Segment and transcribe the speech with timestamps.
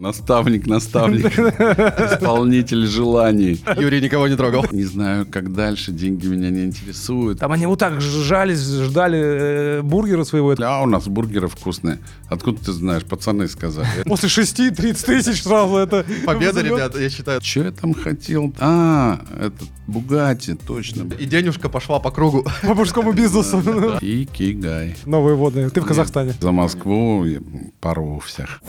[0.00, 3.62] Наставник, наставник, исполнитель желаний.
[3.76, 4.64] Юрий никого не трогал.
[4.72, 7.38] Не знаю, как дальше, деньги меня не интересуют.
[7.38, 10.54] Там они вот так жались, ждали э, бургера своего.
[10.58, 11.98] А у нас бургеры вкусные.
[12.30, 13.04] Откуда ты знаешь?
[13.04, 14.04] Пацаны сказали.
[14.06, 16.06] После шести 30 тысяч сразу это...
[16.24, 17.42] Победа, ребята, я считаю.
[17.42, 18.54] Че я там хотел?
[18.58, 21.12] А, это Бугати, точно.
[21.18, 22.46] И денежка пошла по кругу.
[22.62, 23.58] По мужскому бизнесу.
[24.00, 24.96] Икигай.
[25.04, 25.68] Новые водные.
[25.68, 26.34] Ты в Казахстане.
[26.40, 27.40] За Москву и
[27.80, 28.62] порву всех.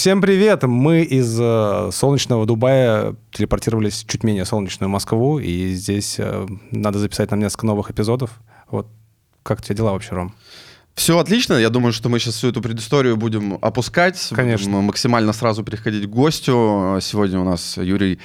[0.00, 0.62] Всем привет!
[0.62, 7.30] Мы из э, солнечного Дубая телепортировались чуть менее солнечную Москву, и здесь э, надо записать
[7.30, 8.30] нам несколько новых эпизодов.
[8.70, 8.86] Вот
[9.42, 10.34] как у тебя дела вообще, Ром?
[10.94, 11.52] Все отлично.
[11.52, 14.30] Я думаю, что мы сейчас всю эту предысторию будем опускать.
[14.34, 14.70] Конечно.
[14.70, 16.98] Будем максимально сразу переходить к гостю.
[17.02, 18.20] Сегодня у нас Юрий.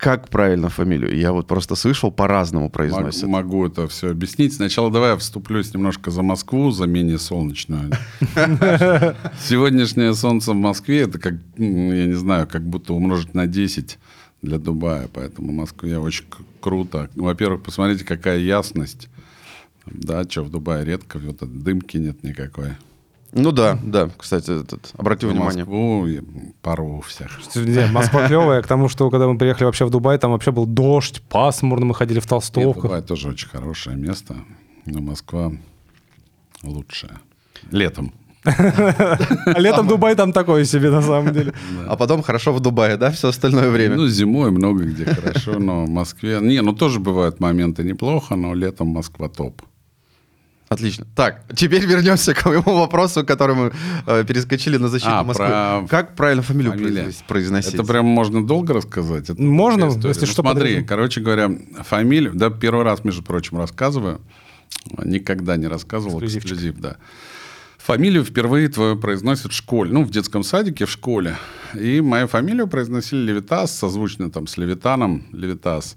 [0.00, 1.14] Как правильно фамилию?
[1.14, 3.28] Я вот просто слышал, по-разному Мог- произносят.
[3.28, 4.54] Могу это все объяснить.
[4.54, 7.90] Сначала давай я вступлюсь немножко за Москву, за менее солнечную.
[9.44, 13.98] Сегодняшнее солнце в Москве, это как, я не знаю, как будто умножить на 10
[14.40, 15.06] для Дубая.
[15.12, 16.24] Поэтому Москве очень
[16.60, 17.10] круто.
[17.14, 19.08] Во-первых, посмотрите, какая ясность.
[19.84, 22.70] Да, что в Дубае редко, вот дымки нет никакой.
[23.32, 24.10] Ну да, да.
[24.16, 25.64] Кстати, этот, обрати В внимание.
[25.64, 26.20] Москву и
[26.62, 27.38] порву всех.
[27.54, 30.66] Не, Москва клевая, к тому, что когда мы приехали вообще в Дубай, там вообще был
[30.66, 32.82] дождь, пасмурно, мы ходили в Нет, толстовках.
[32.82, 34.36] Дубай тоже очень хорошее место,
[34.86, 35.52] но Москва
[36.62, 37.20] лучшая.
[37.70, 38.12] Летом.
[38.44, 41.52] А летом Дубай там такое себе на самом деле.
[41.86, 43.96] А потом хорошо в Дубае, да, все остальное время.
[43.96, 46.38] Ну, зимой много где хорошо, но в Москве...
[46.40, 49.62] Не, ну тоже бывают моменты неплохо, но летом Москва топ.
[50.72, 51.04] Отлично.
[51.16, 53.72] Так, теперь вернемся к моему вопросу, который мы
[54.06, 55.46] э, перескочили на защиту А, Москвы.
[55.46, 57.10] про Как правильно фамилию фамилия.
[57.26, 57.74] произносить?
[57.74, 59.30] Это прям можно долго рассказать?
[59.30, 60.86] Это Можно, если Ну, что, Смотри, подожди.
[60.86, 61.50] короче говоря,
[61.82, 62.30] фамилию...
[62.34, 64.20] Да, первый раз, между прочим, рассказываю.
[65.04, 66.22] Никогда не рассказывал.
[66.24, 66.98] Эксклюзив, да.
[67.78, 69.90] Фамилию впервые твою произносят в школе.
[69.92, 71.36] Ну, в детском садике, в школе.
[71.74, 75.96] И мою фамилию произносили Левитас, созвучно там с Левитаном, Левитас.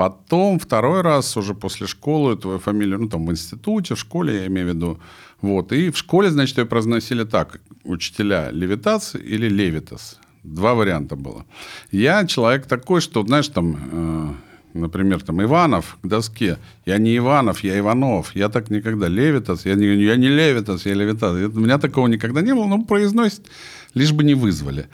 [0.00, 4.46] Потом второй раз уже после школы твою фамилию, ну, там в институте, в школе, я
[4.46, 4.98] имею в виду.
[5.42, 5.72] Вот.
[5.72, 7.60] И в школе, значит, ее произносили так.
[7.84, 10.18] Учителя Левитас или Левитас.
[10.42, 11.44] Два варианта было.
[11.92, 16.56] Я человек такой, что, знаешь, там, э, например, там Иванов к доске.
[16.86, 18.34] Я не Иванов, я Иванов.
[18.34, 19.06] Я так никогда.
[19.06, 21.32] Левитас, я не, я не Левитас, я Левитас.
[21.32, 23.50] У меня такого никогда не было, но произносит,
[23.92, 24.88] лишь бы не вызвали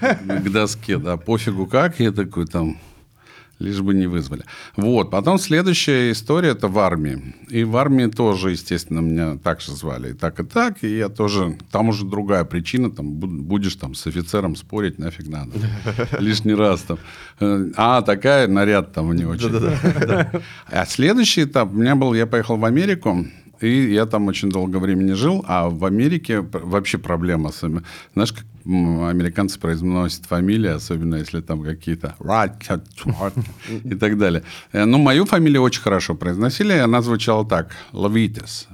[0.00, 0.98] к доске.
[0.98, 2.76] Да, пофигу как, я такой там
[3.62, 4.42] лишь бы не вызвали.
[4.76, 5.10] Вот.
[5.10, 7.34] Потом следующая история это в армии.
[7.48, 10.10] И в армии тоже, естественно, меня так же звали.
[10.10, 10.82] И так, и так.
[10.84, 11.56] И я тоже...
[11.70, 12.90] Там уже другая причина.
[12.90, 15.52] Там бу- будешь там с офицером спорить, нафиг надо.
[16.18, 16.98] Лишний раз там.
[17.40, 19.50] Э, А, такая, наряд там не очень.
[20.66, 22.14] А следующий этап у меня был...
[22.14, 23.26] Я поехал в Америку.
[23.62, 27.48] И я там очень долго времени жил, а в Америке вообще проблема.
[27.50, 27.82] особенно-
[28.14, 32.14] Знаешь, как американцы произносят фамилии, особенно если там какие-то
[33.84, 34.42] и так далее.
[34.72, 38.68] Э, Ну, мою фамилию очень хорошо произносили, она звучала так, Лавитес.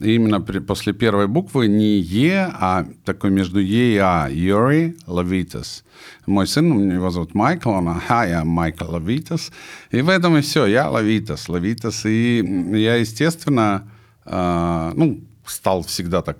[0.00, 4.28] И именно при- после первой буквы не Е, а такой между Е и А.
[4.30, 5.84] Юрий Лавитес.
[6.26, 9.52] Мой сын, его зовут Майкл, он, ага, я Майкл Лавитес.
[9.92, 12.06] И в этом и все, я Лавитес, Лавитес.
[12.06, 12.42] И
[12.72, 13.82] я, естественно,
[14.24, 16.38] ну, стал всегда так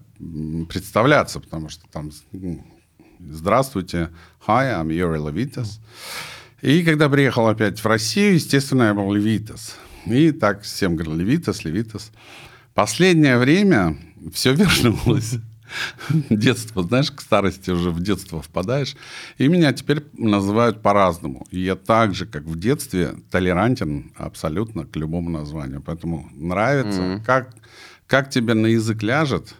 [0.68, 2.64] представляться, потому что там м,
[3.18, 4.10] «Здравствуйте,
[4.46, 5.80] hi, I'm Юрий Лавитес».
[6.62, 9.76] И когда приехал опять в Россию, естественно, я был Левитас.
[10.06, 12.12] И так всем говорил Левитас, Левитас.
[12.74, 13.96] Последнее время
[14.32, 15.34] все вернулось.
[16.30, 18.96] Детство, знаешь, к старости уже в детство впадаешь.
[19.38, 21.46] И меня теперь называют по-разному.
[21.50, 25.80] И я так же, как в детстве, толерантен абсолютно к любому названию.
[25.80, 27.22] Поэтому нравится.
[27.24, 27.54] Как,
[28.10, 29.54] как тебе на язык ляжет,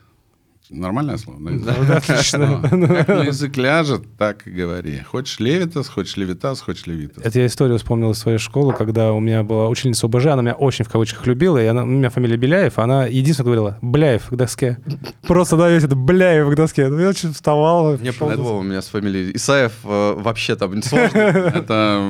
[0.70, 1.38] Нормальное слово?
[1.38, 1.91] На язык?
[1.91, 2.60] Отлично.
[2.62, 2.72] Как
[3.08, 5.00] на язык ляжет, так и говори.
[5.00, 7.25] Хочешь Левитас, хочешь Левитас, хочешь Левитас.
[7.25, 10.54] Это я историю вспомнил из своей школы, когда у меня была ученица ОБЖ, она меня
[10.54, 14.36] очень в кавычках любила, и она, у меня фамилия Беляев, она единственное говорила «Бляев к
[14.36, 14.78] доске».
[15.22, 16.89] Просто, да, весь это «Бляев к доске».
[16.89, 17.98] Ну, Я очень вставал.
[17.98, 21.18] Мне повезло, у меня с фамилией Исаев э, вообще там сложно.
[21.18, 22.00] Это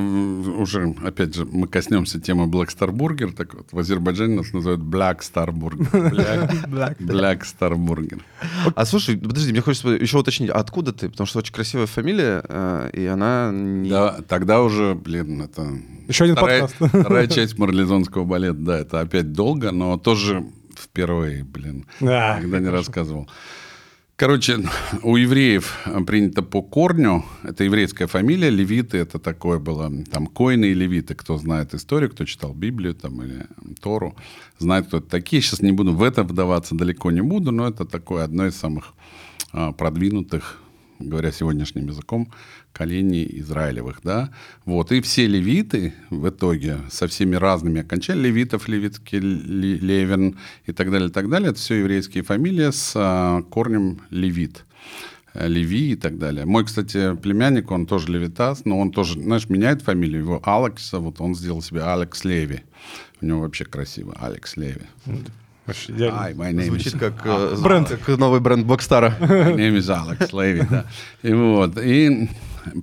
[0.57, 3.33] уже, опять же, мы коснемся темы Black Star Burger.
[3.33, 5.89] Так вот, в Азербайджане нас называют Black Star Burger.
[6.99, 8.21] Black Star Burger.
[8.75, 11.09] А слушай, подожди, мне хочется еще уточнить, откуда ты?
[11.09, 13.51] Потому что очень красивая фамилия, э, и она...
[13.53, 15.67] не- Да, тогда уже, блин, это...
[16.07, 16.93] Еще один вторая, подкаст.
[16.95, 18.59] вторая часть марлезонского балета.
[18.59, 20.43] Да, это опять долго, но тоже
[20.77, 21.85] впервые, блин.
[21.99, 23.29] Да, Никогда не рассказывал.
[24.21, 24.59] Короче,
[25.01, 30.75] у евреев принято по корню, это еврейская фамилия, левиты, это такое было, там, коины и
[30.75, 33.47] левиты, кто знает историю, кто читал Библию там, или
[33.81, 34.15] Тору,
[34.59, 35.41] знает, кто это такие.
[35.41, 38.93] Сейчас не буду в это вдаваться, далеко не буду, но это такое одно из самых
[39.53, 40.59] а, продвинутых
[41.01, 42.31] говоря сегодняшним языком,
[42.73, 44.31] коленей Израилевых, да,
[44.65, 50.91] вот, и все левиты в итоге со всеми разными окончаниями, левитов, левитки, левин и так
[50.91, 54.65] далее, и так далее, это все еврейские фамилии с а, корнем левит.
[55.33, 56.45] Э, Леви и так далее.
[56.45, 60.21] Мой, кстати, племянник, он тоже левитас, но он тоже, знаешь, меняет фамилию.
[60.21, 62.61] Его Алекса, вот он сделал себе Алекс Леви.
[63.21, 64.87] У него вообще красиво, Алекс Леви.
[65.71, 66.99] Hi, my name Звучит is...
[66.99, 67.89] как, а, бренд.
[67.89, 69.15] как новый бренд Блокстара.
[69.19, 70.85] My name is Alex Levy, да.
[71.23, 72.29] И вот, и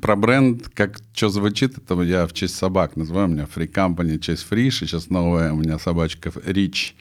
[0.00, 3.28] про бренд, как что звучит, это я в честь собак называю.
[3.28, 6.94] У меня Free Company, честь Фриш, и сейчас новая у меня собачка Rich.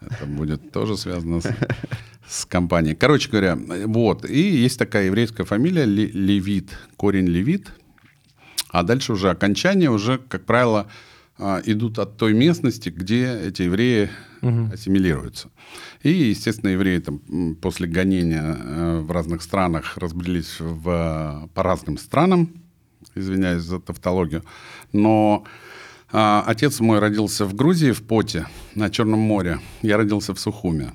[0.00, 1.48] Это будет тоже связано с,
[2.28, 2.94] с компанией.
[2.94, 4.28] Короче говоря, вот.
[4.28, 7.72] И есть такая еврейская фамилия Левит, корень Левит.
[8.70, 10.88] А дальше уже окончание, уже, как правило,
[11.38, 14.10] а, идут от той местности, где эти евреи
[14.42, 14.70] угу.
[14.72, 15.48] ассимилируются.
[16.02, 22.50] И, естественно, евреи там, после гонения э, в разных странах разбрелись в, по разным странам,
[23.14, 24.42] извиняюсь за тавтологию,
[24.92, 25.44] но
[26.10, 29.60] а, отец мой родился в Грузии, в Поте, на Черном море.
[29.82, 30.92] Я родился в Сухуме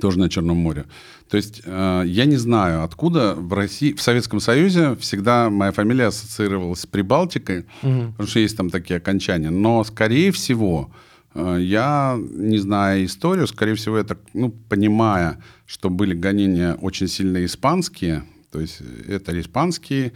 [0.00, 0.84] тоже на Черном море.
[1.28, 6.06] То есть э, я не знаю, откуда в России, в Советском Союзе всегда моя фамилия
[6.06, 8.12] ассоциировалась с Прибалтикой, угу.
[8.12, 9.50] потому что есть там такие окончания.
[9.50, 10.90] Но, скорее всего,
[11.34, 17.44] э, я, не зная историю, скорее всего, так, ну, понимая, что были гонения очень сильно
[17.44, 20.12] испанские, то есть это испанские.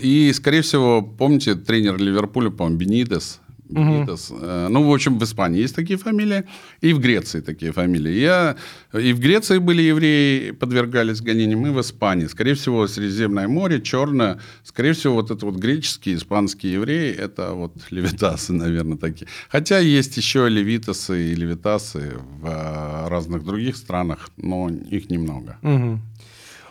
[0.00, 3.41] И, скорее всего, помните, тренер Ливерпуля, по-моему, Бенитес,
[3.72, 4.30] Бенитес.
[4.30, 4.40] Угу.
[4.68, 6.44] Ну, в общем, в Испании есть такие фамилии,
[6.80, 8.12] и в Греции такие фамилии.
[8.12, 8.56] Я,
[8.92, 12.26] и в Греции были евреи, подвергались гонениям, и в Испании.
[12.26, 14.38] Скорее всего, Средиземное море, Черное.
[14.64, 19.26] Скорее всего, вот это вот греческие, испанские евреи, это вот левитасы, наверное, такие.
[19.48, 25.58] Хотя есть еще левитасы и левитасы в э, разных других странах, но их немного.
[25.62, 26.00] Угу.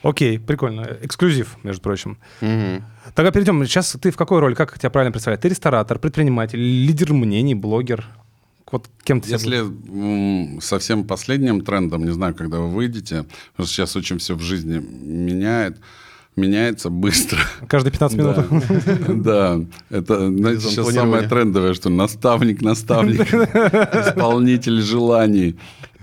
[0.03, 0.97] Окей, прикольно.
[1.01, 2.17] Эксклюзив, между прочим.
[2.41, 2.83] Угу.
[3.13, 3.65] Тогда перейдем.
[3.65, 4.55] Сейчас ты в какой роли?
[4.55, 5.41] Как тебя правильно представлять?
[5.41, 8.07] Ты ресторатор, предприниматель, лидер мнений, блогер?
[8.71, 13.95] Вот кем ты Если совсем последним трендом, не знаю, когда вы выйдете, потому что сейчас
[13.95, 15.77] очень все в жизни меняет,
[16.37, 17.39] меняется быстро.
[17.67, 19.23] Каждые 15 минут.
[19.23, 19.59] Да,
[19.89, 25.57] это сейчас самое трендовое, что наставник, наставник, исполнитель желаний.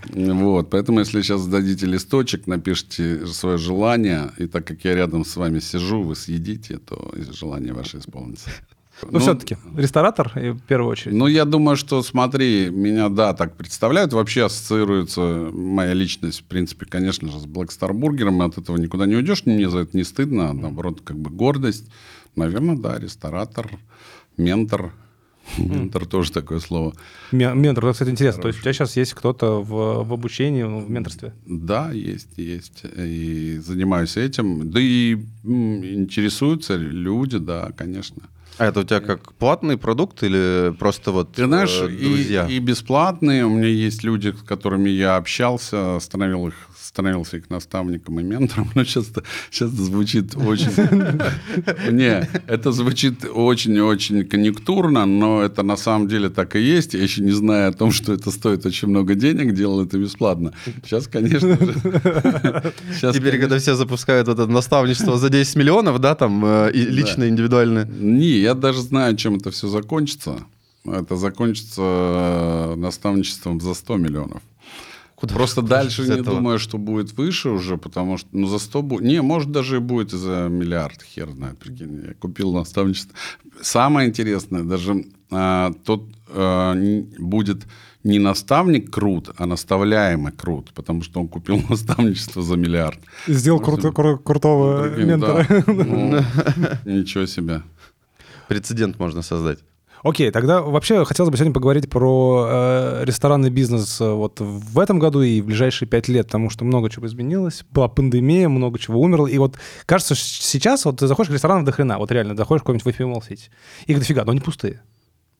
[0.06, 5.36] Вот, поэтому если сейчас сдадите листочек, напишите свое желание, и так как я рядом с
[5.36, 8.50] вами сижу, вы съедите, то желание ваше исполнится.
[9.02, 11.14] Ну, ну все-таки ресторатор в первую очередь.
[11.14, 14.12] Ну, я думаю, что, смотри, меня, да, так представляют.
[14.12, 18.42] Вообще ассоциируется моя личность, в принципе, конечно же, с Black Star бургером.
[18.42, 19.46] От этого никуда не уйдешь.
[19.46, 20.50] Мне за это не стыдно.
[20.50, 21.88] А наоборот, как бы гордость.
[22.34, 23.70] Наверное, да, ресторатор,
[24.36, 24.92] ментор,
[25.56, 26.94] Ментор тоже такое слово.
[27.32, 28.42] Ментор, это, кстати, интересно.
[28.42, 31.32] То есть у тебя сейчас есть кто-то в, в обучении, в менторстве?
[31.46, 32.82] Да, есть, есть.
[32.96, 34.70] И занимаюсь этим.
[34.70, 38.22] Да и интересуются люди, да, конечно.
[38.58, 42.46] А это у тебя как платный продукт или просто вот Ты знаешь, э, друзья?
[42.46, 43.46] И, и бесплатные.
[43.46, 46.54] У меня есть люди, с которыми я общался, становил их
[46.88, 49.12] становился их наставником и ментором, но сейчас,
[49.50, 50.70] сейчас это звучит очень...
[51.92, 56.94] Не, это звучит очень-очень конъюнктурно, но это на самом деле так и есть.
[56.94, 60.52] Я еще не знаю о том, что это стоит очень много денег, делал это бесплатно.
[60.84, 62.72] Сейчас, конечно же...
[63.12, 67.84] Теперь, когда все запускают это наставничество за 10 миллионов, да, там, э, лично, индивидуально?
[67.84, 70.44] Не, я даже знаю, чем это все закончится.
[70.84, 74.42] Это закончится э, наставничеством за 100 миллионов.
[75.14, 76.36] Куда Просто дальше не этого?
[76.36, 79.02] думаю, что будет выше уже, потому что, ну, за 100 будет...
[79.02, 82.04] Не, может, даже и будет за миллиард, хер знает, прикинь.
[82.06, 83.14] Я купил наставничество.
[83.60, 86.74] Самое интересное, даже а, тот а,
[87.18, 87.66] будет
[88.04, 92.98] не наставник крут, а наставляемый крут, потому что он купил наставничество за миллиард.
[93.26, 95.46] Сделал крут, кру, крутого Прикинь, ментора.
[95.48, 95.64] Да.
[95.66, 96.20] Ну,
[97.00, 97.62] ничего себе.
[98.48, 99.60] Прецедент можно создать.
[100.02, 104.98] Окей, тогда вообще хотелось бы сегодня поговорить про э, ресторанный бизнес э, вот в этом
[104.98, 109.00] году и в ближайшие пять лет, потому что много чего изменилось, была пандемия, много чего
[109.00, 112.62] умерло, и вот кажется, сейчас вот ты заходишь в ресторан до хрена, вот реально, заходишь
[112.62, 113.50] в какой-нибудь в Mall City,
[113.86, 114.82] их дофига, но они пустые.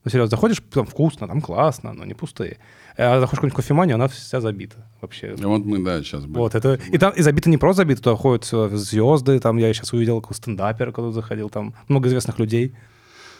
[0.03, 2.57] Ну, серьезно, заходишь, там вкусно, там классно, но не пустые.
[2.97, 5.35] А заходишь в какую-нибудь кофеманию, она вся забита вообще.
[5.37, 6.37] Вот мы, да, сейчас были.
[6.37, 9.91] Вот, это, и там и забита не просто забита, туда ходят звезды, там я сейчас
[9.91, 12.75] увидел стендапер, когда заходил, там много известных людей.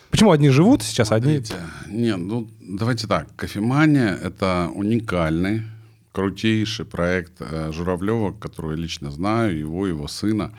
[0.10, 2.02] Почему одни живут сейчас, Смотрите, одни...
[2.02, 3.28] Нет, ну давайте так.
[3.36, 5.64] Кофемания— это уникальный
[6.12, 10.52] крутейший проект э, Журавлева, которого я лично знаю, его, его сына.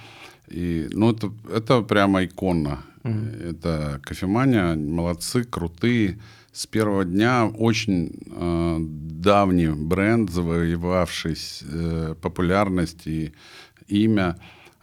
[0.48, 2.78] И, ну, это, это прямо иконно.
[3.02, 3.50] Mm-hmm.
[3.50, 6.18] Это кофемания, молодцы, крутые.
[6.52, 13.32] С первого дня очень э, давний бренд, завоевавший э, популярность и
[13.88, 14.36] имя.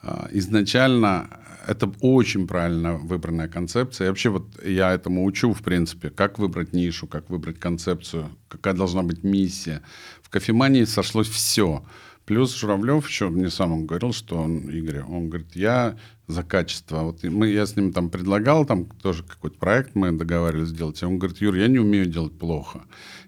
[0.03, 1.29] Э, изначально
[1.67, 4.05] это очень правильно выбранная концепция.
[4.05, 8.73] И вообще вот я этому учу, в принципе, как выбрать нишу, как выбрать концепцию, какая
[8.73, 9.81] должна быть миссия.
[10.21, 11.83] В кофемании сошлось все.
[12.25, 15.97] Плюс Журавлев еще мне сам он говорил, что он, Игорь, он говорит, я
[16.27, 17.03] за качество.
[17.03, 21.01] Вот мы, я с ним там предлагал, там тоже какой-то проект мы договаривались сделать.
[21.01, 22.83] И он говорит, Юр, я не умею делать плохо,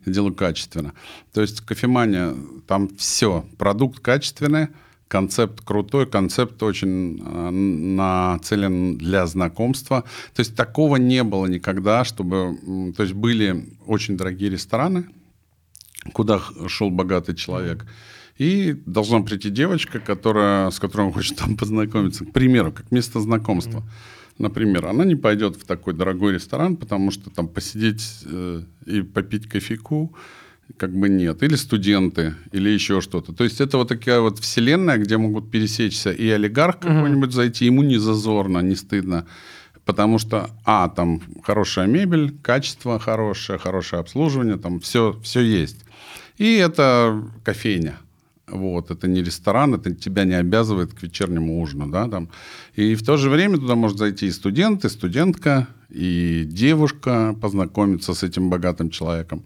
[0.06, 0.94] я делаю качественно.
[1.34, 2.36] То есть кофемания,
[2.68, 4.68] там все, продукт качественный,
[5.10, 10.04] концепт крутой, концепт очень э, нацелен для знакомства.
[10.34, 12.94] То есть такого не было никогда, чтобы...
[12.96, 15.10] То есть были очень дорогие рестораны,
[16.14, 17.86] куда шел богатый человек.
[18.38, 22.26] И должна прийти девочка, которая, с которой он хочет там познакомиться.
[22.26, 23.84] К примеру, как место знакомства.
[24.38, 29.50] Например, она не пойдет в такой дорогой ресторан, потому что там посидеть э, и попить
[29.50, 30.16] кофейку
[30.78, 31.44] как бы нет.
[31.44, 33.34] Или студенты, или еще что-то.
[33.34, 36.96] То есть это вот такая вот вселенная, где могут пересечься и олигарх mm-hmm.
[36.96, 39.26] какой-нибудь зайти, ему не зазорно, не стыдно.
[39.86, 45.78] Потому что, а, там хорошая мебель, качество хорошее, хорошее обслуживание, там все, все есть.
[46.38, 47.98] И это кофейня.
[48.48, 52.30] Вот, это не ресторан, это тебя не обязывает к вечернему ужину, да, там.
[52.76, 58.14] И в то же время туда может зайти и студент, и студентка, и девушка познакомиться
[58.14, 59.44] с этим богатым человеком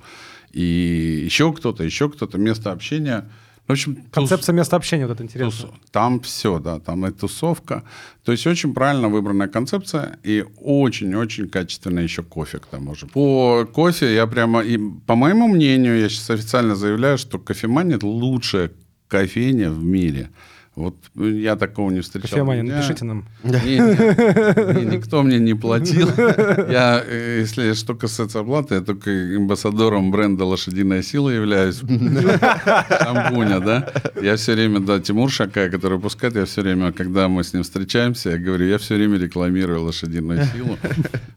[0.53, 3.29] и еще кто-то, еще кто-то, место общения.
[3.67, 4.59] В общем, Концепция тус...
[4.59, 5.69] места общения, вот это интересно.
[5.69, 5.79] Тус...
[5.91, 7.83] Там все, да, там и тусовка.
[8.23, 13.07] То есть очень правильно выбранная концепция и очень-очень качественный еще кофе к тому же.
[13.07, 18.71] По кофе я прямо, и по моему мнению, я сейчас официально заявляю, что кофемания– лучшая
[19.07, 20.29] кофейня в мире.
[20.75, 22.29] Вот я такого не встречал.
[22.29, 22.77] Кофемания, меня...
[22.77, 23.25] напишите нам.
[23.43, 26.09] Не, не, не, никто мне не платил.
[26.17, 31.77] Я, э, если что касается оплаты, я только амбассадором бренда «Лошадиная сила» являюсь.
[31.77, 33.91] Шампуня, да?
[34.19, 37.61] Я все время, да, Тимур Шакай, который выпускает, я все время, когда мы с ним
[37.61, 40.77] встречаемся, я говорю, я все время рекламирую «Лошадиную силу».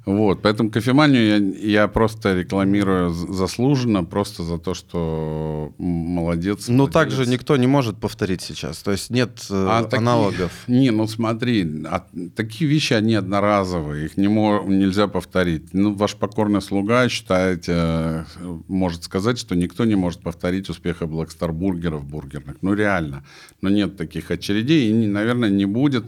[0.06, 1.26] Вот, поэтому кофеманию
[1.60, 6.68] я, я просто рекламирую заслуженно, просто за то, что молодец.
[6.68, 8.78] Ну, также никто не может повторить сейчас.
[8.78, 10.52] То есть нет нет э, а аналогов.
[10.66, 15.74] Такие, не, ну смотри, а, такие вещи, они одноразовые, их не нельзя повторить.
[15.74, 18.24] Ну, ваш покорный слуга считает, э,
[18.68, 22.56] может сказать, что никто не может повторить успеха Black бургеров бургерных.
[22.62, 23.24] Ну, реально.
[23.60, 26.04] Но нет таких очередей, и, наверное, не будет.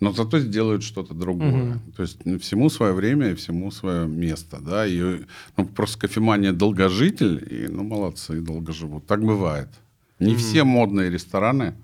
[0.00, 1.72] Но зато сделают что-то другое.
[1.72, 1.80] Угу.
[1.96, 4.58] То есть ну, всему свое время и всему свое место.
[4.60, 4.86] Да?
[4.86, 5.22] И,
[5.56, 9.06] ну, просто кофемания долгожитель, и ну молодцы, долго живут.
[9.06, 9.68] Так бывает.
[10.20, 10.38] Не угу.
[10.38, 11.74] все модные рестораны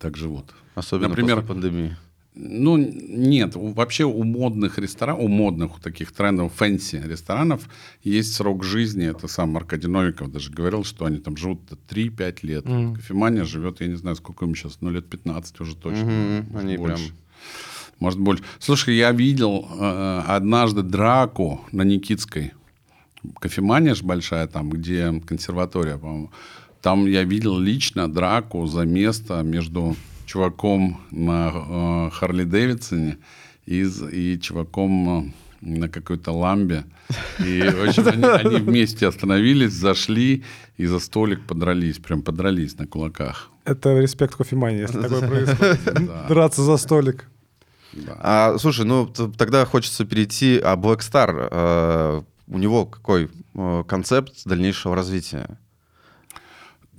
[0.00, 0.54] так живут.
[0.74, 1.96] Особенно Например, после пандемии.
[2.34, 7.68] Ну, нет, вообще у модных ресторанов, у модных таких трендов, fancy ресторанов
[8.04, 9.04] есть срок жизни.
[9.06, 12.64] Это сам Аркадий Новиков даже говорил, что они там живут 3-5 лет.
[12.64, 12.94] Mm.
[12.94, 16.04] Кофемания живет, я не знаю, сколько им сейчас, ну, лет 15 уже точно.
[16.04, 16.58] Mm-hmm.
[16.58, 16.96] Они больше.
[16.96, 17.16] прям...
[17.98, 18.44] Может, больше.
[18.60, 22.52] Слушай, я видел э, однажды драку на Никитской.
[23.40, 26.30] Кофемания же большая там, где консерватория, по-моему.
[26.82, 29.96] Там я видел лично драку за место между
[30.26, 33.18] чуваком на э, Харли Дэвидсоне
[33.66, 36.84] и, и чуваком э, на какой-то ламбе.
[37.38, 40.44] И очень, они, они вместе остановились, зашли
[40.76, 43.50] и за столик подрались, прям подрались на кулаках.
[43.64, 46.28] Это респект кофемании, если такое происходит.
[46.28, 47.26] Драться за столик.
[47.92, 48.16] Да.
[48.20, 54.32] А, слушай, ну тогда хочется перейти, а Black Star, э, у него какой э, концепт
[54.46, 55.58] дальнейшего развития?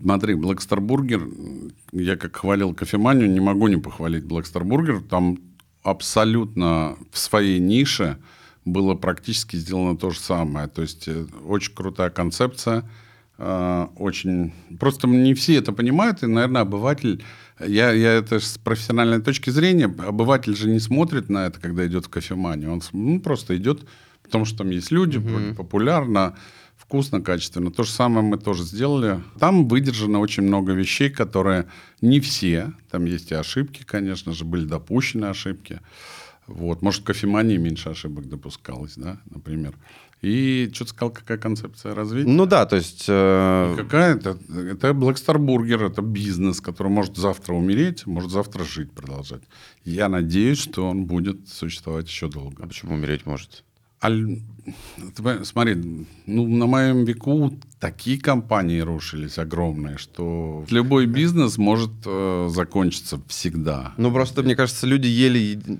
[0.01, 0.35] Смотри,
[0.79, 4.23] Burger, я как хвалил кофеманию, не могу не похвалить
[4.63, 5.01] Burger.
[5.01, 5.37] Там
[5.83, 8.17] абсолютно в своей нише
[8.65, 10.67] было практически сделано то же самое.
[10.67, 12.89] То есть э, очень крутая концепция,
[13.37, 14.53] э, очень...
[14.79, 17.23] Просто не все это понимают, и, наверное, обыватель...
[17.59, 22.05] Я, я это с профессиональной точки зрения, обыватель же не смотрит на это, когда идет
[22.05, 22.71] в кофеманию.
[22.71, 23.85] Он ну, просто идет,
[24.23, 25.55] потому что там есть люди, mm-hmm.
[25.55, 26.35] популярно,
[26.91, 27.71] вкусно, качественно.
[27.71, 29.21] То же самое мы тоже сделали.
[29.39, 31.67] Там выдержано очень много вещей, которые
[32.01, 32.73] не все.
[32.89, 35.79] Там есть и ошибки, конечно же, были допущены ошибки.
[36.47, 36.81] Вот.
[36.81, 39.73] Может, в кофемании меньше ошибок допускалось, да, например.
[40.21, 42.29] И что ты сказал, какая концепция развития?
[42.29, 43.05] Ну да, то есть...
[43.07, 43.73] Э...
[43.77, 44.37] Какая это?
[44.49, 49.43] Это Black Star Burger, это бизнес, который может завтра умереть, может завтра жить, продолжать.
[49.85, 52.63] Я надеюсь, что он будет существовать еще долго.
[52.63, 53.63] А почему умереть может?
[54.03, 54.41] Аль-
[55.43, 63.19] смотри, ну, на моем веку такие компании рушились огромные, что любой бизнес может э, закончиться
[63.27, 63.93] всегда.
[63.97, 65.39] Ну, просто, мне кажется, люди ели,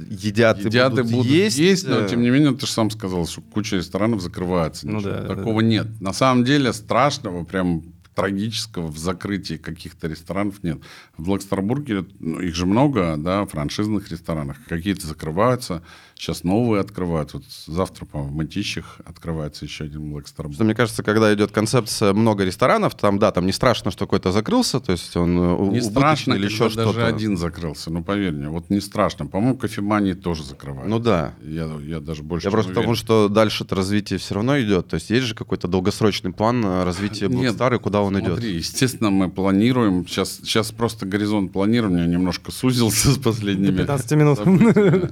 [0.10, 1.58] едят, Едят и будут, есть.
[1.58, 4.88] есть, но э, тем не менее, ты же сам сказал, что куча ресторанов закрывается.
[4.88, 5.88] Ну да, да, такого нет.
[6.02, 7.84] На самом деле страшного, прям
[8.16, 10.80] трагического в закрытии каких-то ресторанов нет.
[11.18, 14.58] В Блэкстарбурге ну, их же много, да, франшизных ресторанах.
[14.68, 15.82] Какие-то закрываются,
[16.22, 17.34] сейчас новые открывают.
[17.34, 20.02] Вот завтра, по-моему, в Мытищах открывается еще один.
[20.26, 24.32] Что, мне кажется, когда идет концепция много ресторанов, там, да, там не страшно, что какой-то
[24.32, 27.08] закрылся, то есть он э, у- Не страшно, или еще когда даже что-то.
[27.08, 29.26] один закрылся, ну поверь мне, вот не страшно.
[29.26, 30.90] По-моему, кофемании тоже закрывают.
[30.90, 31.34] Ну да.
[31.44, 32.82] Я, я даже больше Я просто уверен.
[32.82, 34.88] потому, что дальше-то развитие все равно идет.
[34.90, 38.34] То есть есть же какой-то долгосрочный план э, развития и куда он идет.
[38.34, 40.06] Смотри, естественно, мы планируем.
[40.08, 43.78] Сейчас, сейчас просто горизонт планирования немножко сузился с последними.
[43.78, 44.40] 15 минут.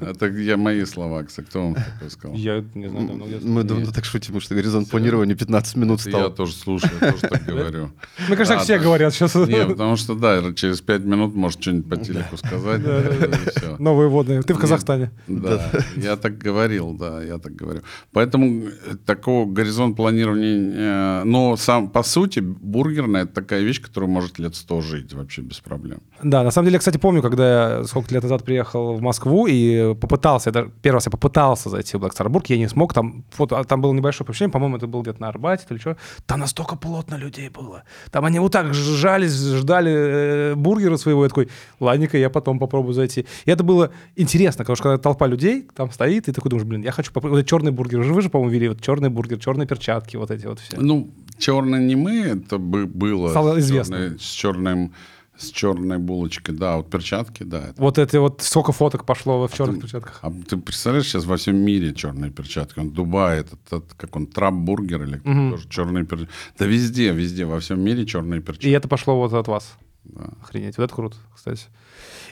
[0.02, 1.46] Это я мои слова, кстати.
[1.48, 2.36] Кто вам такое сказал?
[2.38, 3.26] Я не знаю, давно.
[3.44, 6.34] Мы давно так шутим, что горизонт планирования 15 минут Это Я стал.
[6.36, 7.92] тоже слушаю, я тоже так говорю.
[8.28, 9.36] Мне кажется, А, все говорят сейчас.
[9.36, 13.76] Не, потому что, да, через пять минут может что-нибудь по телеку сказать, и все.
[13.80, 14.42] Новые водные.
[14.42, 14.60] Ты в.
[14.60, 15.12] Казахстане.
[15.28, 17.82] Да, я так говорил, да, я так говорю.
[18.12, 18.72] Поэтому э,
[19.06, 21.22] такого горизонт планирования...
[21.22, 25.42] э, Но сам, по сути, бургерная— это такая вещь, которая может лет сто жить вообще
[25.42, 26.02] без проблем.
[26.24, 29.96] Да, на самом деле, кстати, помню, когда я сколько лет назад приехал в Москву и
[29.96, 33.64] попытался, даже, первый раз я попытался зайти в Burger, я не смог, там, вот, а
[33.64, 37.14] там было небольшое помещение, по-моему, это было где-то на Арбате или что, там настолько плотно
[37.14, 37.84] людей было.
[38.10, 41.48] Там они вот так жались, ждали э, бургера своего, я такой,
[41.80, 43.28] ладненько, я потом попробую зайти.
[43.46, 46.68] И это было интересно, потому что когда толпа людей там стоит, и ты такой думаешь,
[46.68, 48.02] блин, я хочу попробовать черный бургер.
[48.02, 50.76] Вы же, по-моему, вели вот черный бургер, черные перчатки, вот эти вот все.
[50.80, 53.96] Ну, черный не мы, это бы было Стало известно.
[53.96, 54.92] черной- с черным,
[55.40, 57.70] с черной булочкой, да, вот перчатки, да.
[57.70, 60.20] это- Вот эти вот, сколько фоток пошло в черных ты- перчатках.
[60.22, 62.80] А ты представляешь, сейчас во всем мире черные перчатки.
[62.80, 65.52] Он Дубай, этот, этот, как он, трап-бургер или Мгм.
[65.52, 66.34] тоже черные перчатки.
[66.58, 68.68] Да везде, везде, во всем мире черные перчатки.
[68.68, 69.74] И это пошло вот от вас.
[70.04, 70.30] Да.
[70.42, 71.64] Охренеть, вот это круто, кстати.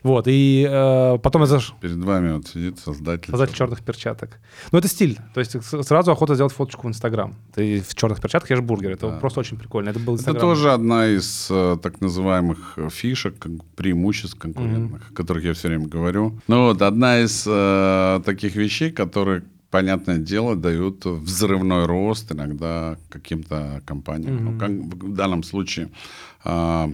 [0.03, 1.73] Вот, и э, потом я заш...
[1.81, 3.31] Перед вами вот сидит создатель.
[3.31, 4.39] создатель черных перчаток.
[4.71, 5.17] Ну, это стиль.
[5.33, 5.55] То есть
[5.85, 7.35] сразу охота сделать фоточку в Инстаграм.
[7.53, 8.91] Ты в черных перчатках ешь бургер.
[8.91, 9.17] Это Да.
[9.19, 9.89] просто очень прикольно.
[9.89, 10.41] Это был Это Инстаграм.
[10.41, 13.45] тоже одна из э, так называемых э, фишек,
[13.75, 16.39] преимуществ конкурентных, о которых я все время говорю.
[16.47, 23.81] Ну вот, одна из э, таких вещей, которые, понятное дело, дают взрывной рост иногда каким-то
[23.85, 24.45] компаниям.
[24.45, 25.89] Ну, как в данном случае
[26.45, 26.87] э,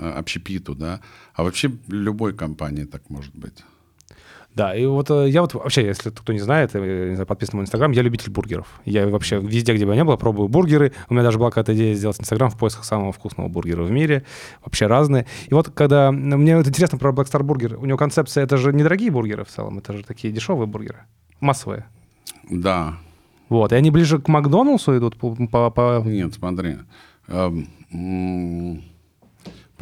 [0.00, 1.00] общепиту, да.
[1.34, 3.64] А вообще любой компании так может быть.
[4.54, 7.52] Да, и вот э, я вот вообще, если кто не знает, э, не знаю, подписан
[7.54, 8.80] на мой Инстаграм, я любитель бургеров.
[8.84, 10.92] Я вообще везде, где бы я ни был, пробую бургеры.
[11.08, 14.24] У меня даже была какая-то идея сделать Инстаграм в поисках самого вкусного бургера в мире.
[14.62, 15.24] Вообще разные.
[15.46, 16.12] И вот когда...
[16.12, 17.76] Мне вот интересно про Black Star Burger.
[17.76, 20.98] У него концепция, это же недорогие бургеры в целом, это же такие дешевые бургеры.
[21.40, 21.86] Массовые.
[22.50, 22.98] Да,
[23.48, 25.34] Вот, и они ближе к Макдоналдсу идут по...
[25.34, 26.76] по- по- Нет, смотри.
[27.28, 28.82] Эм,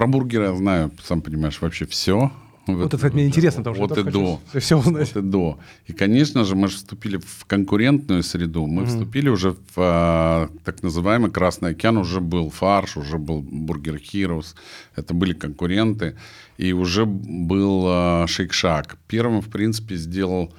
[0.01, 2.33] Про бургеры я знаю, сам понимаешь, вообще все.
[2.67, 4.41] Вот это мне интересно, потому что Вот и до.
[4.59, 5.15] все узнать.
[5.15, 5.59] Вот и до.
[5.89, 8.67] И, конечно же, мы же вступили в конкурентную среду.
[8.67, 11.99] Мы вступили уже в а, так называемый Красный океан.
[11.99, 14.55] Уже был фарш, уже был Бургер Heroes.
[14.97, 16.17] Это были конкуренты.
[16.57, 18.97] И уже был а, Шейк-Шак.
[19.07, 20.51] Первым, в принципе, сделал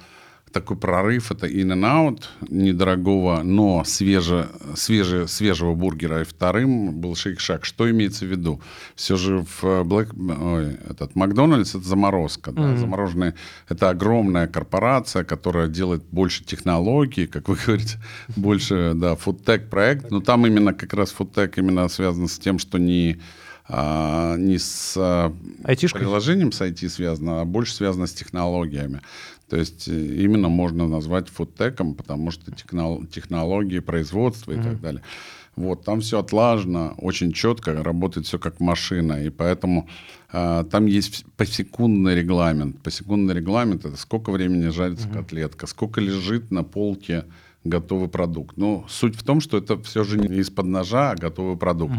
[0.52, 1.32] такой прорыв.
[1.32, 6.22] Это In-N-Out недорогого, но свеже, свеже, свежего бургера.
[6.22, 7.64] И вторым был Шейк-Шак.
[7.64, 8.60] Что имеется в виду?
[8.94, 12.52] Все же в э, Black, ой, этот Макдональдс это заморозка.
[12.52, 12.76] Да?
[12.76, 13.34] Замороженные
[13.68, 17.98] это огромная корпорация, которая делает больше технологий, как вы говорите,
[18.36, 20.10] больше, да, фудтек проект.
[20.10, 23.20] Но там именно как раз фудтек именно связан с тем, что не
[23.68, 25.32] а, не с а,
[25.64, 26.02] Айтишкой?
[26.02, 29.00] приложением с IT связано, а больше связано с технологиями.
[29.52, 35.02] То есть э, именно можно назвать фудтеком, потому что технол- технологии производства и так далее.
[35.56, 39.90] Вот, там все отлажено, очень четко, работает все как машина, и поэтому
[40.32, 42.80] а, там есть посекундный регламент.
[42.82, 47.26] Посекундный регламент– это сколько времени жарится котлетка, сколько лежит на полке
[47.64, 48.56] готовый продукт.
[48.56, 51.94] Но суть в том, что это все же не из-под ножа, а готовый продукт.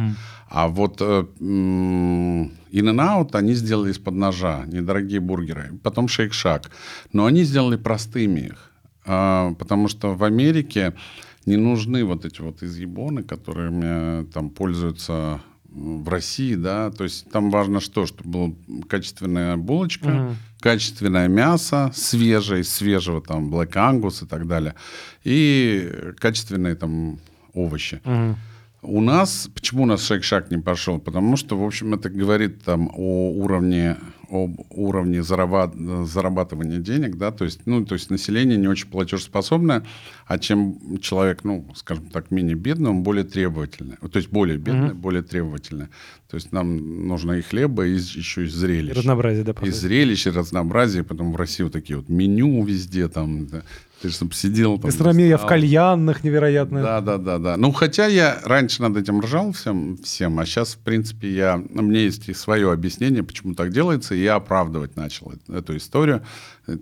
[0.50, 5.80] А вот э, In-N-Out они сделали из-под ножа, недорогие бургеры.
[5.84, 6.70] Потом Шейк-Шак.
[7.14, 8.72] Но они сделали простыми их.
[9.06, 10.94] А, потому что в Америке
[11.46, 15.42] не нужны вот эти вот изъебоны, которыми там пользуются
[15.74, 22.62] в России, да, то есть там важно что, чтобы была качественная булочка, качественное мясо, свежее,
[22.62, 24.76] из свежего там Black Angus и так далее,
[25.24, 27.20] и качественные там
[27.54, 28.02] овощи.
[28.86, 31.00] У нас, почему у нас шаг-шаг не пошел?
[31.00, 33.96] Потому что, в общем, это говорит там о уровне,
[34.34, 39.86] об уровне зарабат- зарабатывания денег, да, то есть, ну, то есть население не очень платежеспособное,
[40.26, 44.90] а чем человек, ну, скажем так, менее бедный, он более требовательный, то есть более бедный,
[44.90, 44.96] mm-hmm.
[44.96, 45.88] более требовательный.
[46.34, 48.98] То есть нам нужно и хлеба, и еще и зрелищ.
[48.98, 51.04] Разнообразие, да, И зрелищ, и разнообразие.
[51.04, 53.46] Потом в России вот такие вот меню везде там.
[53.46, 53.62] Да.
[54.04, 54.90] Ты же сидел там.
[54.90, 56.84] Гастрономия в кальянных невероятная.
[56.84, 57.56] Да, да, да, да.
[57.56, 61.82] Ну, хотя я раньше над этим ржал всем, всем а сейчас, в принципе, я, у
[61.82, 66.22] меня есть и свое объяснение, почему так делается, и я оправдывать начал эту историю.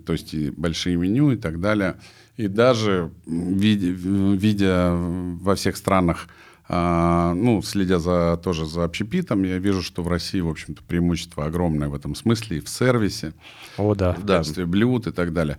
[0.04, 1.94] То есть и большие меню и так далее.
[2.36, 6.26] И даже видя, видя во всех странах
[6.68, 11.44] а, ну, следя за, тоже за общепитом, я вижу, что в России, в общем-то, преимущество
[11.44, 13.32] огромное в этом смысле и в сервисе,
[13.76, 14.12] О, да.
[14.12, 15.58] в качестве блюд и так далее.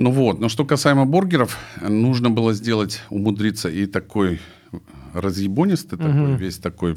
[0.00, 4.40] Ну вот, но что касаемо бургеров, нужно было сделать, умудриться и такой
[5.12, 6.08] разъебонистый угу.
[6.08, 6.96] такой, весь такой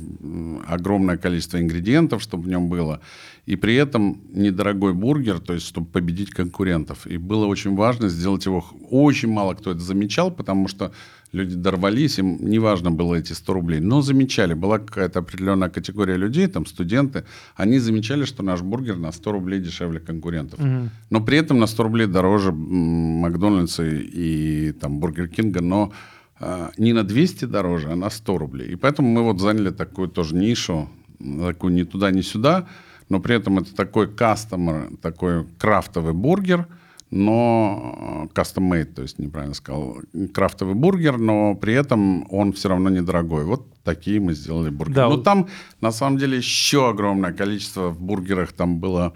[0.68, 3.02] огромное количество ингредиентов, чтобы в нем было.
[3.46, 7.06] И при этом недорогой бургер, то есть чтобы победить конкурентов.
[7.06, 8.66] И было очень важно сделать его...
[8.90, 10.94] Очень мало кто это замечал, потому что
[11.34, 16.48] люди дорвались, им неважно было эти 100 рублей, но замечали, была какая-то определенная категория людей,
[16.48, 20.60] там студенты, они замечали, что наш бургер на 100 рублей дешевле конкурентов.
[20.60, 20.90] Угу.
[21.10, 25.92] Но при этом на 100 рублей дороже Макдональдса и там Бургер Кинга, но
[26.40, 28.74] э, не на 200 дороже, а на 100 рублей.
[28.74, 30.88] И поэтому мы вот заняли такую тоже нишу,
[31.20, 32.68] такую ни туда, ни сюда,
[33.10, 36.68] но при этом это такой кастомер, такой крафтовый бургер–
[37.16, 39.98] но э, custom-made, то есть неправильно сказал,
[40.34, 43.46] крафтовый бургер, но при этом он все равно недорогой.
[43.46, 44.96] Вот такие мы сделали бургеры.
[44.96, 45.10] Да.
[45.10, 45.48] Но там,
[45.80, 49.14] на самом деле, еще огромное количество в бургерах там было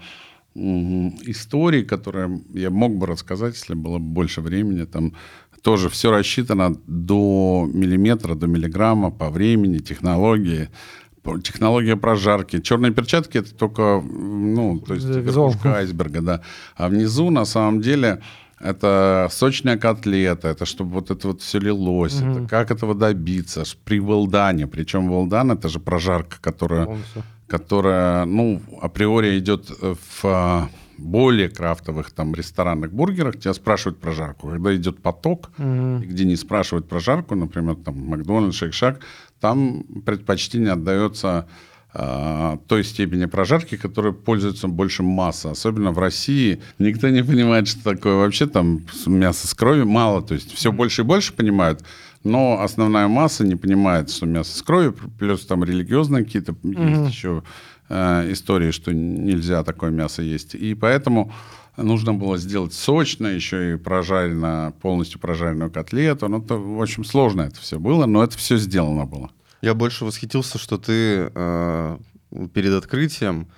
[0.54, 4.84] историй, которые я мог бы рассказать, если было больше времени.
[4.84, 5.14] Там
[5.62, 10.68] тоже все рассчитано до миллиметра, до миллиграмма по времени, технологии
[11.42, 12.60] технология прожарки.
[12.60, 16.40] Черные перчатки это только, ну, то есть верхушка айсберга, да.
[16.76, 18.22] А внизу на самом деле
[18.60, 22.30] это сочная котлета, это чтобы вот это вот все лилось, угу.
[22.30, 26.98] это как этого добиться при велдане, причем велдан это же прожарка, которая,
[27.46, 29.70] которая, ну, априори идет
[30.22, 34.48] в более крафтовых там ресторанных бургерах тебя спрашивают про жарку.
[34.48, 38.98] Когда идет поток, и где не спрашивают про жарку, например, там Макдональдс, Шейк-Шак,
[39.40, 41.46] там предпочтение отдается
[41.94, 45.50] э, той степени прожарки, которой пользуется больше масса.
[45.50, 49.86] Особенно в России никто не понимает, что такое вообще там мясо с кровью.
[49.86, 51.84] Мало, то есть все больше и больше понимают,
[52.24, 57.04] но основная масса не понимает, что мясо с кровью, плюс там религиозные какие-то mm-hmm.
[57.04, 57.42] есть еще
[57.88, 60.54] э, истории, что нельзя такое мясо есть.
[60.54, 61.32] И поэтому
[61.82, 66.28] нужно было сделать сочно, еще и прожарено, полностью прожаренную котлету.
[66.28, 69.30] Ну, это, в общем, сложно это все было, но это все сделано было.
[69.62, 71.98] Я больше восхитился, что ты э,
[72.52, 73.48] перед открытием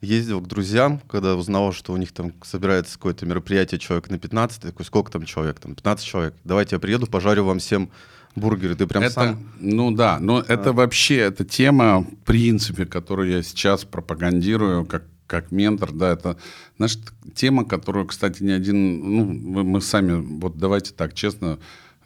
[0.00, 4.62] ездил к друзьям, когда узнавал, что у них там собирается какое-то мероприятие человек на 15,
[4.62, 5.60] такой, сколько там человек?
[5.60, 6.34] Там 15 человек.
[6.44, 7.90] Давайте я приеду, пожарю вам всем
[8.34, 8.76] бургеры.
[8.76, 9.52] Ты прям это, сам...
[9.58, 10.44] Ну да, но а.
[10.52, 16.36] это вообще, это тема, в принципе, которую я сейчас пропагандирую как как ментор, да, это,
[16.76, 16.98] знаешь,
[17.34, 21.60] тема, которую, кстати, ни один, ну, мы, мы сами, вот давайте так честно,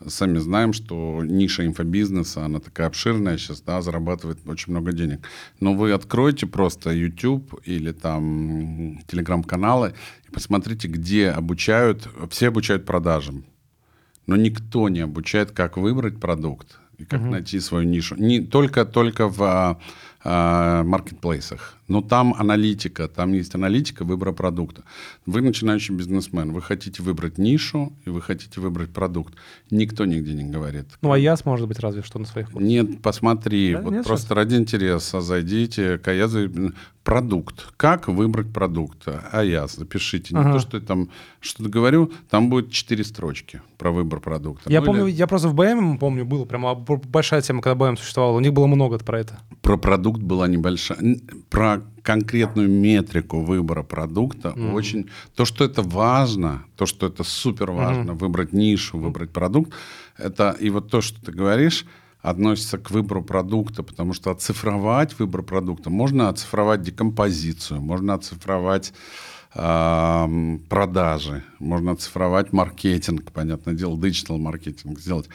[0.06, 5.26] сами знаем, что ниша инфобизнеса, она такая обширная сейчас, да, зарабатывает очень много денег.
[5.60, 9.94] Но вы откройте просто YouTube или там телеграм-каналы
[10.28, 13.46] и посмотрите, где обучают, все обучают продажам
[14.26, 17.30] но никто не обучает, как выбрать продукт и как угу.
[17.30, 18.16] найти свою нишу.
[18.16, 19.80] Не только только в а,
[20.22, 21.74] а, маркетплейсах.
[21.86, 24.84] Но там аналитика, там есть аналитика выбора продукта.
[25.26, 29.34] Вы начинающий бизнесмен, вы хотите выбрать нишу и вы хотите выбрать продукт.
[29.70, 30.86] Никто нигде не говорит.
[31.02, 32.68] Ну, а яс, может быть, разве что на своих курсах.
[32.68, 34.34] Нет, посмотри, да, вот нет, просто что?
[34.34, 36.50] ради интереса зайдите, Каязы,
[37.04, 37.66] продукт.
[37.76, 39.06] Как выбрать продукт?
[39.06, 40.34] А я запишите.
[40.34, 40.48] Ага.
[40.48, 44.72] Не то, что я там что-то говорю, там будет четыре строчки про выбор продукта.
[44.72, 45.14] Я ну, помню, или...
[45.14, 48.34] я просто в БМ, помню, было прямо большая тема, когда БМ существовал.
[48.34, 49.38] У них было много про это.
[49.60, 51.18] Про продукт была небольшая.
[51.50, 51.73] Про
[52.04, 54.72] конкретную метрику выбора продукта mm-hmm.
[54.72, 55.10] очень...
[55.34, 58.18] То, что это важно, то, что это супер важно, mm-hmm.
[58.18, 59.72] выбрать нишу, выбрать продукт,
[60.18, 61.86] это и вот то, что ты говоришь,
[62.20, 68.92] относится к выбору продукта, потому что оцифровать выбор продукта, можно оцифровать декомпозицию, можно оцифровать
[69.54, 75.28] э, продажи, можно оцифровать маркетинг, понятное дело, диgital маркетинг сделать.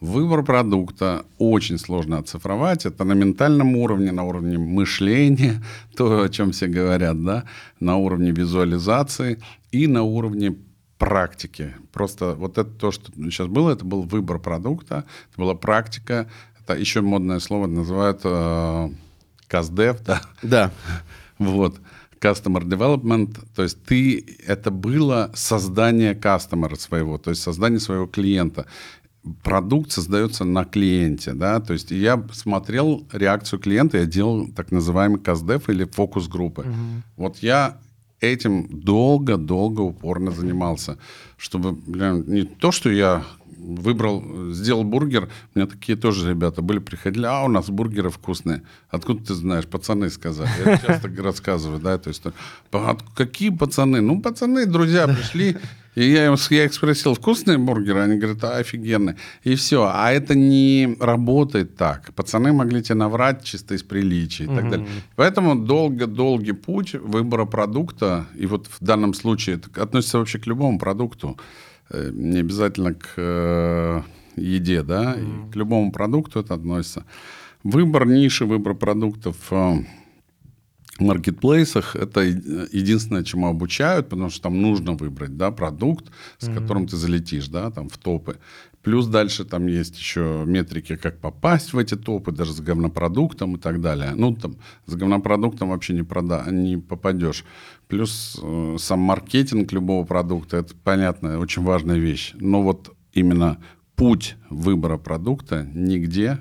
[0.00, 2.84] Выбор продукта очень сложно оцифровать.
[2.84, 5.62] Это на ментальном уровне, на уровне мышления,
[5.96, 7.44] то, о чем все говорят, да,
[7.80, 9.40] на уровне визуализации
[9.72, 10.56] и на уровне
[10.98, 11.74] практики.
[11.92, 16.28] Просто вот это то, что сейчас было, это был выбор продукта, это была практика.
[16.60, 18.90] Это еще модное слово называют э,
[19.48, 20.20] КАЗДЕВ, да?
[20.42, 20.70] Да.
[21.38, 21.76] Вот.
[22.18, 28.64] customer development, то есть ты, это было создание кастомера своего, то есть создание своего клиента.
[29.42, 35.18] Продукт создается на клиенте, да, то есть я смотрел реакцию клиента, я делал так называемый
[35.20, 36.62] каздев или фокус-группы.
[36.62, 37.02] Угу.
[37.16, 37.78] Вот я
[38.20, 40.96] этим долго-долго упорно занимался,
[41.36, 43.24] чтобы, блин, не то, что я
[43.58, 48.62] выбрал, сделал бургер, у меня такие тоже ребята были, приходили, а у нас бургеры вкусные.
[48.90, 49.66] Откуда ты знаешь?
[49.66, 50.50] Пацаны сказали.
[50.64, 52.22] Я часто рассказываю, да, то есть,
[53.16, 54.00] какие пацаны?
[54.00, 55.56] Ну, пацаны, друзья пришли,
[55.96, 58.00] и я, им, я их спросил, вкусные бургеры?
[58.00, 59.16] Они говорят, а, офигенные.
[59.42, 59.90] И все.
[59.92, 62.14] А это не работает так.
[62.14, 64.86] Пацаны могли тебе наврать чисто из приличия и так далее.
[65.16, 70.78] Поэтому долго-долгий путь выбора продукта, и вот в данном случае это относится вообще к любому
[70.78, 71.36] продукту,
[71.90, 74.02] Э, не обязательно к э,
[74.36, 75.52] еде, да, mm-hmm.
[75.52, 77.04] к любому продукту это относится.
[77.62, 79.84] Выбор ниши, выбор продуктов в
[81.00, 86.06] маркетплейсах это единственное, чему обучают, потому что там нужно выбрать, да, продукт,
[86.38, 86.54] с mm-hmm.
[86.54, 88.38] которым ты залетишь, да, там в топы.
[88.86, 93.58] Плюс дальше там есть еще метрики, как попасть в эти топы, даже с говнопродуктом и
[93.58, 94.12] так далее.
[94.14, 97.44] Ну, там с говнопродуктом вообще не, прода не попадешь.
[97.88, 102.32] Плюс э, сам маркетинг любого продукта, это понятно, очень важная вещь.
[102.34, 103.58] Но вот именно
[103.96, 106.38] путь выбора продукта нигде,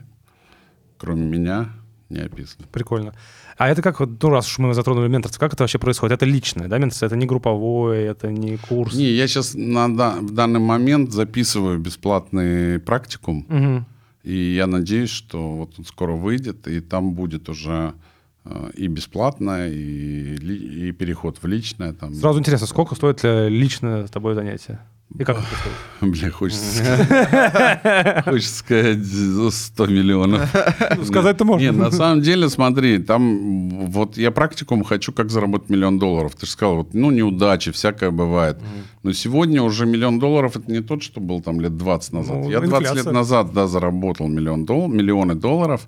[1.00, 1.70] кроме меня,
[2.10, 2.66] не описан.
[2.72, 3.16] Прикольно.
[3.58, 6.16] А это как, ну, раз уж мы затронули менторство, как это вообще происходит?
[6.16, 7.06] Это личное, да, менторство?
[7.06, 8.94] Это не групповое, это не курс?
[8.96, 13.86] Не, я сейчас на, в данный момент записываю бесплатный практикум, угу.
[14.24, 17.94] и я надеюсь, что вот он скоро выйдет, и там будет уже
[18.44, 20.36] э, и бесплатно, и,
[20.90, 21.94] и переход в личное.
[21.94, 22.14] Там.
[22.14, 24.80] Сразу интересно, сколько стоит личное с тобой занятие?
[25.18, 26.22] И как это происходит?
[26.22, 30.54] Бля, хочется сказать, хочется сказать 100 миллионов.
[30.98, 31.64] Ну, сказать-то можно.
[31.64, 36.36] Нет, на самом деле, смотри, там вот я практикум хочу, как заработать миллион долларов.
[36.36, 38.58] Ты же сказал, вот, ну, неудачи, всякое бывает.
[39.04, 42.38] Но сегодня уже миллион долларов, это не тот, что был там лет 20 назад.
[42.38, 45.88] Ну, я 20 лет назад, да, заработал миллион дол миллионы долларов,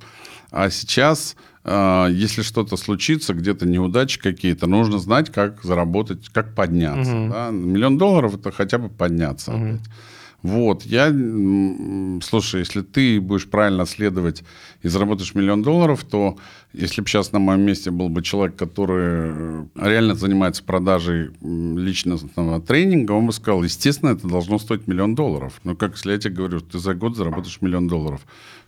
[0.52, 1.36] а сейчас
[1.68, 7.16] если что-то случится, где-то неудачи какие-то, нужно знать, как заработать, как подняться.
[7.16, 7.30] Угу.
[7.30, 7.50] Да?
[7.52, 9.54] Миллион долларов это хотя бы подняться.
[9.54, 9.80] Угу.
[10.44, 11.08] Вот, я,
[12.24, 14.44] слушай, если ты будешь правильно следовать
[14.84, 16.38] и заработаешь миллион долларов, то
[16.74, 22.62] если бы сейчас на моем месте был бы человек, который э, реально занимается продажей личностного
[22.62, 25.60] тренинга, он бы сказал, естественно, это должно стоить миллион долларов.
[25.64, 28.22] Но как если я тебе говорю, ты за год заработаешь миллион долларов,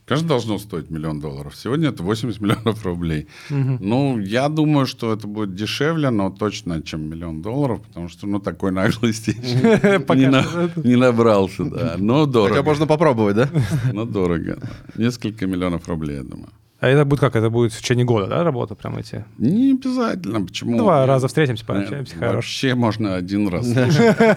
[0.10, 1.56] Конечно, должно стоить миллион долларов.
[1.56, 3.28] Сегодня это 80 миллионов рублей.
[3.52, 3.78] Угу.
[3.80, 8.39] Ну, я думаю, что это будет дешевле, но точно, чем миллион долларов, потому что, ну,
[8.39, 9.32] такой наглости
[10.84, 11.95] не набрался, да.
[12.00, 12.56] Но дорого.
[12.56, 13.50] Хотя можно попробовать, да?
[13.93, 14.58] Но дорого.
[14.95, 16.50] Несколько миллионов рублей, я думаю.
[16.80, 17.36] А это будет как?
[17.36, 19.26] Это будет в течение года, да, работа прям эти?
[19.38, 20.43] Не обязательно.
[20.43, 20.78] Почему?
[20.78, 22.15] Два раза встретимся, пообщаемся.
[22.15, 22.36] Хорошо.
[22.36, 23.67] Вообще можно один раз.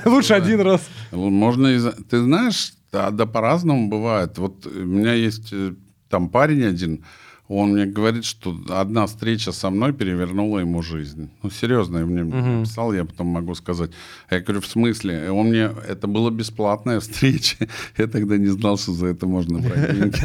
[0.04, 0.82] Лучше один раз.
[1.12, 1.92] Можно...
[2.10, 4.38] Ты знаешь, да, да по-разному бывает.
[4.38, 5.74] Вот у меня есть э,
[6.08, 7.04] там парень один,
[7.48, 11.28] он мне говорит, что одна встреча со мной перевернула ему жизнь.
[11.42, 12.60] Ну, серьезно, я мне uh-huh.
[12.60, 13.90] написал, я потом могу сказать.
[14.30, 15.30] Я говорю, в смысле?
[15.30, 15.70] Он мне...
[15.86, 17.56] Это была бесплатная встреча.
[17.98, 20.18] Я тогда не знал, что за это можно брать деньги.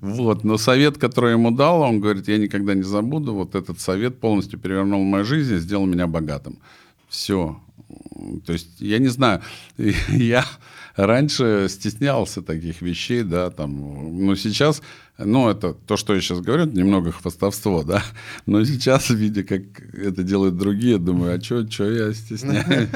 [0.00, 0.44] Вот.
[0.44, 3.34] Но совет, который ему дал, он говорит, я никогда не забуду.
[3.34, 6.58] Вот этот совет полностью перевернул мою жизнь и сделал меня богатым.
[7.08, 7.60] Все.
[8.46, 9.40] То есть, я не знаю,
[10.08, 10.44] я
[11.06, 14.82] раньше стеснялся таких вещей, да, там, но сейчас,
[15.18, 18.02] ну, это то, что я сейчас говорю, немного хвастовство, да,
[18.46, 22.88] но сейчас, видя, как это делают другие, думаю, а что я стесняюсь?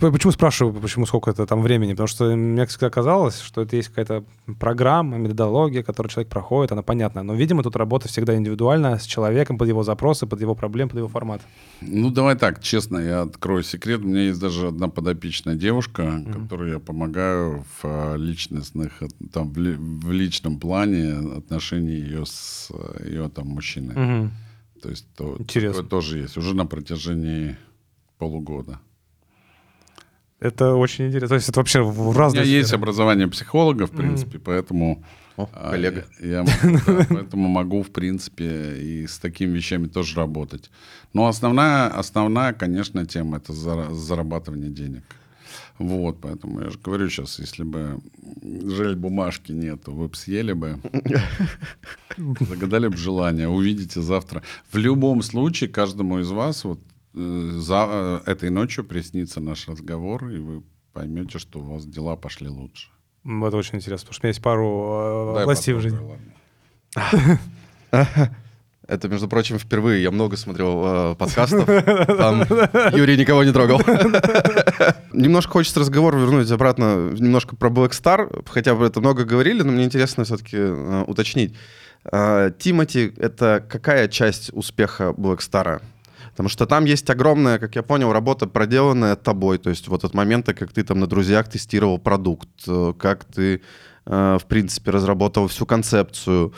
[0.00, 1.92] Почему спрашиваю, почему сколько это там времени?
[1.92, 4.24] Потому что мне всегда казалось, что это есть какая-то
[4.58, 7.22] программа, методология, которую человек проходит, она понятная.
[7.22, 10.98] Но, видимо, тут работа всегда индивидуальная, с человеком, под его запросы, под его проблемы, под
[10.98, 11.42] его формат.
[11.82, 14.00] Ну, давай так, честно, я открою секрет.
[14.00, 16.42] У меня есть даже одна подопечная девушка, mm-hmm.
[16.42, 18.92] которой я помогаю в а, личностных,
[19.32, 22.70] там, в, личном плане отношений ее с
[23.04, 23.94] ее там мужчиной.
[23.94, 24.30] Mm-hmm.
[24.82, 27.56] То есть то, такое тоже есть уже на протяжении
[28.18, 28.80] полугода.
[30.40, 31.28] Это очень интересно.
[31.28, 34.42] То есть это вообще в разные У меня есть образование психолога, в принципе, mm.
[34.42, 35.04] поэтому...
[35.36, 36.06] О, а, коллега.
[36.18, 40.70] Я, я поэтому могу, в принципе, и с такими вещами тоже работать.
[41.12, 45.04] Но основная, основная конечно, тема— это зарабатывание денег.
[45.78, 48.00] Вот, поэтому я же говорю сейчас, если бы
[48.42, 50.78] жаль бумажки нету, вы бы съели бы,
[52.16, 54.42] загадали бы желание, увидите завтра.
[54.72, 56.80] В любом случае, каждому из вас, вот
[57.14, 62.16] Э, за э, этой ночью приснится наш разговор, и вы поймете, что у вас дела
[62.16, 62.90] пошли лучше.
[63.24, 65.98] Это очень интересно, потому что у меня есть пару э, Дай областей в жизни.
[68.90, 70.02] Это, между прочим, впервые.
[70.02, 71.64] Я много смотрел э, подкастов.
[72.06, 72.42] Там
[72.92, 73.80] Юрий никого не трогал.
[75.12, 78.44] Немножко хочется разговор вернуть обратно немножко про Black Star.
[78.50, 81.54] Хотя бы это много говорили, но мне интересно все-таки э, уточнить.
[82.10, 85.80] Э, Тимати— это какая часть успеха Black Star?
[86.32, 89.58] Потому что там есть огромная, как я понял, работа, проделанная тобой.
[89.58, 93.62] То есть вот от момента, как ты там на друзьях тестировал продукт, э, как ты,
[94.06, 96.52] э, в принципе, разработал всю концепцию,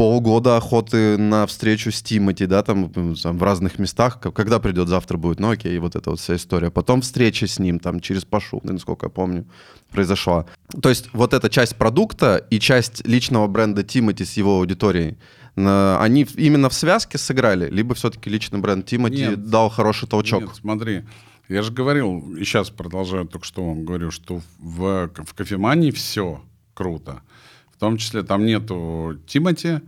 [0.00, 5.18] полгода охоты на встречу с Тимати, да, там, там в разных местах, когда придет, завтра
[5.18, 6.70] будет, ну окей, вот эта вот вся история.
[6.70, 9.44] Потом встреча с ним, там, через Пашу, насколько я помню,
[9.90, 10.46] произошла.
[10.80, 15.18] То есть вот эта часть продукта и часть личного бренда Тимати с его аудиторией,
[15.54, 20.40] они именно в связке сыграли, либо все-таки личный бренд Тимати дал хороший толчок?
[20.40, 21.04] Нет, смотри,
[21.50, 26.40] я же говорил, и сейчас продолжаю только что вам говорю, что в, в кофемании все
[26.72, 27.20] круто.
[27.80, 29.80] В том числе там нету Тимати,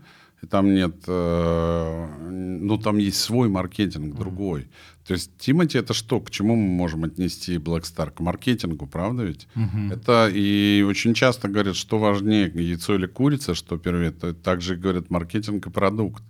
[0.49, 4.71] там нет, э, ну там есть свой маркетинг, другой.
[5.07, 6.19] То есть Тимати это что?
[6.19, 8.11] К чему мы можем отнести Blackstar?
[8.11, 9.47] К маркетингу, правда ведь?
[9.55, 9.93] Mm-hmm.
[9.93, 14.11] Это и очень часто говорят, что важнее, яйцо или курица, что первее.
[14.11, 16.25] То также говорят маркетинг и продукт.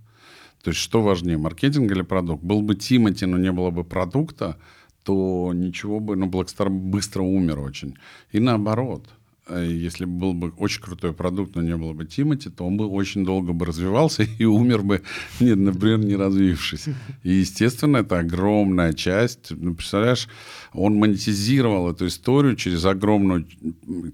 [0.63, 2.43] То есть что важнее, маркетинг или продукт?
[2.43, 4.57] Был бы Тимати, но не было бы продукта,
[5.03, 7.95] то ничего бы, ну, Blackstar быстро умер очень.
[8.33, 9.07] И наоборот.
[9.47, 12.87] Э, если был бы очень крутой продукт, но не было бы Тимати, то он бы
[12.87, 15.01] очень долго бы развивался и умер бы,
[15.39, 16.85] нет, например, не развившись.
[17.23, 19.51] И, естественно, это огромная часть.
[19.51, 20.29] Ну, представляешь,
[20.71, 23.45] он монетизировал эту историю через огромную,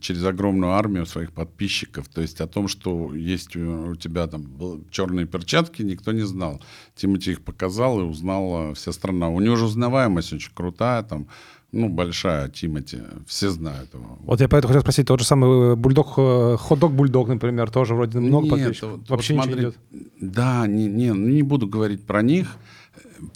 [0.01, 2.07] через огромную армию своих подписчиков.
[2.07, 4.43] То есть о том, что есть у тебя там
[4.89, 6.61] черные перчатки, никто не знал.
[6.95, 9.29] Тимати их показал и узнала вся страна.
[9.29, 11.27] У него же узнаваемость очень крутая, там
[11.71, 14.17] ну, большая Тимати, все знают его.
[14.21, 18.19] Вот я поэтому хотел спросить, тот же самый бульдог, э, хот-дог бульдог, например, тоже вроде
[18.19, 18.91] много Нет, подписчиков.
[18.91, 20.11] Вот, Вообще вот смотри, ничего не идет.
[20.19, 22.55] Да, не, не, ну, не буду говорить про них.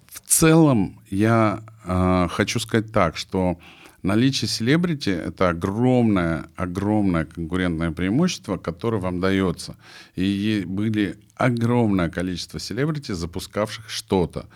[0.08, 3.60] В целом я э, хочу сказать так, что
[4.02, 9.76] наличие селебрити— это огромное, огромное конкурентное преимущество, которое вам дается.
[10.15, 14.48] И были огромное количество селебрити, запускавших что-то.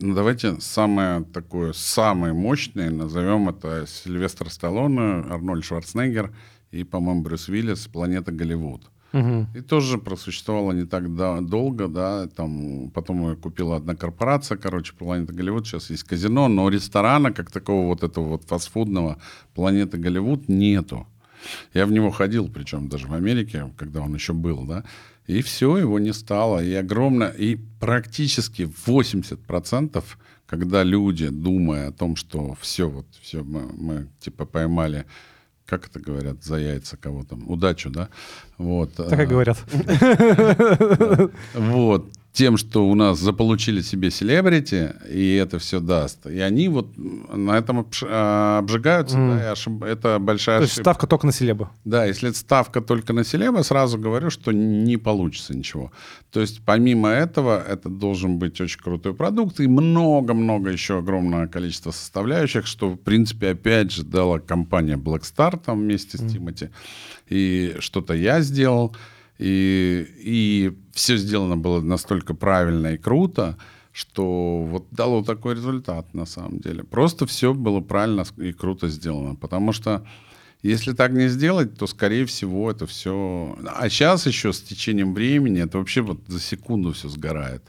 [0.00, 6.34] Ну, давайте самое такое, самое мощное, назовем это Сильвестр Сталлоне, Арнольд Шварценеггер
[6.72, 8.90] и, по-моему, Брюс Уиллис «Планета Голливуд».
[9.12, 9.46] Угу.
[9.54, 14.92] И тоже просуществовала не так да, долго, да, там, потом ее купила одна корпорация, короче,
[14.94, 19.18] Планета Голливуд, сейчас есть казино, но ресторана, как такого вот этого вот фастфудного
[19.54, 21.06] Планеты Голливуд нету.
[21.72, 24.82] Я в него ходил, причем даже в Америке, когда он еще был, да,
[25.26, 26.62] и все, его не стало.
[26.62, 30.04] И огромное, и практически 80%,
[30.46, 35.06] когда люди, думая о том, что все, вот, все, мы, мы типа поймали
[35.66, 38.10] как это говорят, за яйца кого там, удачу, да?
[38.58, 38.92] Вот.
[38.96, 39.58] Так и а, говорят.
[41.54, 46.26] Вот тем, что у нас заполучили себе селебрити, и это все даст.
[46.26, 49.36] И они вот на этом а, обжигаются, mm.
[49.36, 49.84] да, и ошиб...
[49.84, 51.70] это большая То есть ставка только на селебу.
[51.84, 55.92] Да, если ставка только на селебу, сразу говорю, что не получится ничего.
[56.32, 61.92] То есть помимо этого, это должен быть очень крутой продукт и много-много еще огромное количество
[61.92, 66.32] составляющих, что, в принципе, опять же дала компания Blackstar там вместе с mm.
[66.32, 66.70] Тимати.
[67.28, 68.96] И что-то я сделал.
[69.38, 73.56] И, и все сделано было настолько правильно и круто,
[73.92, 76.84] что вот дало такой результат на самом деле.
[76.84, 79.34] Просто все было правильно и круто сделано.
[79.34, 80.06] Потому что
[80.62, 83.56] если так не сделать, то, скорее всего, это все...
[83.66, 87.62] А сейчас еще с течением времени это вообще вот за секунду все сгорает.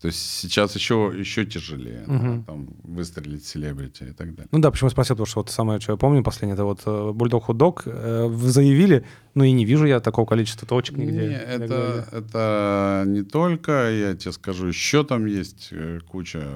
[0.00, 2.36] То есть сейчас еще, еще тяжелее угу.
[2.36, 4.48] да, там, выстрелить селебрити и так далее.
[4.50, 7.14] Ну да, почему я спросил, потому что вот самое, что я помню последнее, это вот
[7.14, 11.28] Бульдог Худдог э, заявили, ну и не вижу я такого количества точек нигде.
[11.28, 16.46] Не, это, это не только, я тебе скажу, еще там есть э, куча...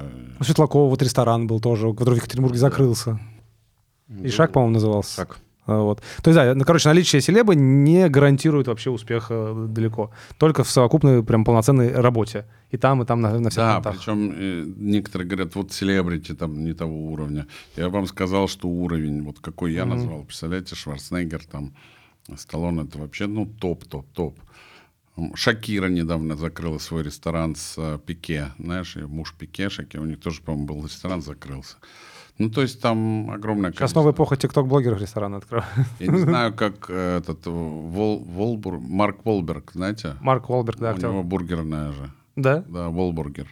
[0.41, 2.61] У Светлакова вот ресторан был тоже, который в Екатеринбурге да.
[2.61, 3.21] закрылся.
[4.23, 5.17] И Шаг, по-моему, назывался.
[5.17, 5.39] Шаг.
[5.67, 6.03] А, вот.
[6.23, 10.11] То есть, да, ну, короче, наличие селебы не гарантирует вообще успеха далеко.
[10.39, 12.45] Только в совокупной, прям полноценной работе.
[12.71, 13.97] И там, и там на, на всех Да, фронтах.
[13.97, 17.47] причем э, некоторые говорят, вот селебрити там не того уровня.
[17.77, 19.87] Я вам сказал, что уровень, вот какой я mm-hmm.
[19.87, 20.25] назвал.
[20.25, 21.75] Представляете, Шварценеггер там,
[22.37, 24.39] Сталлоне, это вообще, ну, топ-топ-топ.
[25.35, 28.53] Шакира недавно закрыла свой ресторан с э, Пике.
[28.59, 31.77] Знаешь, муж Пике, Шакира, у них тоже, по-моему, был ресторан, закрылся.
[32.39, 33.87] Ну, то есть там огромное количество.
[33.87, 35.71] Сейчас новая эпоха тикток-блогеров рестораны открывают.
[36.01, 40.17] Я не знаю, как этот Вол, Волбур, Марк Волберг, знаете?
[40.21, 42.11] Марк Волберг, да, У него бургерная же.
[42.37, 42.65] Да?
[42.69, 43.47] Да, Волбургер.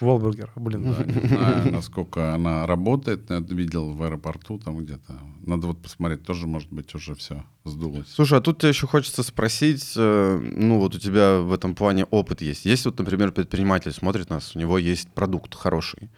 [0.00, 0.92] Волбургер, блин.
[0.92, 3.30] Да, не знаю, насколько она работает.
[3.30, 5.18] Я видел в аэропорту там где-то.
[5.46, 6.24] Надо вот посмотреть.
[6.24, 8.08] Тоже, может быть, уже все сдулось.
[8.08, 12.04] Слушай, а тут тебе еще хочется спросить, э, ну вот у тебя в этом плане
[12.06, 12.66] опыт есть.
[12.66, 16.10] Есть вот, например, предприниматель смотрит нас, у него есть продукт хороший.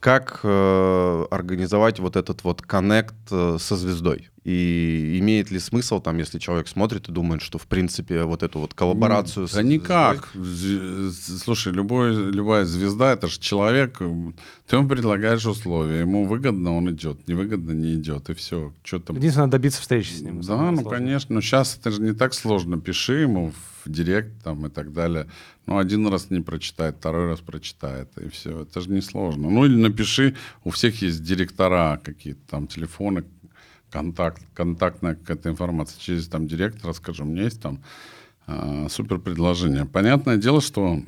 [0.00, 4.28] Как э, организовать вот этот вот коннект э, со звездой?
[4.44, 8.60] И имеет ли смысл там, если человек смотрит и думает, что в принципе вот эту
[8.60, 9.46] вот коллаборацию...
[9.46, 10.28] Да со никак.
[10.34, 16.76] звездой- З- Слушай, любой, любая звезда, это же человек, ты ему предлагаешь условия, ему выгодно,
[16.76, 18.72] он идет, невыгодно, не идет, и все.
[18.84, 19.16] Что там?
[19.16, 20.40] Единственное, надо добиться встречи с ним.
[20.40, 20.98] Да, ну сложное.
[20.98, 21.34] конечно.
[21.34, 22.80] Но сейчас это же не так сложно.
[22.80, 25.26] Пиши ему в директ там и так далее.
[25.66, 28.62] Ну, один раз не прочитает, второй раз прочитает, и все.
[28.62, 29.50] Это же не сложно.
[29.50, 33.24] Ну, или напиши, у всех есть директора какие-то там, телефоны,
[33.90, 36.00] контакт, контактная какая-то информация.
[36.00, 37.82] Через там директора скажу, у меня есть там
[38.46, 39.84] а, супер предложение.
[39.84, 41.00] Понятное дело, что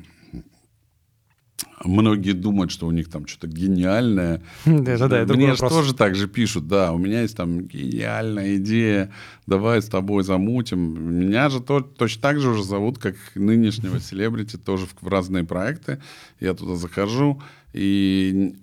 [1.83, 4.41] многие думают, что у них там что-то гениальное.
[4.65, 8.57] Да, да, да, Мне же тоже так же пишут, да, у меня есть там гениальная
[8.57, 9.11] идея,
[9.47, 11.19] давай с тобой замутим.
[11.19, 15.43] Меня же то, точно так же уже зовут, как нынешнего селебрити, тоже в, в разные
[15.43, 16.01] проекты.
[16.39, 17.41] Я туда захожу,
[17.73, 18.55] и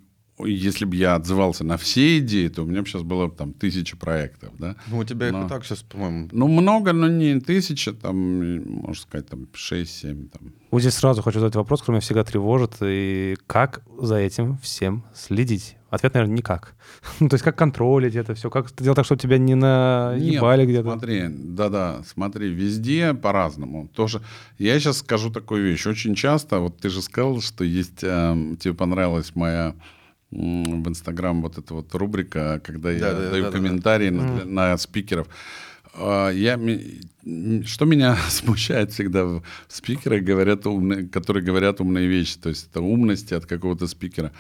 [0.47, 3.97] если бы я отзывался на все идеи, то у меня бы сейчас было там тысяча
[3.97, 4.76] проектов, да.
[4.89, 6.28] Ну, у тебя их Но- и так сейчас, по-моему...
[6.32, 8.16] Ну, много, но не тысяча, там,
[8.82, 12.76] можно сказать, там 6-7, там, Вот здесь сразу хочу задать вопрос, который меня всегда тревожит.
[12.82, 15.76] И как за этим всем следить?
[15.91, 16.74] Ответ, наверное, никак.
[17.20, 18.51] Ну, то есть как контролить это все?
[18.51, 20.91] Как сделать так, чтобы тебя не наебали Нет, где-то?
[20.91, 23.89] Смотри, да-да, смотри, везде по-разному.
[23.89, 24.20] Тоже,
[24.59, 25.86] я сейчас скажу такую вещь.
[25.86, 29.74] Очень часто, вот ты же сказал, что есть, эм, тебе понравилась моя
[30.31, 33.57] в Инстаграм вот эта вот рубрика, когда я Да-да-да, даю да-да-да.
[33.59, 35.26] комментарии на, на спикеров.
[35.95, 36.57] А, Я,
[37.64, 42.81] что меня смущает всегда, в- спикеры говорят умные, которые говорят умные вещи, то есть это
[42.83, 44.33] умности от какого-то спикера.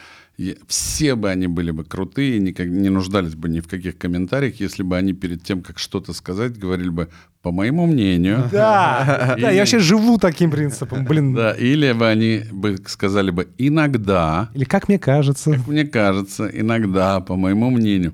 [0.68, 4.84] Все бы они были бы крутые, никак, не нуждались бы ни в каких комментариях, если
[4.84, 7.08] бы они перед тем, как что-то сказать, говорили бы,
[7.42, 8.48] по моему мнению.
[8.52, 11.34] Да, да, я вообще живу таким принципом, блин.
[11.34, 15.60] Да, или бы они бы сказали бы иногда, Или как мне кажется.
[15.66, 18.12] мне кажется, иногда, по моему мнению.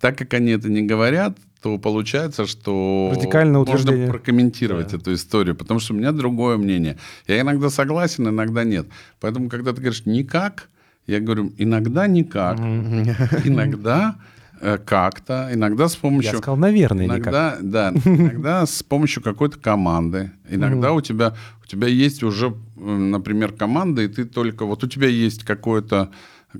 [0.00, 4.06] Так как они это не говорят, то получается, что Радикальное утверждение.
[4.06, 6.98] можно прокомментировать эту историю, потому что у меня другое мнение.
[7.26, 8.86] Я иногда согласен, иногда нет.
[9.18, 10.68] Поэтому, когда ты говоришь «никак»,
[11.06, 14.16] я говорю «иногда никак», иногда
[14.60, 16.32] э, как-то, иногда с помощью...
[16.32, 17.20] Я сказал, наверное, никак.
[17.20, 20.32] Иногда, да, иногда с помощью какой-то команды.
[20.48, 21.34] Иногда у тебя
[21.64, 26.10] у тебя есть уже, например, команда, и ты только вот у тебя есть какое-то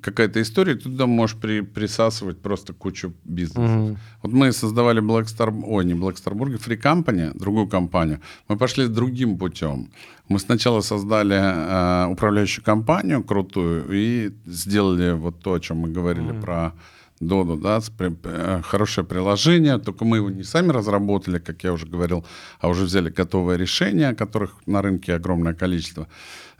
[0.02, 3.98] какая-то история, ты туда можешь при, присасывать просто кучу бизнесов.
[4.22, 8.20] Вот мы создавали Black Star, ой, не Black Star Burger, Free Company, другую компанию.
[8.48, 9.90] Мы пошли другим путем.
[10.28, 16.32] Мы сначала создали э, управляющую компанию крутую и сделали вот то, о чем мы говорили
[16.40, 16.72] про
[17.20, 22.24] Доду, да, э, хорошее приложение, только мы его не сами разработали, как я уже говорил,
[22.58, 26.08] а уже взяли готовое решение, которых на рынке огромное количество,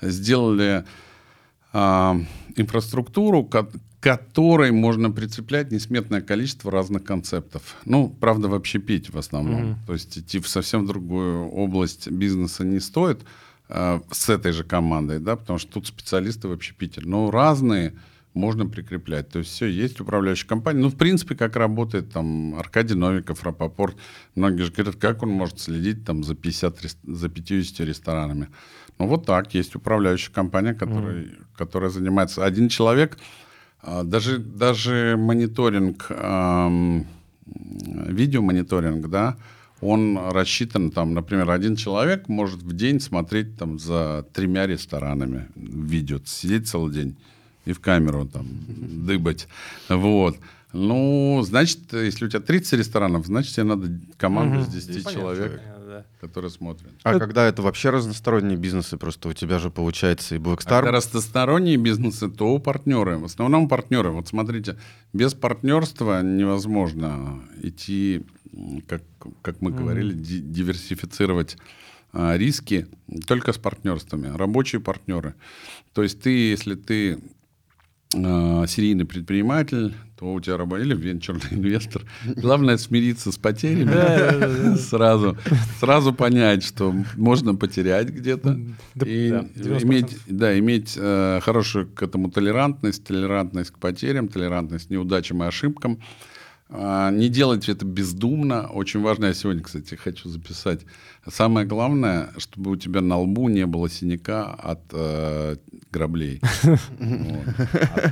[0.00, 0.84] сделали
[1.74, 2.16] а,
[2.56, 3.68] инфраструктуру, ко-
[4.00, 7.76] которой можно прицеплять несметное количество разных концептов.
[7.84, 9.60] Ну, правда, в общепите в основном.
[9.86, 13.20] То есть идти в совсем другую область бизнеса не стоит
[13.68, 17.00] а, с этой же командой, да, потому что тут специалисты в общепите.
[17.04, 17.94] Но разные
[18.34, 19.28] можно прикреплять.
[19.30, 20.80] То есть все, есть управляющая компания.
[20.80, 23.96] Ну, в принципе, как работает там Аркадий Новиков, Рапопорт.
[24.34, 28.48] Многие же говорят, как он может следить там за, 50, рес- за 50 ресторанами.
[28.98, 29.54] Ну, вот так.
[29.54, 31.26] Есть управляющая компания, которая,
[31.56, 32.44] которая занимается.
[32.44, 33.18] Один человек,
[33.82, 37.06] а, даже, даже мониторинг, ам,
[37.46, 39.36] видеомониторинг, да,
[39.80, 46.20] он рассчитан, там, например, один человек может в день смотреть там за тремя ресторанами видео,
[46.24, 47.16] сидеть целый день
[47.66, 48.46] и в камеру там
[49.06, 49.48] дыбать.
[49.88, 50.38] Вот.
[50.72, 55.60] Ну, значит, если у тебя 30 ресторанов, значит, тебе надо команду из 10 человек,
[55.94, 56.06] Да.
[56.20, 56.90] которые смотрят.
[57.04, 60.80] А когда это вообще разносторонние бизнесы, просто у тебя же получается и Blackstar.
[60.80, 63.18] Когда разносторонние бизнесы, то партнеры.
[63.18, 64.10] В основном партнеры.
[64.10, 64.76] Вот смотрите,
[65.12, 68.26] без партнерства невозможно идти,
[68.88, 69.02] как,
[69.42, 71.56] как мы говорили, ди- диверсифицировать
[72.12, 72.86] а, риски
[73.26, 74.36] только с партнерствами.
[74.36, 75.34] Рабочие партнеры.
[75.92, 77.20] То есть ты, если ты
[78.14, 82.02] а, серийный предприниматель, то у тебя работа или венчурный инвестор.
[82.24, 85.36] Главное смириться с потерями, сразу,
[85.80, 88.58] сразу понять, что можно потерять где-то,
[89.04, 89.82] и да, 90%.
[89.84, 95.46] иметь, да, иметь э, хорошую к этому толерантность, толерантность к потерям, толерантность к неудачам и
[95.46, 95.98] ошибкам.
[96.70, 98.68] А, не делайте это бездумно.
[98.68, 100.80] Очень важно, я сегодня, кстати, хочу записать.
[101.28, 105.56] Самое главное, чтобы у тебя на лбу не было синяка от э,
[105.92, 106.40] граблей.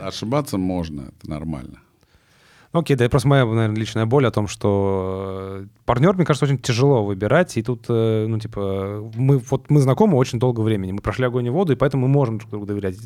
[0.00, 1.78] А- Ошибаться можно, это нормально.
[2.72, 7.04] Окей, да, просто моя, наверное, личная боль о том, что партнер, мне кажется, очень тяжело
[7.04, 11.26] выбирать, и тут, э, ну, типа, мы вот мы знакомы очень долго времени, мы прошли
[11.26, 12.96] огонь и воду, и поэтому мы можем друг другу доверять.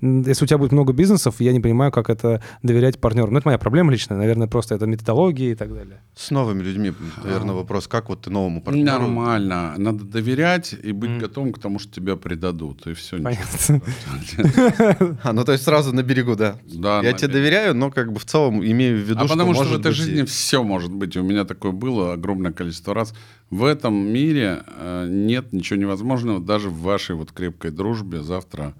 [0.00, 3.30] Если у тебя будет много бизнесов, я не понимаю, как это доверять партнеру.
[3.32, 6.00] Ну, это моя проблема личная, наверное, просто это методология и так далее.
[6.14, 6.92] С новыми людьми,
[7.24, 7.58] наверное, А.
[7.58, 8.86] вопрос, как вот ты новому партнеру...
[9.00, 9.74] Нормально.
[9.76, 11.18] Надо доверять и быть М.
[11.18, 12.86] готовым к тому, что тебя предадут.
[12.86, 13.18] И все.
[13.18, 13.80] Понятно.
[15.22, 16.56] А, ну то есть сразу на берегу, да.
[16.66, 19.64] Да, Я тебе доверяю, но как бы в целом имею в виду, А потому что
[19.64, 21.16] в может этой быть жизни все может быть.
[21.16, 23.14] И У меня такое было огромное количество раз.
[23.50, 26.40] В этом мире э, нет ничего невозможного.
[26.40, 28.74] Даже в вашей вот крепкой дружбе завтра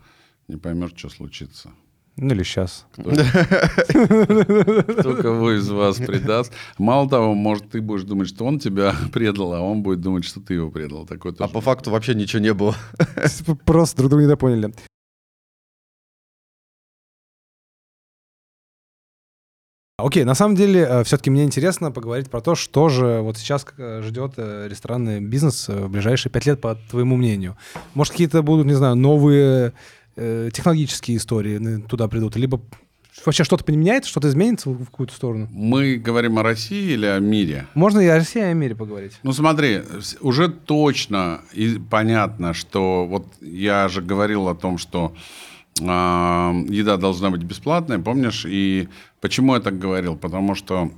[0.49, 1.71] не поймешь, что случится.
[2.19, 2.87] Ну, или сейчас.
[2.93, 3.11] Кто,
[5.01, 6.51] кто кого из вас предаст.
[6.79, 10.41] Мало того, может, ты будешь думать, что он тебя предал, а он будет думать, что
[10.41, 11.05] ты его предал.
[11.05, 12.75] Такое А по факту вообще ничего не было.
[13.67, 14.73] Просто друг друга недопоняли.
[19.99, 24.03] Окей, на самом деле, все-таки мне интересно поговорить про то, что же вот сейчас э,
[24.05, 27.57] ждет э, ресторанный бизнес э, в ближайшие пять лет, по твоему мнению.
[27.95, 29.73] Может, какие-то будут, не знаю, новые
[30.17, 32.61] э, технологические истории э, туда придут, либо
[33.25, 35.49] вообще что-то поменяется, что-то изменится в какую-то сторону?
[35.51, 37.67] Мы говорим о России или о мире?
[37.73, 39.13] Можно и о России, и о мире поговорить.
[39.23, 39.81] Ну смотри,
[40.21, 45.15] уже точно и понятно, что вот я же говорил о том, что
[45.81, 48.45] еда должна быть бесплатная, помнишь?
[48.47, 48.89] И
[49.21, 50.17] почему я так говорил?
[50.17, 50.91] Потому что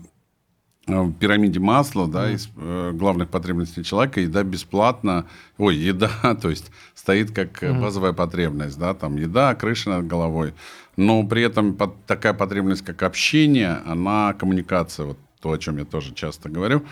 [0.86, 5.26] э, в пирамиде масла, да, из э, главных потребностей человека, еда бесплатна,
[5.56, 6.10] ой, еда,
[6.42, 10.54] то есть стоит как базовая потребность, да, там еда, крыша над головой,
[10.96, 15.84] но при этом под- такая потребность, как общение, она коммуникация, вот то, о чем я
[15.84, 16.84] тоже часто говорю,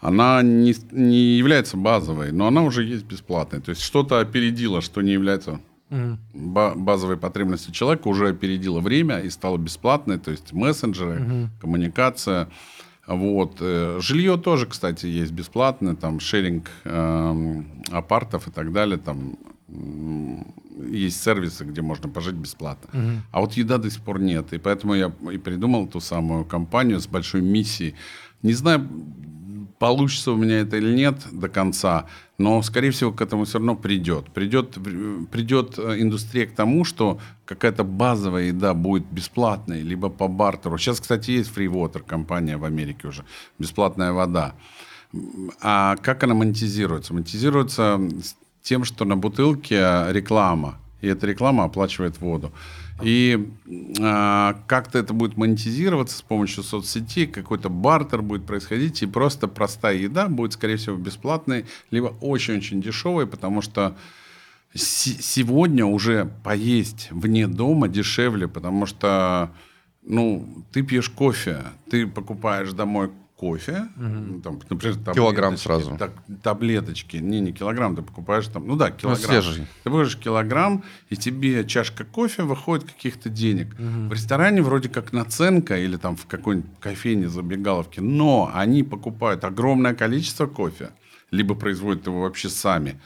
[0.00, 3.60] она не, не является базовой, но она уже есть бесплатной.
[3.60, 5.60] То есть что-то опередило, что не является
[6.34, 10.18] ба- базовой потребностью человека, уже опередило время и стало бесплатной.
[10.18, 12.48] То есть мессенджеры, коммуникация.
[13.06, 13.56] Вот.
[13.60, 19.36] э, Жилье тоже, кстати, есть бесплатное, там шеринг эм, апартов и так далее, там
[20.88, 22.88] есть сервисы, где можно пожить бесплатно.
[23.32, 24.52] А вот еда до сих пор нет.
[24.52, 27.94] И поэтому я и придумал ту самую компанию с большой миссией.
[28.42, 28.88] Не знаю,
[29.82, 32.06] получится у меня это или нет до конца,
[32.38, 34.30] но, скорее всего, к этому все равно придет.
[34.30, 34.78] Придет,
[35.32, 40.78] придет э, индустрия к тому, что какая-то базовая еда будет бесплатной, либо по бартеру.
[40.78, 43.24] Сейчас, кстати, есть Free Water компания в Америке уже,
[43.58, 44.54] бесплатная вода.
[45.60, 47.12] А как она монетизируется?
[47.12, 48.00] Монетизируется
[48.62, 52.52] тем, что на бутылке реклама, и эта реклама оплачивает воду.
[53.00, 53.48] И
[54.00, 59.96] а, как-то это будет монетизироваться с помощью соцсетей, какой-то бартер будет происходить, и просто простая
[59.96, 63.96] еда будет, скорее всего, бесплатной, либо очень-очень дешевой, потому что
[64.74, 69.50] се- сегодня уже поесть вне дома дешевле, потому что
[70.04, 71.58] ну, ты пьешь кофе,
[71.90, 73.10] ты покупаешь домой
[73.42, 75.96] кофе, ну, там, например, Килограмм таблеточки, сразу.
[75.98, 76.12] так,
[76.44, 79.42] таблеточки, не, не килограмм, ты покупаешь там, ну да, килограмм.
[79.42, 79.66] свежий.
[79.82, 83.74] Ты покупаешь килограмм, и тебе чашка кофе выходит каких-то денег.
[83.78, 89.94] В ресторане вроде как наценка или там в какой-нибудь кофейне, забегаловке, но они покупают огромное
[89.94, 90.90] количество кофе,
[91.32, 93.00] либо производят его вообще сами.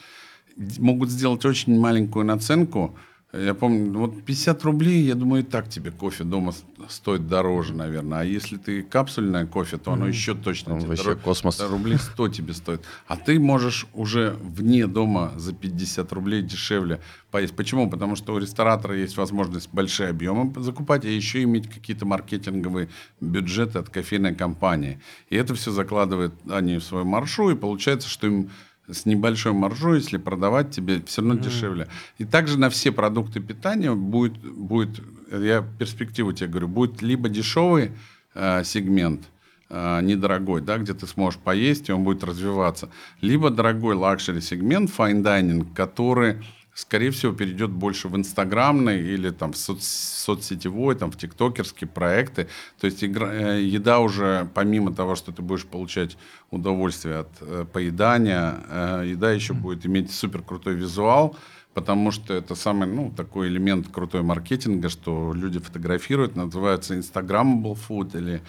[0.78, 2.94] Могут сделать очень маленькую наценку.
[3.32, 6.54] Я помню, вот 50 рублей, я думаю, и так тебе кофе дома
[6.88, 8.20] стоит дороже, наверное.
[8.20, 11.20] А если ты капсульное кофе, то оно еще точно Там тебе вообще дороже.
[11.22, 11.60] космос.
[11.60, 12.82] Рублей 100 тебе стоит.
[13.08, 17.00] А ты можешь уже вне дома за 50 рублей дешевле
[17.32, 17.54] поесть.
[17.56, 17.90] Почему?
[17.90, 22.88] Потому что у ресторатора есть возможность большие объемы закупать, а еще иметь какие-то маркетинговые
[23.20, 25.00] бюджеты от кофейной компании.
[25.30, 28.50] И это все закладывают они в свою маржу, и получается, что им
[28.88, 31.88] с небольшой маржой, если продавать тебе, все равно дешевле.
[32.18, 37.92] И также на все продукты питания будет, будет я перспективу тебе говорю, будет либо дешевый
[38.34, 39.22] э, сегмент,
[39.68, 42.88] э, недорогой, да, где ты сможешь поесть, и он будет развиваться,
[43.20, 46.44] либо дорогой luxury сегмент, fine dining, который
[46.76, 52.48] скорее всего, перейдет больше в инстаграмный или там в соц- соцсетевой, там в тиктокерские проекты.
[52.78, 56.18] То есть игра- э, еда уже, помимо того, что ты будешь получать
[56.50, 61.34] удовольствие от э, поедания, э, еда еще будет иметь супер крутой визуал,
[61.72, 68.18] потому что это самый, ну, такой элемент крутой маркетинга, что люди фотографируют, называется instagrammable food
[68.18, 68.42] или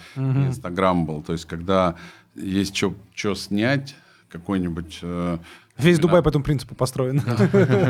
[0.50, 1.96] instagrammable, то есть когда
[2.36, 3.96] есть что снять,
[4.30, 5.00] какой-нибудь...
[5.02, 5.38] э,
[5.78, 6.00] Весь.
[6.00, 7.22] Дубай по этому принципу построен.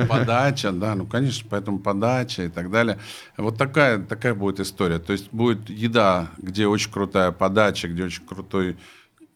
[0.08, 2.98] подача, да, ну, конечно, поэтому подача и так далее.
[3.38, 5.00] Вот такая, такая будет история.
[5.00, 8.78] То есть будет еда, где очень крутая подача, где очень крутой,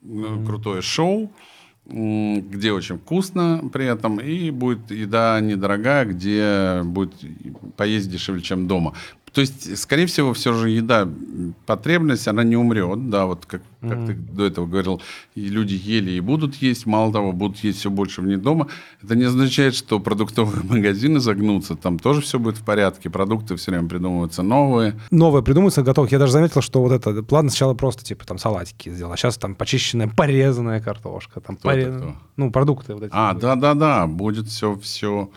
[0.01, 1.31] ну, крутое шоу,
[1.85, 7.13] где очень вкусно при этом, и будет еда недорогая, где будет
[7.75, 8.93] поесть дешевле, чем дома.
[9.33, 11.07] То есть, скорее всего, все же еда,
[11.65, 15.01] потребность, она не умрет, да, вот как, как ты до этого говорил,
[15.35, 18.67] и люди ели и будут есть, мало того, будут есть все больше вне дома.
[19.01, 23.71] Это не означает, что продуктовые магазины загнутся, там тоже все будет в порядке, продукты все
[23.71, 24.99] время придумываются новые.
[25.11, 26.11] Новое придумывается, готовых.
[26.11, 29.37] Я даже заметил, что вот это, ладно, сначала просто типа там салатики сделал, а сейчас
[29.37, 31.39] там почищенная, порезанная картошка.
[31.39, 32.15] Там Кто это поре- кто?
[32.35, 33.11] Ну, продукты вот эти.
[33.13, 35.29] А, да-да-да, будет все, все...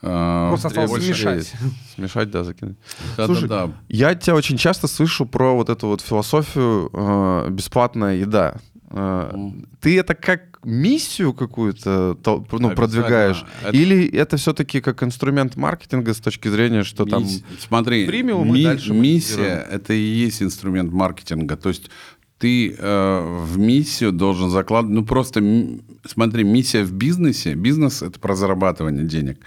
[0.00, 1.52] Просто осталось смешать.
[1.94, 2.76] Смешать, да, закинуть.
[3.16, 3.72] Слушай, Да-да-да.
[3.88, 8.56] Я тебя очень часто слышу про вот эту вот философию э, бесплатная еда.
[8.90, 9.32] Э,
[9.80, 13.44] Ты это как миссию какую-то то- ну, продвигаешь?
[13.62, 17.22] Это- Или это все-таки как инструмент маркетинга с точки зрения, что там...
[17.24, 21.56] Мисс- Смотри, премиум и ми- дальше миссия это и есть инструмент маркетинга.
[21.56, 21.90] То есть
[22.38, 24.94] ты э, в миссию должен закладывать.
[24.94, 25.40] Ну просто
[26.06, 27.54] смотри, миссия в бизнесе.
[27.54, 29.38] Бизнес это про зарабатывание денег.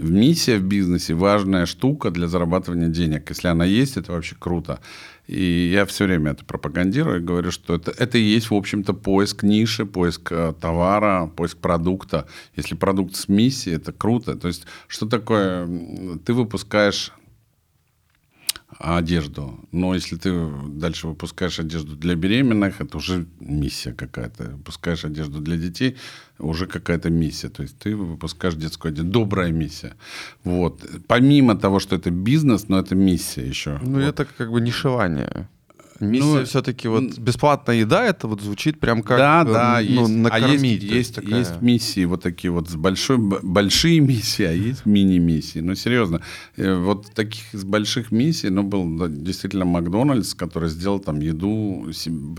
[0.00, 3.28] Миссия в бизнесе важная штука для зарабатывания денег.
[3.28, 4.80] Если она есть, это вообще круто.
[5.26, 8.94] И я все время это пропагандирую и говорю, что это, это и есть, в общем-то,
[8.94, 12.26] поиск ниши, поиск э, товара, поиск продукта.
[12.56, 14.34] Если продукт с миссией, это круто.
[14.34, 15.68] То есть, что такое?
[16.24, 17.12] Ты выпускаешь
[18.80, 19.58] одежду.
[19.72, 24.44] Но если ты дальше выпускаешь одежду для беременных, это уже миссия какая-то.
[24.44, 25.96] Выпускаешь одежду для детей,
[26.38, 27.50] уже какая-то миссия.
[27.50, 29.10] То есть ты выпускаешь детскую одежду.
[29.10, 29.92] Добрая миссия.
[30.44, 30.84] Вот.
[31.06, 33.78] Помимо того, что это бизнес, но это миссия еще.
[33.82, 34.02] Ну, Вот.
[34.02, 35.48] это как бы нишевание.
[36.00, 40.00] Миссия Ну, все-таки вот бесплатная еда, это вот звучит прям как да, э, да, ну,
[40.02, 40.16] есть.
[40.16, 40.82] накормить.
[40.82, 44.86] А есть, есть, такая- есть миссии вот такие вот с большой, большие миссии, а есть
[44.86, 45.60] мини-миссии.
[45.60, 46.22] Ну, серьезно.
[46.56, 51.86] Э, Вот таких из больших миссий, ну, был да, действительно Макдональдс, который сделал там еду,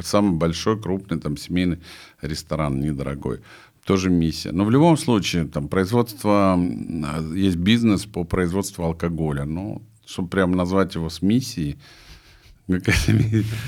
[0.03, 1.78] самый большой, крупный там семейный
[2.22, 3.39] ресторан, недорогой.
[3.86, 4.51] Тоже миссия.
[4.51, 9.45] Но в любом случае, там, производство, а, есть бизнес по производству алкоголя.
[9.45, 11.78] Ну, чтобы прям назвать его с миссией,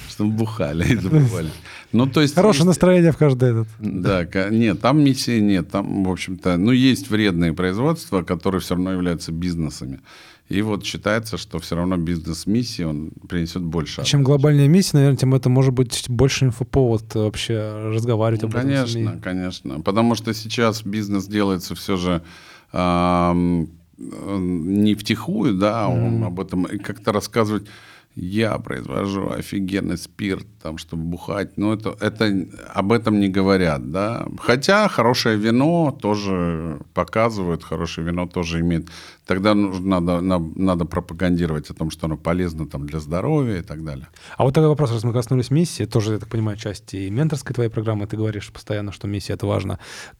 [0.09, 1.49] чтобы бухали и забывали.
[1.91, 2.35] Ну, то есть...
[2.35, 3.67] Хорошее настроение в каждый этот.
[3.79, 5.69] да, нет, там миссии нет.
[5.69, 9.99] Там, в общем-то, ну, есть вредные производства, которые все равно являются бизнесами.
[10.49, 14.03] И вот считается, что все равно бизнес-миссии, он принесет больше.
[14.03, 18.69] Чем глобальнее миссия, наверное, тем это может быть больше инфоповод вообще разговаривать Ну, об этом.
[18.69, 19.03] в СМИ.
[19.03, 19.79] конечно, конечно.
[19.81, 22.21] Потому что сейчас бизнес делается все же
[22.73, 23.65] э,
[23.97, 27.67] не втихую, да, он об этом как-то рассказывать.
[28.15, 31.57] Я произвожу офигенный спирт, там, чтобы бухать.
[31.57, 34.27] Но это, это об этом не говорят, да.
[34.39, 38.87] Хотя хорошее вино тоже показывают, хорошее вино тоже имеет.
[39.25, 43.61] Тогда нужно, надо, на- надо пропагандировать о том, что оно полезно там, для здоровья и
[43.61, 44.07] так далее.
[44.37, 47.53] А вот такой вопрос, раз мы коснулись миссии, тоже, я так понимаю, часть и менторской
[47.53, 49.79] твоей программы, ты говоришь постоянно, что миссия— это важно.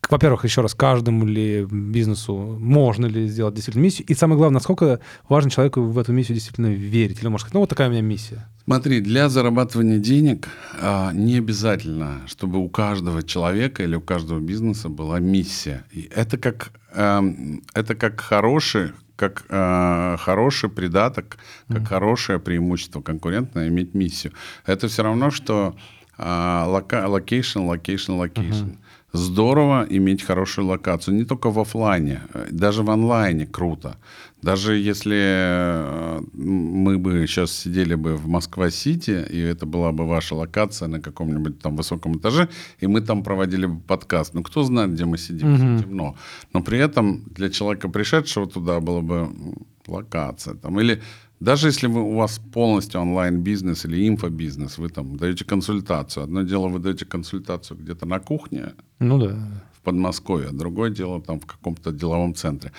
[0.10, 4.08] Во-первых, еще раз, каждому ли бизнесу можно ли сделать действительно миссию?
[4.08, 7.20] И самое главное, насколько важно человеку в эту миссию действительно верить?
[7.20, 8.48] Или он может сказать, ну вот такая у меня миссия.
[8.66, 10.48] Смотри, для зарабатывания денег
[10.80, 15.84] а, не обязательно, чтобы у каждого человека или у каждого бизнеса была миссия.
[15.92, 21.38] И это как, эм, это как хороший, как э, хороший придаток,
[21.68, 24.34] как хорошее преимущество конкурентное иметь миссию.
[24.66, 25.76] Это все равно, что
[26.18, 28.72] а, location, location, location.
[29.16, 33.96] Здорово иметь хорошую локацию, не только в офлайне, э, даже в онлайне круто.
[34.42, 40.34] Даже если э, мы бы сейчас сидели бы в Москва-Сити, и это была бы ваша
[40.36, 42.50] локация на каком-нибудь там высоком этаже,
[42.80, 44.34] и мы там проводили бы подкаст.
[44.34, 45.84] Ну, кто знает, где мы сидим, Мгм.
[45.84, 46.16] темно.
[46.54, 49.30] Но при этом для человека, пришедшего туда, была бы
[49.88, 50.56] локация.
[50.56, 51.02] Там, или
[51.44, 56.24] даже если вы, у вас полностью онлайн-бизнес или инфобизнес, вы там даете консультацию.
[56.24, 59.36] Одно дело, вы даете консультацию где-то на кухне, Ну да.
[59.78, 62.72] в Подмосковье, а другое дело там в каком-то деловом центре.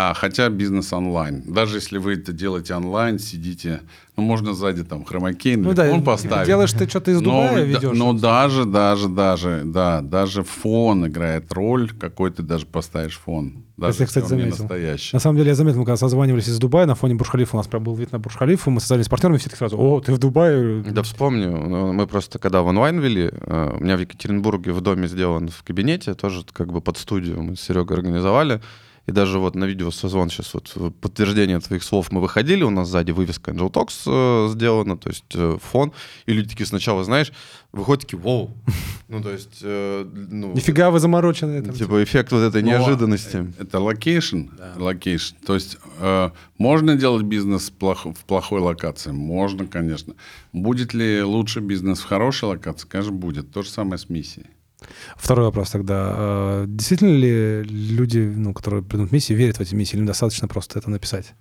[0.00, 1.42] А хотя бизнес онлайн.
[1.44, 3.80] Даже если вы это делаете онлайн, сидите,
[4.16, 6.46] ну, можно сзади там хромакей, Ну да, он поставить.
[6.46, 7.98] делаешь ты что-то из Но, Дубая, да- ведешь.
[7.98, 13.64] но даже, даже, даже, да, даже фон играет роль, какой ты даже поставишь фон.
[13.76, 14.62] Даже я, кстати, если он не заметил.
[14.62, 15.10] настоящий.
[15.16, 17.66] На самом деле, я заметил, мы когда созванивались из Дубая на фоне Бурж-Халифа, у нас
[17.66, 20.18] прям был вид на Бурж-Халифу, мы созвались с партнерами, все таки сразу, о, ты в
[20.18, 20.84] Дубае?
[20.84, 24.80] Да вспомню, ну, мы просто когда в онлайн вели, э, у меня в Екатеринбурге в
[24.80, 28.60] доме сделан в кабинете, тоже как бы под студию мы с Серегой организовали,
[29.08, 32.68] И даже вот на видео созвон сейчас вот э, подтверждение твоих слов мы выходили, у
[32.68, 35.92] нас сзади вывеска Angel Talks э, сделана, то есть э, фон,
[36.26, 37.32] и люди такие сначала, знаешь,
[37.72, 38.50] выходят такие, вау,
[39.08, 40.52] ну то есть, э, ну...
[40.52, 41.62] Нифига вы замороченные.
[41.62, 43.50] Там, Типа эффект вот этой Но неожиданности.
[43.58, 45.36] Это location, location.
[45.46, 49.12] То есть э, можно делать бизнес плох- в плохой локации?
[49.12, 50.16] Можно, конечно.
[50.52, 52.86] Будет ли лучше бизнес в хорошей локации?
[52.86, 53.52] Конечно, будет.
[53.52, 54.48] То же самое с миссией.
[55.16, 56.14] Второй вопрос тогда.
[56.16, 60.48] Э, Действительно ли люди, ну, которые придут в миссии, верят в эти миссии, или достаточно
[60.48, 61.34] просто это написать?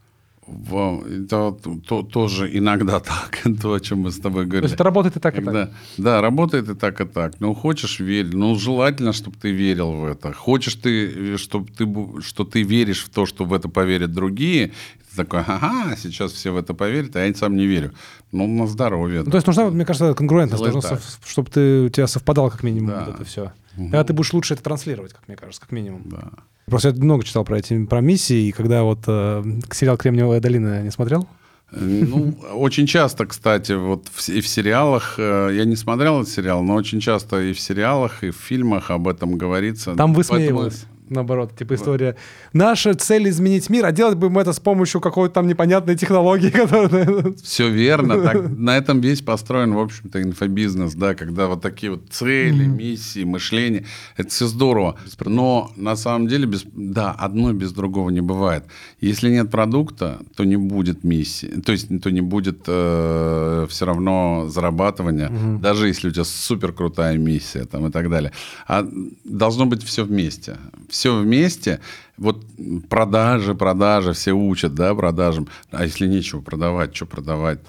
[0.48, 1.52] Это
[1.88, 4.66] то- тоже иногда так, то, о чем мы с тобой То говорили.
[4.66, 5.72] есть это работает и так, и Когда- так.
[5.98, 7.34] Да, работает и так, и так.
[7.42, 8.36] Ну, хочешь верь.
[8.36, 10.32] Ну, желательно, чтобы ты верил в это.
[10.34, 11.86] Хочешь ты, чтобы ты,
[12.22, 14.72] что ты веришь в то, что в это поверят другие.
[15.18, 17.92] Такой, ага, сейчас все в это поверят, а я сам не верю.
[18.32, 19.24] Ну, на здоровье.
[19.24, 21.00] Ну, то есть нужна, вот, мне кажется, конгруентность, Делай должна так.
[21.02, 23.06] сов- чтобы ты, у тебя совпадало как минимум Да.
[23.06, 23.52] вот это все.
[23.76, 26.04] Тогда ты будешь лучше это транслировать, как мне кажется, как минимум.
[26.06, 26.30] Да.
[26.68, 30.82] Просто я много читал про эти про миссии, и когда вот э, сериал «Кремниевая долина»
[30.84, 31.28] не смотрел?
[31.72, 36.64] Ну, очень часто, кстати, вот в, и в сериалах, э, я не смотрел этот сериал,
[36.64, 39.96] но очень часто и в сериалах, и в фильмах об этом говорится.
[39.96, 40.86] Там Поэтому- высмеивалось.
[41.10, 42.16] Наоборот, типа история.
[42.54, 46.50] Наша цель изменить мир, а делать бы мы это с помощью какой-то там непонятной технологии,
[46.62, 47.34] которая...
[47.44, 48.18] Все верно.
[48.28, 53.24] Так, на этом весь построен, в общем-то, инфобизнес, да, когда вот такие вот цели, миссии,
[53.24, 53.86] мышление,
[54.18, 54.98] это все здорово.
[55.26, 58.66] Но на самом деле, без, да, одно без другого не бывает.
[59.00, 65.32] Если нет продукта, то не будет миссии, то есть то не будет все равно зарабатывания,
[65.62, 68.32] даже если у тебя супер крутая миссия там и так далее.
[68.68, 68.86] А
[69.24, 70.58] должно быть все вместе.
[70.98, 71.80] Все вместе.
[72.18, 72.44] Вот
[72.90, 75.48] продажи, продажи, все учат, да, продажам.
[75.70, 77.60] А если нечего продавать, что продавать?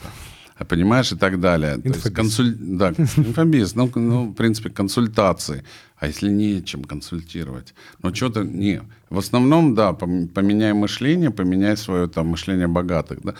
[0.56, 1.76] А Понимаешь, и так далее.
[1.76, 2.16] То есть Инфобиз.
[2.18, 5.62] консуль- Да, инфобиз, ну, ну, в принципе, консультации.
[5.98, 7.74] А если нечем консультировать?
[8.02, 8.80] Ну, что-то не.
[9.10, 13.18] В основном, да, пом- поменяй мышление, поменяй свое там мышление богатых.
[13.22, 13.34] Да.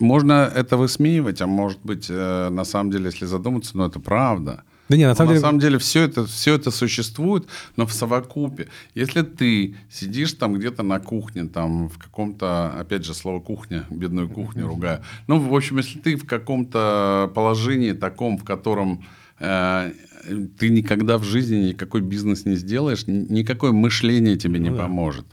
[0.00, 4.64] Можно это высмеивать, а может быть, э, на самом деле, если задуматься, ну, это правда.
[4.90, 5.40] Да не, на самом на деле...
[5.40, 8.66] самом деле все это, все это существует, но в совокупе.
[8.96, 14.28] Если ты сидишь там где-то на кухне, там в каком-то, опять же, слово кухня, бедную
[14.28, 15.00] кухню ругаю.
[15.28, 19.04] Ну, в общем, если ты в каком-то положении таком, в котором
[19.38, 19.92] э,
[20.58, 25.26] ты никогда в жизни никакой бизнес не сделаешь, ни- никакое мышление тебе не поможет.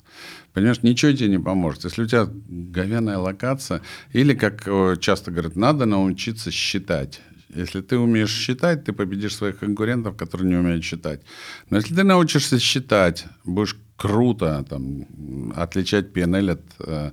[0.54, 1.84] Понимаешь, ничего тебе не поможет.
[1.86, 3.82] Если у тебя говяная локация,
[4.14, 7.22] или, как э, часто говорят, надо научиться считать.
[7.50, 11.22] Если ты умеешь считать, ты победишь своих конкурентов, которые не умеют считать.
[11.70, 15.06] Но если ты научишься считать, будешь круто там,
[15.56, 17.12] отличать P&L от э,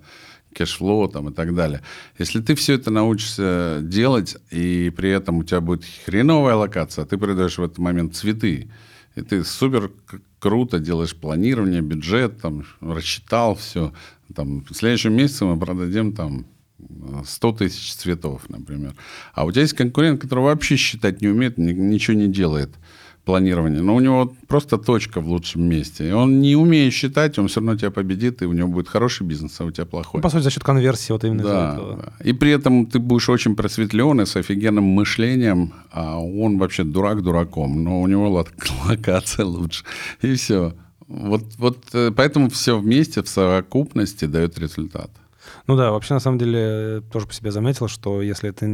[0.54, 1.82] cash flow там, и так далее.
[2.18, 7.16] Если ты все это научишься делать, и при этом у тебя будет хреновая локация, ты
[7.16, 8.68] придаешь в этот момент цветы,
[9.14, 9.92] и ты супер
[10.40, 13.92] круто делаешь планирование, бюджет, там, рассчитал все.
[14.34, 16.46] Там, в следующем месяце мы продадим там
[17.26, 18.94] 100 тысяч цветов, например.
[19.34, 22.70] А у тебя есть конкурент, который вообще считать не умеет, ни- ничего не делает
[23.24, 23.80] планирование.
[23.80, 26.08] Но у него просто точка в лучшем месте.
[26.08, 29.26] И он не умеет считать, он все равно тебя победит, и у него будет хороший
[29.26, 30.18] бизнес, а у тебя плохой.
[30.18, 31.96] Ну, по сути, за счет конверсии вот именно Да, этого.
[31.96, 32.12] да.
[32.28, 37.82] И при этом ты будешь очень просветленный, с офигенным мышлением, а он вообще дурак дураком,
[37.82, 38.52] но у него лок-
[38.88, 39.84] локация лучше.
[40.20, 40.74] И все.
[41.06, 45.10] Вот, вот э, поэтому все вместе в совокупности дает результат.
[45.66, 48.66] Ну да, вообще, на самом деле, тоже по себе заметил, что если это...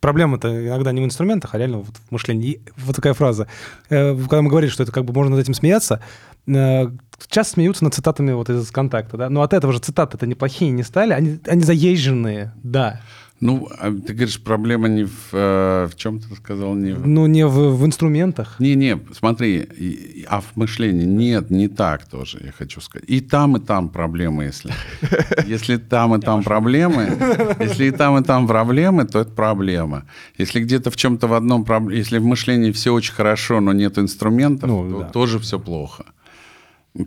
[0.00, 2.60] Проблема-то иногда не в инструментах, а реально вот в мышлении.
[2.76, 3.48] Вот такая фраза.
[3.88, 6.02] Э, Когда мы говорили, что это как бы можно над этим смеяться,
[6.46, 6.90] э,
[7.28, 9.30] часто смеются над цитатами вот из контакта, да?
[9.30, 13.00] Но от этого же цитаты-то неплохие не стали, они, они заезженные, да.
[13.44, 17.06] Ну, а ты говоришь, проблема не в, э, в чем ты сказал, не в...
[17.06, 18.56] Ну, не в, в инструментах.
[18.58, 23.04] Не-не, смотри, а в мышлении нет, не так тоже, я хочу сказать.
[23.06, 24.72] И там, и там проблемы, если.
[25.46, 27.18] Если там, и там проблемы,
[27.60, 30.04] если и там, и там проблемы, то это проблема.
[30.38, 34.70] Если где-то в чем-то в одном, если в мышлении все очень хорошо, но нет инструментов,
[34.70, 36.06] Ну, то тоже все плохо.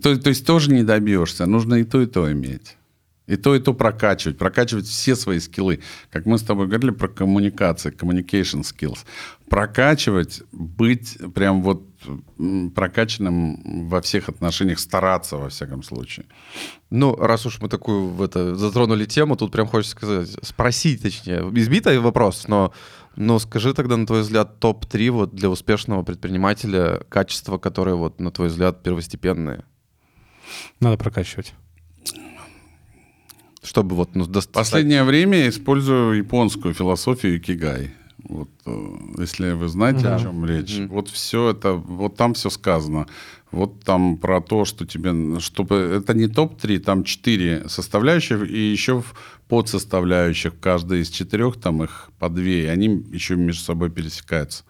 [0.02, 2.77] То, то есть тоже не добьешься, нужно и то, и то иметь.
[3.28, 5.80] И то, и то прокачивать, прокачивать все свои скиллы.
[6.10, 8.98] Как мы с тобой говорили про коммуникации, communication skills.
[9.50, 11.82] Прокачивать, быть прям вот
[12.74, 16.26] прокачанным во всех отношениях, стараться во всяком случае.
[16.90, 21.40] Ну, раз уж мы такую в это затронули тему, тут прям хочется сказать, спросить, точнее,
[21.54, 22.72] избитый вопрос, но,
[23.16, 28.30] но скажи тогда, на твой взгляд, топ-3 вот для успешного предпринимателя качества, которые, вот, на
[28.30, 29.64] твой взгляд, первостепенные,
[30.80, 31.54] Надо прокачивать.
[33.68, 37.90] Чтобы вот, ну, дост- В последнее время я использую японскую философию икигай.
[38.24, 38.86] Вот, э,
[39.18, 40.16] если вы знаете, Да.
[40.16, 40.88] о чем речь, Мгм.
[40.88, 43.06] вот все это, вот там все сказано.
[43.52, 49.00] Вот там про то, что тебе, чтобы это не топ-3, там четыре составляющих и еще
[49.02, 49.14] в
[49.48, 54.64] подсоставляющих, каждая из четырех, там их по две, и они еще между собой пересекаются.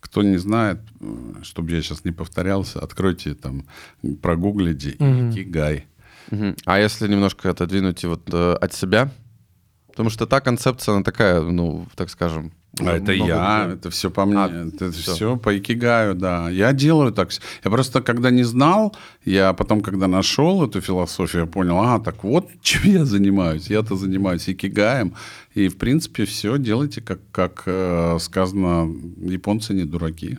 [0.00, 0.80] Кто не знает,
[1.42, 3.64] чтобы я сейчас не повторялся, откройте там,
[4.20, 5.30] прогуглите Мгм.
[5.30, 5.86] Икигай.
[6.32, 6.56] Мгм.
[6.64, 9.10] А если немножко отодвинуть вот э, от себя?
[9.88, 12.50] Потому что та концепция, она такая, ну, так скажем...
[12.80, 15.12] А это много я, где- это все по мне, А, это всё.
[15.14, 16.48] все по икигаю, да.
[16.48, 17.28] Я делаю так.
[17.64, 22.24] Я просто, когда не знал, я потом, когда нашел эту философию, я понял, а, так
[22.24, 23.70] вот, чем я занимаюсь.
[23.70, 25.12] Я-то занимаюсь икигаем.
[25.54, 28.88] И, в принципе, все делайте, как, как э, сказано,
[29.20, 30.38] японцы не дураки.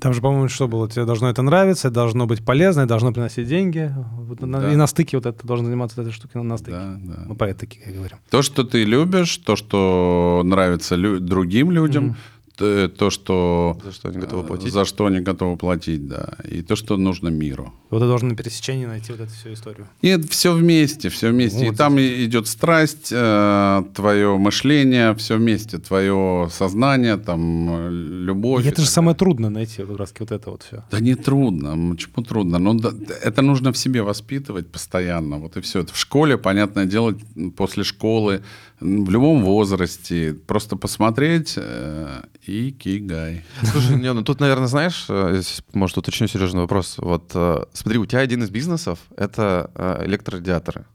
[0.00, 0.88] Там же, по-моему, что было?
[0.88, 3.92] Тебе должно это нравиться, должно быть полезно, должно приносить деньги.
[4.12, 4.72] Вот Да.
[4.72, 6.72] И на стыке вот это должен заниматься этой штукой на стыке.
[6.76, 7.24] Да, да.
[7.26, 8.16] Мы про это такие говорим.
[8.30, 12.16] То, что ты любишь, то, что нравится лю- другим людям, т-
[12.60, 13.78] то, что...
[13.84, 14.72] За что они готовы э, платить.
[14.72, 16.34] За что они готовы платить, да.
[16.48, 17.72] И то, что нужно миру.
[17.90, 19.88] Вот ты должен на пересечении найти вот эту всю историю.
[20.02, 21.66] Нет, все вместе, все вместе.
[21.66, 27.90] Вот и там и идет страсть, э, твое мышление, все вместе, твое сознание, там э,
[27.90, 28.64] любовь.
[28.64, 30.84] И и это же самое трудное найти как раз вот это вот все.
[30.90, 32.58] Да не трудно, почему трудно?
[32.58, 32.92] Ну, да,
[33.22, 35.80] это нужно в себе воспитывать постоянно, вот и все.
[35.80, 37.14] Это в школе, понятное дело,
[37.56, 38.42] после школы,
[38.80, 43.44] в любом возрасте, просто посмотреть э, и кигай.
[43.62, 45.42] Слушай, не, ну тут, наверное, знаешь, э,
[45.74, 46.96] может, уточню серьезный вопрос.
[46.98, 50.86] Вот э, смотри, у тебя один из бизнесов— это э, электрорадиаторы,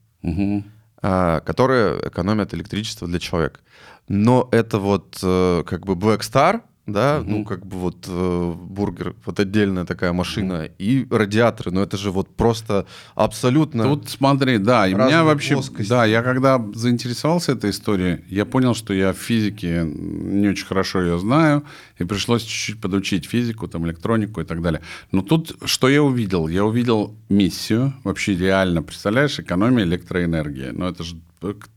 [1.02, 3.60] э, которые экономят электричество для человека.
[4.08, 7.32] Но это вот э, как бы Black Star, да, Мгм.
[7.32, 12.12] ну как бы вот э, бургер, вот отдельная такая машина, и радиаторы, но это же
[12.12, 13.84] вот просто абсолютно...
[13.84, 15.90] Тут смотри, да, и меня вообще, плоскости.
[15.90, 21.02] да, я когда заинтересовался этой историей, я понял, что я в физике не очень хорошо
[21.02, 21.64] ее знаю,
[21.98, 24.82] и пришлось чуть-чуть подучить физику, там, электронику и так далее.
[25.12, 26.48] Но тут что я увидел?
[26.48, 30.70] Я увидел миссию, вообще реально, представляешь, экономия электроэнергии.
[30.72, 31.16] Но это же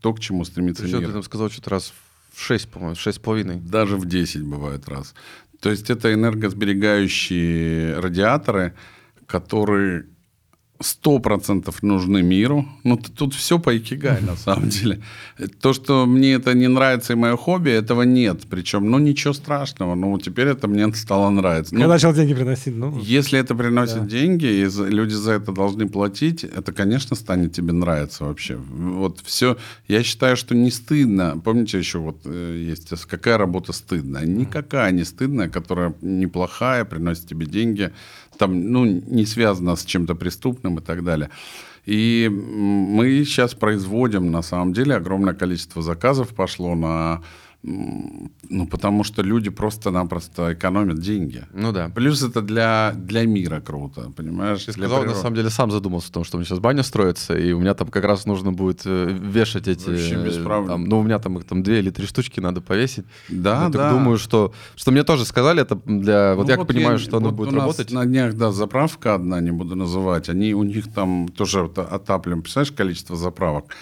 [0.01, 1.09] то, к чему стремится Причем мир.
[1.09, 2.08] ты там сказал что-то раз в
[2.39, 3.57] 6, по-моему, шесть с половиной.
[3.57, 5.15] Даже в 10 бывает раз.
[5.61, 8.75] То есть это энергосберегающие радиаторы,
[9.27, 10.07] которые
[10.81, 12.65] сто процентов нужны миру.
[12.85, 15.01] Ну, тут все по икигай, на самом деле.
[15.61, 18.43] То, что мне это не нравится и мое хобби, этого нет.
[18.49, 19.95] Причем, ну, ничего страшного.
[19.95, 21.75] Ну, теперь это мне стало нравиться.
[21.75, 22.99] Ну, Я начал деньги приносить, ну...
[23.01, 24.07] если это приносит Да.
[24.07, 28.57] деньги, и люди за это должны платить, это, конечно, станет тебе нравиться вообще.
[28.57, 29.57] Вот все.
[29.89, 31.41] Я считаю, что не стыдно.
[31.45, 34.25] Помните еще вот э, есть какая работа стыдная?
[34.27, 37.93] Никакая не стыдная, которая неплохая, приносит тебе деньги,
[38.39, 41.31] там, ну, не связана с чем-то преступным и так далее.
[41.87, 47.23] И мы сейчас производим, на самом деле, огромное количество заказов пошло на...
[47.63, 51.45] Ну, потому что люди просто-напросто экономят деньги.
[51.53, 51.89] Ну да.
[51.89, 54.65] Плюс это для, для мира круто, понимаешь?
[54.65, 55.21] Для сказал, на природы.
[55.21, 57.75] самом деле, сам задумался о том, что у меня сейчас баня строится, и у меня
[57.75, 59.89] там как раз нужно будет э, вешать эти...
[59.91, 60.69] Вообще без э, проблем.
[60.69, 63.07] там, ну, у меня там их там две или три штучки надо повесить.
[63.29, 63.91] Да, Я да.
[63.91, 64.53] думаю, что...
[64.77, 66.37] Что мне тоже сказали, это для...
[66.37, 67.91] Вот Ну, я понимаю, я- что оно вот будет у нас работать.
[67.91, 70.29] На днях, да, заправка одна, не буду называть.
[70.29, 73.75] Они, у них там тоже вот отапливаем, представляешь, количество заправок.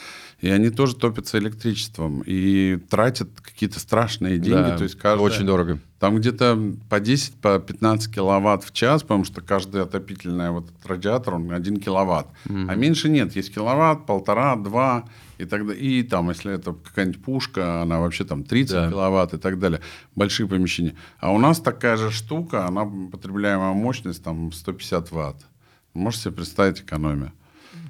[0.47, 4.71] И они тоже топятся электричеством и тратят какие-то страшные деньги.
[4.71, 5.81] Да, То есть каждая- Очень дорого.
[5.99, 10.87] Там где-то по 10, по 15 киловатт в час, потому что каждый отопительный вот этот
[10.87, 12.29] радиатор, он 1 киловатт.
[12.49, 13.35] А меньше нет.
[13.35, 15.05] Есть киловатт, полтора, два.
[15.39, 18.89] И, тогда, и там, если это какая-нибудь пушка, она вообще там 30 Да.
[18.89, 19.81] киловатт и так далее.
[20.15, 20.95] Большие помещения.
[21.19, 25.45] А у нас такая же штука, она потребляемая мощность там 150 ватт.
[25.93, 27.33] Можете себе представить экономию?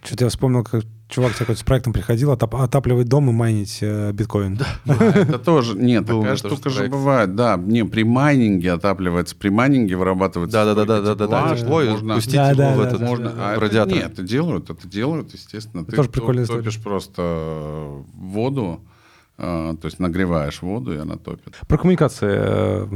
[0.04, 4.12] Что-то я вспомнил, как чувак такой с проектом приходил отап- отапливать дом и майнить э,
[4.12, 4.58] биткоин.
[4.86, 5.76] Это тоже...
[5.76, 7.34] Нет, такая штука же бывает.
[7.34, 9.36] Да, не, при майнинге отапливается.
[9.36, 10.58] При майнинге вырабатывается...
[10.74, 13.00] Тепла, тепло, и пустить Да, его да, в да, этот...
[13.00, 13.48] да, Можно, да.
[13.48, 13.94] а это радиатор.
[13.94, 15.84] нет, это делают, это делают, естественно.
[15.84, 18.80] Ты топишь просто э, воду,
[19.36, 21.54] то есть нагреваешь воду, и она топит.
[21.68, 22.34] Про коммуникации.
[22.38, 22.86] э,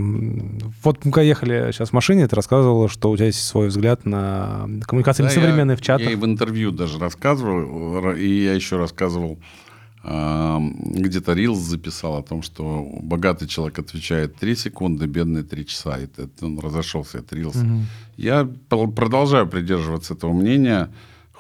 [0.83, 4.67] Вот мы ехали сейчас в машине, ты рассказывала, что у тебя есть свой взгляд на
[4.87, 6.07] коммуникации Да, несовременные я- в чатах.
[6.07, 9.39] Я и в интервью даже рассказывал, и я еще рассказывал,
[10.03, 10.59] э,
[10.95, 15.99] где-то Рилс записал о том, что богатый человек отвечает 3 секунды, бедный 3 часа.
[15.99, 17.57] И это, он разошелся от Рилс.
[17.57, 17.85] Мгм.
[18.17, 20.89] Я продолжаю придерживаться этого мнения,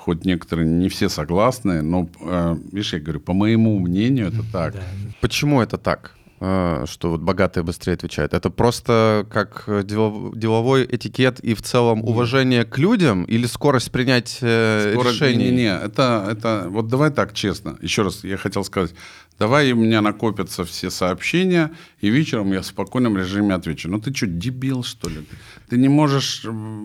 [0.01, 4.74] хоть некоторые не все согласны, но, э, видишь, я говорю, по моему мнению, это так.
[4.74, 4.80] Да.
[5.20, 6.16] Почему это так?
[6.41, 8.34] Э, что вот богатые быстрее отвечают?
[8.34, 13.93] Это просто как э, делов- деловой этикет и в целом уважение к людям или скорость
[13.93, 15.45] принятия Скоро- решений?
[15.45, 16.66] Не-не-не, это, это...
[16.68, 17.76] Вот давай так, честно.
[17.82, 18.95] Еще раз, я хотел сказать.
[19.38, 21.70] Давай у меня накопятся все сообщения,
[22.03, 23.88] и вечером я в спокойном режиме отвечу.
[23.88, 25.26] Ну ты что, дебил, что ли?
[25.70, 26.45] Ты не можешь...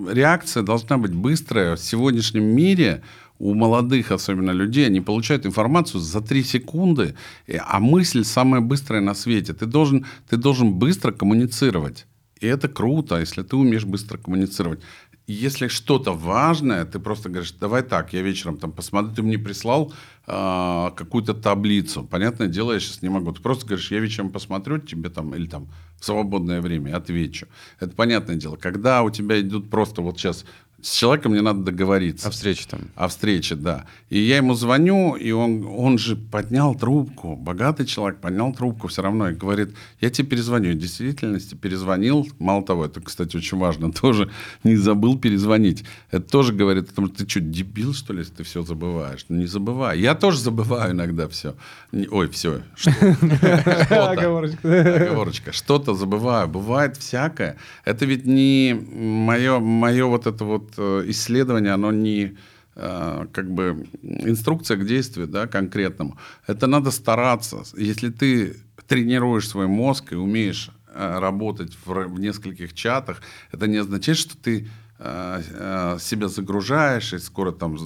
[0.09, 1.75] Реакция должна быть быстрая.
[1.75, 3.01] В сегодняшнем мире
[3.39, 7.15] у молодых, особенно людей, они получают информацию за 3 секунды,
[7.59, 9.53] а мысль самая быстрая на свете.
[9.53, 12.05] Ты должен, ты должен быстро коммуницировать.
[12.39, 14.79] И это круто, если ты умеешь быстро коммуницировать.
[15.27, 19.91] Если что-то важное, ты просто говоришь, давай так, я вечером там посмотрю, ты мне прислал
[20.27, 22.03] а, какую-то таблицу.
[22.03, 23.31] Понятное дело, я сейчас не могу.
[23.31, 25.67] Ты просто говоришь, я вечером посмотрю тебе там, или там
[25.99, 27.47] в свободное время отвечу.
[27.79, 28.55] Это понятное дело.
[28.55, 30.45] Когда у тебя идут просто вот сейчас
[30.85, 32.27] с человеком мне надо договориться.
[32.27, 32.91] О встрече там.
[32.93, 33.85] О встрече, да.
[34.11, 37.35] И я ему звоню, и он, он же поднял трубку.
[37.35, 40.73] Богатый человек поднял трубку все равно и говорит, я тебе перезвоню.
[40.73, 42.27] В действительности перезвонил.
[42.37, 44.29] Мало того, это, кстати, очень важно, тоже
[44.63, 45.85] не забыл перезвонить.
[46.11, 49.25] Это тоже говорит о том, что ты что, дебил, что ли, если ты все забываешь?
[49.27, 49.99] Ну, не забывай.
[49.99, 51.55] Я тоже забываю иногда все.
[51.91, 52.61] Ой, все.
[53.89, 55.51] Оговорочка.
[55.51, 56.47] Что-то забываю.
[56.47, 57.57] Бывает всякое.
[57.85, 62.37] Это ведь не мое, мое вот это вот исследование, оно не
[62.75, 66.17] э, как бы инструкция к действию, да, конкретному.
[66.47, 67.63] Это надо стараться.
[67.77, 68.57] Если ты
[68.87, 73.21] тренируешь свой мозг и умеешь э, работать в, в нескольких чатах,
[73.51, 74.67] это не означает, что ты
[74.99, 77.77] э, э, себя загружаешь и скоро там, э,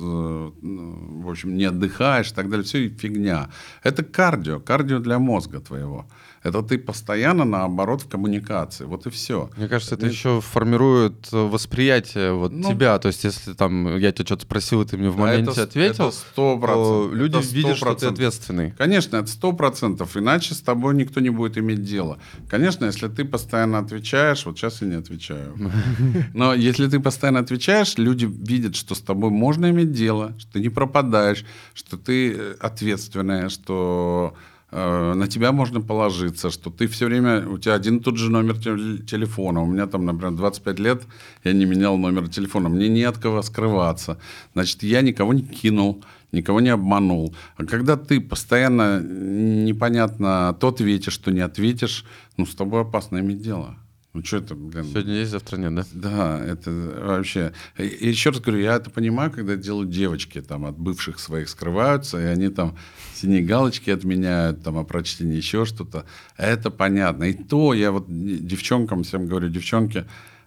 [0.62, 2.66] ну, в общем, не отдыхаешь и так далее.
[2.66, 3.50] Все фигня.
[3.84, 6.08] Это кардио, кардио для мозга твоего.
[6.44, 8.86] Это ты постоянно, наоборот, в коммуникации.
[8.86, 9.50] Вот и все.
[9.58, 12.98] Мне кажется, это еще формирует э, восприятие вот Ну, тебя.
[13.00, 16.08] То есть, если там я тебя что-то спросил, и ты мне в моменте это ответил,
[16.08, 17.14] это сто то процентов.
[17.14, 18.72] люди Это сто видят, что ты ответственный.
[18.72, 20.16] Конечно, это сто процентов.
[20.16, 22.20] Иначе с тобой никто не будет иметь дело.
[22.50, 25.56] Конечно, если ты постоянно отвечаешь, вот сейчас я не отвечаю.
[26.34, 30.60] Но если ты постоянно отвечаешь, люди видят, что с тобой можно иметь дело, что ты
[30.62, 34.36] не пропадаешь, что ты э, ответственная, что
[34.72, 38.58] на тебя можно положиться, что ты все время, у тебя один и тот же номер
[38.58, 39.62] тел- телефона.
[39.62, 41.04] У меня там, например, 25 лет,
[41.44, 42.70] я не менял номер телефона.
[42.70, 44.20] Мне не от кого скрываться.
[44.54, 47.34] Значит, я никого не кинул, никого не обманул.
[47.58, 52.06] А когда ты постоянно непонятно, то ответишь, то не ответишь,
[52.38, 53.76] ну, с тобой опасно иметь дело.
[54.14, 54.86] Ну, что это, блин?
[54.86, 55.86] Сегодня есть, завтра нет, да?
[55.94, 57.54] Да, это вообще...
[57.78, 62.20] И еще раз говорю, я это понимаю, когда делают девочки, там, от бывших своих скрываются,
[62.20, 62.76] и они там
[63.14, 66.06] синие галочки отменяют, там, о прочтении еще что-то.
[66.38, 67.26] Это понятно.
[67.26, 70.06] И то я вот девчонкам всем говорю, девчонки,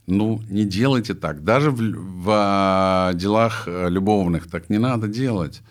[0.09, 1.45] ну, не делайте так.
[1.45, 5.63] Даже в, в а, делах э, любовных так не надо делать.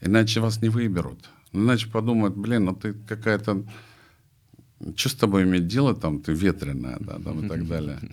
[0.00, 1.28] Иначе вас не выберут.
[1.52, 3.64] Иначе подумают, блин, ну ты какая-то
[4.96, 7.98] что с тобой иметь дело, там, ты ветреная, да, там, и так далее.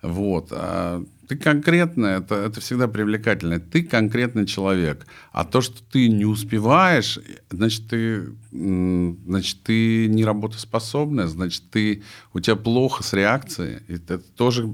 [0.00, 0.52] Вот.
[0.52, 3.58] А ты конкретная, это, это всегда привлекательно.
[3.58, 5.06] Ты конкретный человек.
[5.32, 7.18] А то, что ты не успеваешь,
[7.50, 13.80] значит, ты, значит, ты не работоспособная, значит, ты, у тебя плохо с реакцией.
[13.88, 14.72] И это тоже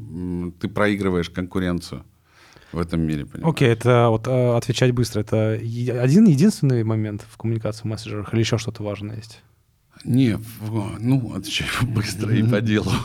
[0.60, 2.04] ты проигрываешь конкуренцию
[2.72, 3.54] в этом мире, понимаешь?
[3.54, 5.20] Окей, это вот э, отвечать быстро.
[5.20, 9.42] Это один единственный момент в коммуникации в мессенджерах или еще что-то важное есть?
[10.04, 10.38] Не,
[10.98, 12.90] ну, отвечай быстро и по делу.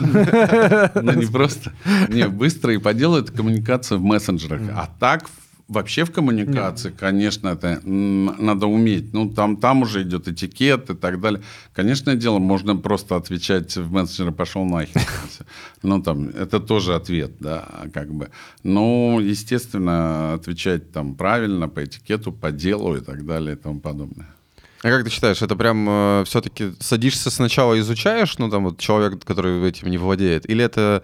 [1.02, 1.72] Ну, не просто.
[2.08, 4.60] Не, быстро и по делу это коммуникация в мессенджерах.
[4.74, 5.28] А так
[5.70, 9.12] вообще в коммуникации, конечно, это надо уметь.
[9.14, 11.42] Ну, там, там уже идет этикет и так далее.
[11.72, 15.00] Конечно дело, можно просто отвечать в мессенджере «пошел нахер».
[15.82, 18.28] Ну, там, это тоже ответ, да, как бы.
[18.62, 24.26] Но, естественно, отвечать там правильно, по этикету, по делу и так далее и тому подобное.
[24.82, 29.68] А как ты считаешь, это прям все-таки садишься сначала изучаешь, ну там вот человек, который
[29.68, 31.02] этим не владеет, или это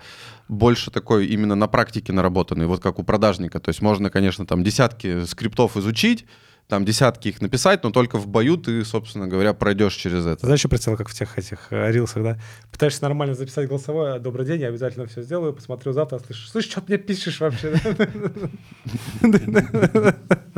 [0.49, 3.61] больше такой именно на практике наработанный, вот как у продажника?
[3.61, 6.25] То есть можно, конечно, там десятки скриптов изучить,
[6.69, 10.47] там десятки их написать, но только в бою ты, собственно говоря, пройдешь через это.
[10.47, 12.39] Знаешь, еще представил, как в тех этих э, рилсах, да?
[12.73, 16.81] Пытаешься нормально записать голосовое, добрый день, я обязательно все сделаю, посмотрю завтра, слышишь, слышь, что
[16.81, 17.81] ты мне пишешь вообще?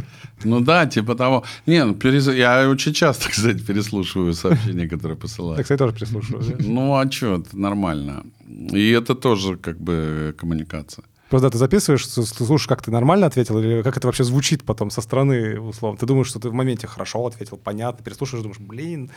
[0.45, 1.45] Ну да, типа того.
[1.67, 5.63] Не, ну, перез- я очень часто, кстати, переслушиваю сообщения, которые посылают.
[5.63, 6.45] кстати, тоже прислушиваю.
[6.45, 6.55] да.
[6.61, 8.25] Ну а что, это нормально.
[8.47, 11.05] И это тоже как бы коммуникация.
[11.29, 14.91] Просто да, ты записываешь, слушаешь, как ты нормально ответил, или как это вообще звучит потом
[14.91, 15.99] со стороны, условно.
[15.99, 19.11] Ты думаешь, что ты в моменте хорошо ответил, понятно, переслушаешь, думаешь, блин,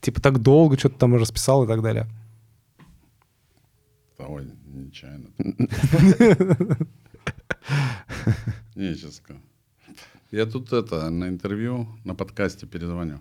[0.00, 2.06] типа так долго что-то там расписал и так далее.
[4.18, 5.28] Ой, нечаянно.
[8.74, 9.40] Не, сейчас скажу.
[10.30, 13.20] Я тут это, на интервью, на подкасте перезвоню.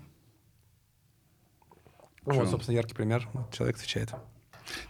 [2.26, 3.28] Ну, вот, собственно, яркий пример.
[3.54, 4.10] Человек отвечает.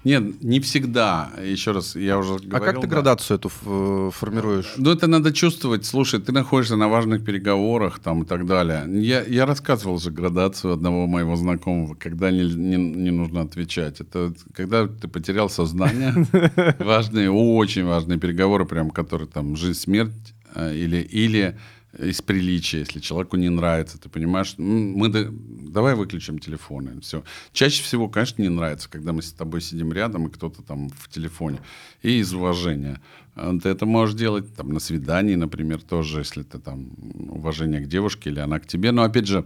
[0.03, 1.29] Нет, не всегда.
[1.39, 2.55] Еще раз, я уже говорил.
[2.55, 2.95] А как ты да.
[2.95, 4.73] градацию эту ф- формируешь?
[4.77, 5.85] Ну, это надо чувствовать.
[5.85, 8.85] Слушай, ты находишься на важных переговорах там и так далее.
[8.87, 14.01] Я, я рассказывал же градацию одного моего знакомого, когда не, не, не нужно отвечать.
[14.01, 16.13] Это когда ты потерял сознание.
[16.79, 21.55] Важные, очень важные переговоры, прям, которые там жизнь-смерть э, или, или
[21.97, 27.23] из приличия, если человеку не нравится, ты понимаешь, мы да- давай выключим телефоны, все.
[27.53, 31.09] Чаще всего, конечно, не нравится, когда мы с тобой сидим рядом и кто-то там в
[31.09, 31.59] телефоне,
[32.01, 33.01] и из уважения.
[33.35, 36.91] А Ты это можешь делать там на свидании, например, тоже, если ты там
[37.29, 38.91] уважение к девушке или она к тебе.
[38.91, 39.45] Но опять же,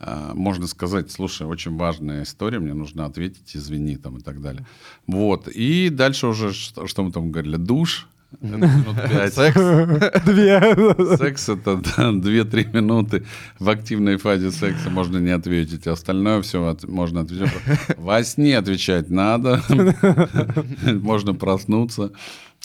[0.00, 4.66] а, можно сказать, слушай, очень важная история, мне нужно ответить, извини, там и так далее.
[5.06, 5.48] Вот.
[5.48, 9.34] И дальше уже, что, что мы там говорили, душ, это минут пять.
[9.34, 9.56] Секс?
[10.26, 11.16] Две.
[11.16, 13.24] Секс это да, 2-3 минуты
[13.58, 15.86] в активной фазе секса можно не ответить.
[15.86, 17.52] Остальное все можно ответить.
[17.96, 19.62] Во сне отвечать надо.
[20.84, 22.12] Можно проснуться,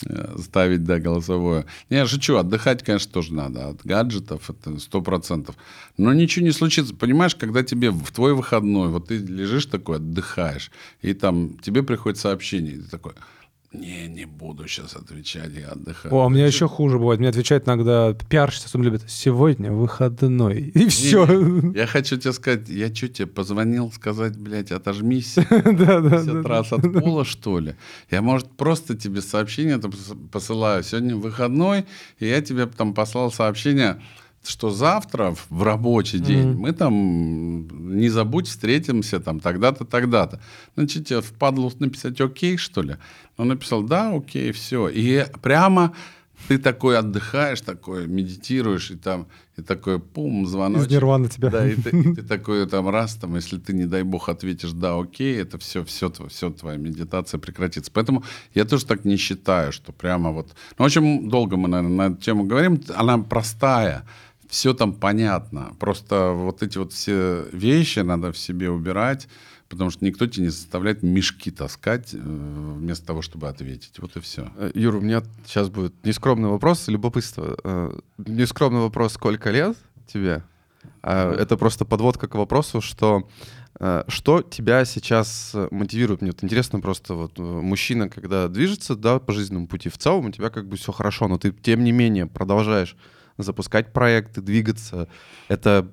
[0.06, 1.66] э, ставить, да, голосовое.
[1.90, 3.68] Не, шучу, отдыхать, конечно, тоже надо.
[3.68, 5.56] От гаджетов это сто процентов.
[5.96, 6.94] Но ничего не случится.
[6.94, 10.70] Понимаешь, когда тебе в твой выходной, вот ты лежишь такой, отдыхаешь,
[11.02, 13.14] и там тебе приходит сообщение, и ты такой,
[13.74, 16.14] не, не буду сейчас отвечать, я отдыхаю.
[16.14, 17.20] О, а у меня еще хуже бывает.
[17.20, 20.60] Мне отвечает иногда пиарщица, он любит «сегодня выходной».
[20.74, 21.26] И все.
[21.26, 26.42] Не-не, Я хочу тебе сказать, я что тебе позвонил сказать, блядь, отожмись Да, да, 50
[26.42, 26.48] да.
[26.48, 27.74] раз от пола, что ли?
[28.10, 29.80] Я, может, просто тебе сообщение
[30.30, 30.82] посылаю.
[30.82, 31.84] Сегодня выходной,
[32.18, 34.00] и я тебе там послал сообщение,
[34.46, 36.60] что завтра в- в рабочий день Мгм.
[36.60, 40.40] мы там, не забудь, встретимся там тогда-то, тогда-то.
[40.76, 42.96] Значит, тебе впадло написать окей, что ли?
[43.36, 44.88] Он написал, да, окей, все.
[44.88, 45.92] И прямо
[46.48, 49.26] ты такой отдыхаешь, такой медитируешь, и там,
[49.56, 50.90] и такой, пум, Из звоночек.
[50.90, 51.48] нирваны тебя.
[51.48, 54.72] Да, и ты, и ты такой там раз, там, если ты, не дай бог, ответишь
[54.72, 57.90] «да, окей», это все, все, все твоя медитация прекратится.
[57.94, 58.24] Поэтому
[58.54, 60.54] я тоже так не считаю, что прямо вот...
[60.78, 62.80] Ну, очень долго мы, наверное, на эту тему говорим.
[62.94, 64.04] Она простая,
[64.54, 65.74] все там понятно.
[65.80, 69.26] Просто вот эти вот все вещи надо в себе убирать,
[69.68, 73.98] потому что никто тебе не заставляет мешки таскать э, вместо того, чтобы ответить.
[73.98, 74.52] Вот и все.
[74.56, 77.56] Э, Юр, у меня сейчас будет нескромный вопрос, любопытство.
[77.64, 79.76] Э, Нескромный вопрос, сколько лет
[80.06, 80.44] тебе?
[81.02, 83.28] А, Это просто подводка к вопросу, что
[84.06, 86.22] что тебя сейчас мотивирует?
[86.22, 90.30] Мне вот интересно просто вот мужчина, когда движется, да, по жизненному пути, в целом у
[90.30, 92.94] тебя как бы все хорошо, но ты тем не менее продолжаешь
[93.38, 95.08] запускать проекты, двигаться.
[95.48, 95.90] Это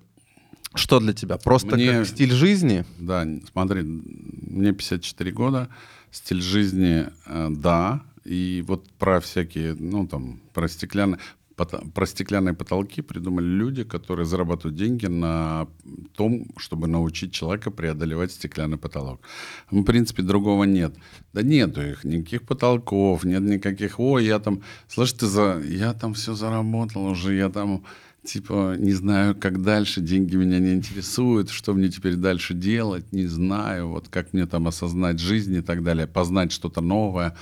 [0.73, 1.37] что для тебя?
[1.37, 2.85] Просто Мне- как стиль жизни?
[2.97, 5.69] Да, смотри, мне 54 года,
[6.11, 11.19] стиль жизни, э, да, и вот про всякие, ну там, про стеклянные,
[11.65, 15.67] про стеклянные потолки придумали люди, которые зарабатывают деньги на
[16.15, 19.21] том, чтобы научить человека преодолевать стеклянный потолок.
[19.69, 20.95] В принципе, другого нет.
[21.33, 26.13] Да нету их, никаких потолков, нет никаких, ой, я там, слышь, ты за, я там
[26.13, 27.83] все заработал уже, я там
[28.23, 33.25] типа, не знаю, как дальше, деньги меня не интересуют, что мне теперь дальше делать, не
[33.25, 37.35] знаю, вот как мне там осознать жизнь и так далее, познать что-то новое.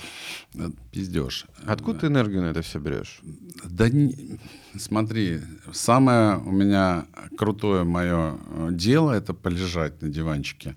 [0.54, 1.46] Э, Пиздеж.
[1.66, 3.20] Откуда ты энергию на это все берешь?
[3.64, 4.38] Да не-
[4.78, 5.40] смотри,
[5.72, 7.06] самое у меня
[7.36, 10.76] крутое мое э, дело это полежать на диванчике.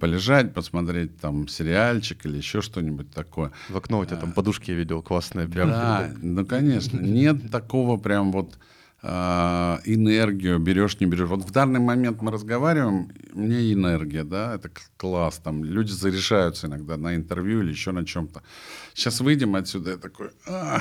[0.00, 3.52] Полежать, посмотреть там сериальчик или еще что-нибудь такое.
[3.68, 5.68] В окно у тебя там подушки я видел классные, прям.
[5.68, 6.98] Да, ну конечно.
[6.98, 8.58] Нет такого прям вот
[9.04, 11.28] энергию берешь, не берешь.
[11.28, 15.40] Вот в данный момент мы разговариваем, мне энергия, да, это класс.
[15.42, 18.42] Там люди заряжаются иногда на интервью или еще на чем-то.
[18.94, 20.80] Сейчас выйдем отсюда, я такой, «А,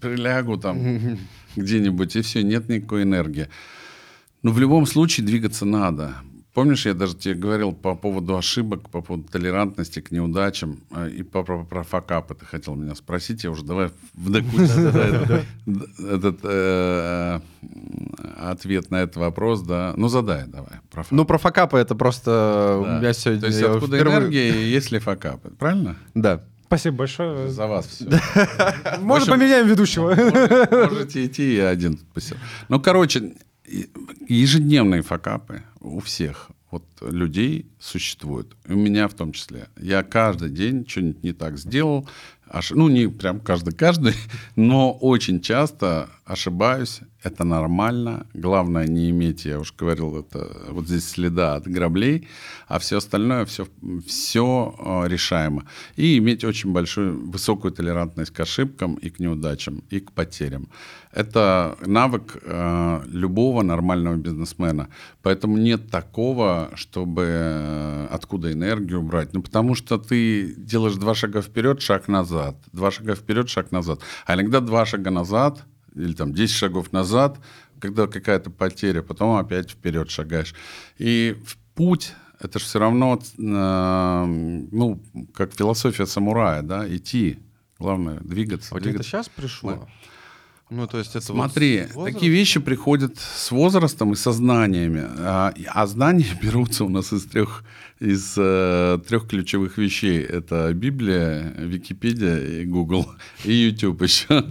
[0.00, 1.18] прилягу там
[1.56, 3.48] где-нибудь, и все, нет никакой энергии.
[4.42, 6.16] Но в любом случае двигаться надо.
[6.54, 11.22] Помнишь, я даже тебе говорил по поводу ошибок, по поводу толерантности к неудачам э, и
[11.22, 13.42] по, про, про факапы ты хотел меня спросить.
[13.42, 14.62] Я уже давай вдохну
[16.10, 17.40] этот э,
[18.36, 19.94] ответ на этот вопрос, да.
[19.96, 20.80] Ну, задай давай.
[21.10, 23.40] Ну, про факапы это просто меня сегодня...
[23.40, 25.96] То есть я откуда энергия и есть ли факапы, правильно?
[26.14, 26.44] Да.
[26.66, 27.48] Спасибо большое.
[27.50, 28.06] За вас все.
[29.00, 30.14] Может, поменяем ведущего?
[30.90, 32.36] Можете идти, я один посел.
[32.68, 33.34] Ну, короче,
[33.64, 38.56] ежедневные факапы у всех вот людей существуют.
[38.66, 39.68] У меня в том числе.
[39.76, 42.08] Я каждый день что-нибудь не так сделал,
[42.52, 42.70] Ош...
[42.70, 44.14] Ну, не прям каждый-каждый,
[44.56, 47.00] но очень часто ошибаюсь.
[47.22, 48.26] Это нормально.
[48.34, 52.28] Главное не иметь, я уже говорил, это вот здесь следа от граблей,
[52.66, 53.66] а все остальное, все,
[54.06, 55.64] все э, решаемо.
[55.96, 60.68] И иметь очень большую, высокую толерантность к ошибкам и к неудачам, и к потерям.
[61.12, 64.88] Это навык э, любого нормального бизнесмена.
[65.22, 69.32] Поэтому нет такого, чтобы э, откуда энергию брать.
[69.34, 72.41] Ну, потому что ты делаешь два шага вперед, шаг назад.
[72.72, 74.00] Два шага вперед, шаг назад.
[74.26, 75.64] А иногда два шага назад–
[75.94, 77.38] или там 10 шагов назад,
[77.80, 80.54] когда какая-то потеря, потом опять вперед шагаешь.
[80.98, 85.02] И в путь это же все равно, э, ну,
[85.34, 87.38] как философия самурая, да, идти.
[87.78, 88.74] Главное, двигаться.
[88.74, 89.00] А двигаться.
[89.00, 89.72] это сейчас пришло?
[89.72, 89.88] Да.
[90.74, 95.04] Ну, то есть это Смотри, вот такие вещи приходят с возрастом и со знаниями.
[95.18, 97.62] А, а знания берутся у нас из трех,
[98.00, 100.22] из э, трех ключевых вещей.
[100.22, 103.06] Это Библия, Википедия и Google,
[103.44, 104.42] и YouTube еще.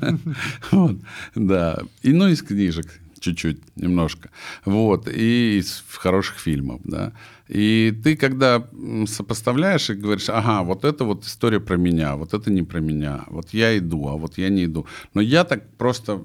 [1.36, 1.80] да.
[2.04, 4.30] И, ну, из книжек чуть-чуть, немножко.
[4.66, 5.08] Вот.
[5.08, 7.14] И из хороших фильмов, да.
[7.48, 8.68] И ты, когда
[9.08, 13.26] сопоставляешь и говоришь, ага, вот это вот история про меня, вот это не про меня,
[13.28, 14.86] вот я иду, а вот я не иду.
[15.14, 16.22] Но я так просто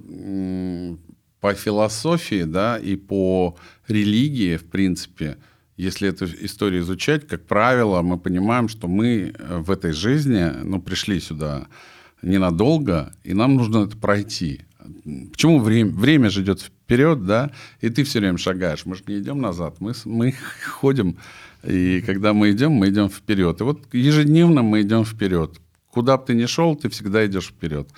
[1.41, 3.57] по философии, да, и по
[3.89, 5.37] религии, в принципе,
[5.77, 10.81] если эту историю изучать, как правило, мы понимаем, что мы э, в этой жизни, ну,
[10.81, 11.67] пришли сюда
[12.23, 14.63] ненадолго, и нам нужно это пройти.
[15.33, 17.51] Почему время, время же идет вперед, да,
[17.81, 18.87] и ты все время шагаешь.
[18.87, 20.35] Мы же не идем назад, мы, мы
[20.67, 21.17] ходим,
[21.63, 23.61] и когда мы идем, мы идем вперед.
[23.61, 25.61] И вот ежедневно мы идем вперед.
[25.91, 27.89] Куда бы ты ни шел, ты всегда идешь вперед.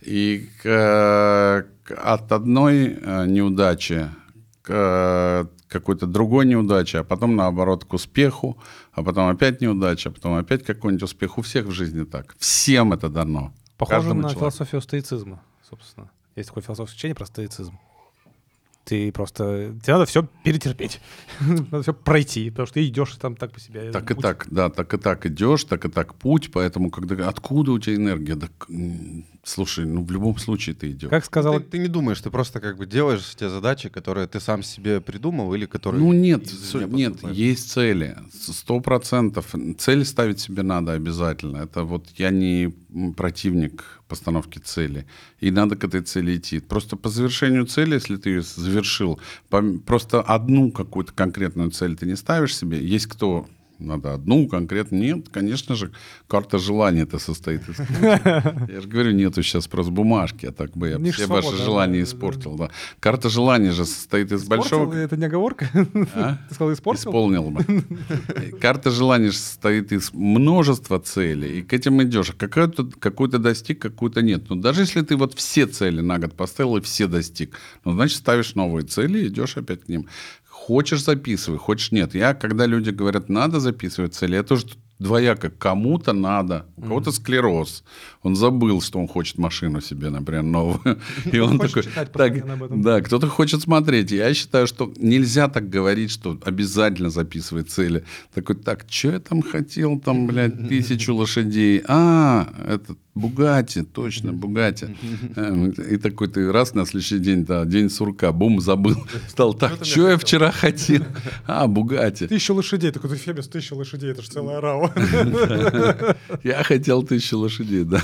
[0.00, 4.08] И к, от одной э, неудачи
[4.62, 8.58] к какой-то другой неудачи, а потом наоборот к успеху,
[8.92, 11.38] а потом опять неудача, а потом опять какой-нибудь успех.
[11.38, 12.34] У всех в жизни так.
[12.38, 13.52] Всем это дано.
[13.78, 14.40] Похоже на человеку.
[14.40, 16.10] философию стоицизма, собственно.
[16.36, 17.78] Есть такое философское учение про стоицизм.
[18.84, 19.74] Ты просто...
[19.82, 21.00] Тебе надо все перетерпеть.
[21.40, 23.92] надо все пройти, потому что ты идешь там так по себе.
[23.92, 27.28] Так и так, да, так и так идешь, так и так путь, поэтому когда...
[27.28, 28.34] Откуда у тебя энергия?
[28.34, 28.48] Да,
[29.44, 31.10] слушай, ну в любом случае ты идешь.
[31.10, 31.58] Как сказал...
[31.58, 35.00] Ты, ты не думаешь, ты просто как бы делаешь те задачи, которые ты сам себе
[35.00, 36.00] придумал или которые...
[36.00, 36.48] Ну нет,
[36.88, 39.54] нет, есть цели, сто процентов.
[39.78, 41.58] Цели ставить себе надо обязательно.
[41.58, 42.74] Это вот я не
[43.16, 45.06] противник постановки цели.
[45.40, 46.60] И надо к этой цели идти.
[46.60, 49.18] Просто по завершению цели, если ты ее завершил,
[49.86, 52.84] просто одну какую-то конкретную цель ты не ставишь себе.
[52.84, 53.48] Есть кто
[53.82, 54.96] надо одну конкретно.
[54.96, 55.92] Нет, конечно же,
[56.28, 57.78] карта желания это состоит из...
[58.00, 62.56] Я же говорю, нету сейчас просто бумажки, а так бы я все ваши желания испортил.
[62.56, 62.70] Да.
[63.00, 64.94] Карта желания же состоит из большого...
[64.94, 65.68] Это не оговорка?
[66.14, 66.38] А?
[66.48, 67.10] Ты сказал, испортил?
[67.10, 67.64] Исполнил бы.
[68.60, 72.32] Карта желания же состоит из множества целей, и к этим идешь.
[72.36, 74.48] Какую-то какую достиг, какую-то нет.
[74.48, 78.18] Но даже если ты вот все цели на год поставил и все достиг, ну, значит,
[78.18, 80.08] ставишь новые цели и идешь опять к ним.
[80.66, 82.14] Хочешь записывай, хочешь нет.
[82.14, 84.66] Я, когда люди говорят, надо записывать цели, я тоже
[85.02, 85.50] двояко.
[85.50, 87.82] Кому-то надо, у кого-то склероз.
[88.22, 90.98] Он забыл, что он хочет машину себе, например, новую.
[91.32, 91.82] И он такой,
[92.12, 94.12] так, да, кто-то хочет смотреть.
[94.12, 98.04] Я считаю, что нельзя так говорить, что обязательно записывать цели.
[98.32, 101.82] Такой, так, что я там хотел, там, блядь, тысячу лошадей.
[101.88, 104.88] А, это Бугати, точно, Бугати.
[105.36, 108.96] Эм, и такой ты раз на следующий день, да, день сурка, бум, забыл.
[109.28, 111.02] Стал так, что я вчера хотел?
[111.46, 112.26] А, Бугати.
[112.26, 114.92] Тысячу лошадей, такой ты Фебис, тысячу лошадей, это же целая рава.
[116.44, 118.02] Я хотел тысячу лошадей, да.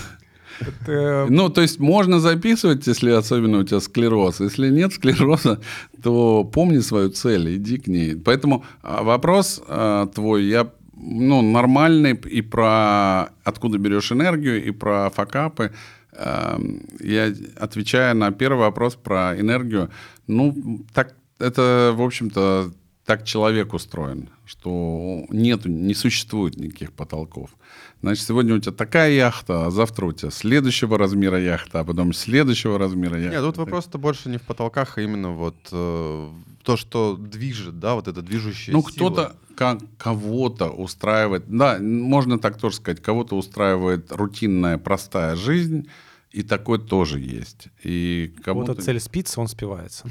[0.61, 1.27] Это...
[1.31, 4.41] Ну, то есть можно записывать, если особенно у тебя склероз.
[4.41, 5.61] Если нет склероза,
[6.03, 8.17] то помни свою цель, иди к ней.
[8.17, 15.11] Поэтому а, вопрос а, твой, я ну, нормальный и про откуда берешь энергию, и про
[15.11, 15.73] факапы.
[16.13, 19.91] Эм, я отвечаю на первый вопрос про энергию.
[20.27, 22.73] Ну, так это, в общем-то,
[23.05, 27.51] так человек устроен, что нет, не существует никаких потолков.
[28.03, 32.13] Значит, сегодня у тебя такая яхта, а завтра у тебя следующего размера яхта, а потом
[32.13, 33.37] следующего размера яхта.
[33.37, 36.29] Нет, тут вопрос-то больше не в потолках, а именно вот э,
[36.69, 39.37] то, что движет, да, вот это движущее Ну, кто-то,
[39.97, 45.89] кого-то устраивает, да, можно так тоже сказать, кого-то устраивает рутинная, простая жизнь,
[46.31, 47.69] и такой тоже есть.
[47.83, 48.75] И кому-то...
[48.75, 50.07] Вот цель спится, он спивается.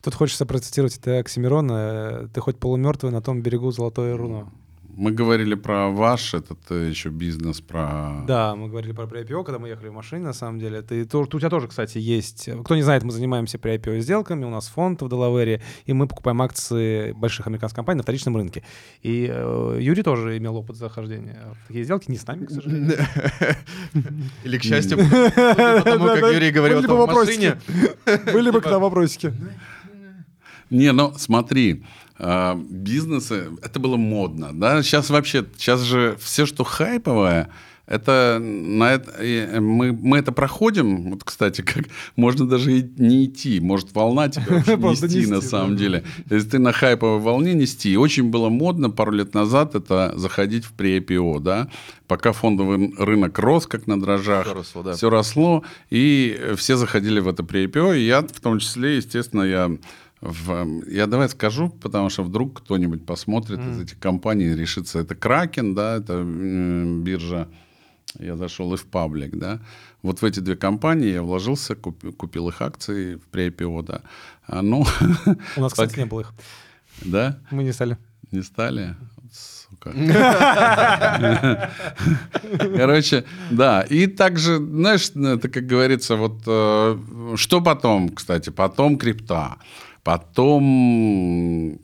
[0.00, 2.30] Тут хочется процитировать это Оксимирона.
[2.32, 4.52] «Ты хоть полумертвый на том берегу золотое руно».
[4.96, 8.24] Мы говорили про ваш этот э, еще бизнес, про...
[8.26, 10.82] Да, мы говорили про pre-IPO, когда мы ехали в машине, на самом деле.
[10.82, 12.48] Ты, то, у тебя тоже, кстати, есть...
[12.64, 16.42] Кто не знает, мы занимаемся pre-IPO сделками, у нас фонд в Делавере, и мы покупаем
[16.42, 18.62] акции больших американских компаний на вторичном рынке.
[19.02, 22.98] И э, Юрий тоже имел опыт захождения в такие сделки, не с нами, к сожалению.
[24.44, 27.58] Или, к счастью, потому как Юрий говорил в машине.
[28.32, 29.32] Были бы к нам вопросики.
[30.70, 31.84] Не, ну смотри,
[32.68, 37.50] бизнесы, это было модно, да, сейчас вообще, сейчас же все, что хайповое,
[37.90, 41.10] это на это мы, мы это проходим.
[41.10, 41.86] Вот, кстати, как
[42.16, 43.58] можно даже и не идти.
[43.58, 46.04] Может, волна тебя нести, на самом деле.
[46.30, 47.96] Если ты на хайповой волне нести.
[47.96, 51.68] Очень было модно пару лет назад это заходить в pre-IPO, да.
[52.06, 54.92] Пока фондовый рынок рос, как на дрожжах, все росло, да.
[54.92, 57.98] все росло и все заходили в это pre-IPO.
[57.98, 59.68] И я в том числе, естественно, я
[60.20, 63.72] в, я давай скажу, потому что вдруг кто-нибудь посмотрит mm.
[63.72, 67.48] из этих компаний и решится, это Кракен, да, это биржа,
[68.18, 69.60] я зашел и в паблик, да.
[70.02, 74.02] Вот в эти две компании я вложился, купил, купил их акции в pre да.
[74.46, 74.84] А, ну,
[75.56, 76.32] У нас, кстати, не было их.
[77.02, 77.38] Да?
[77.50, 77.96] Мы не стали.
[78.30, 78.96] Не стали?
[79.32, 79.92] Сука.
[82.76, 83.82] Короче, да.
[83.82, 86.98] И также, знаешь, это, как говорится, вот э,
[87.36, 89.56] что потом, кстати, потом крипта
[90.02, 91.80] потом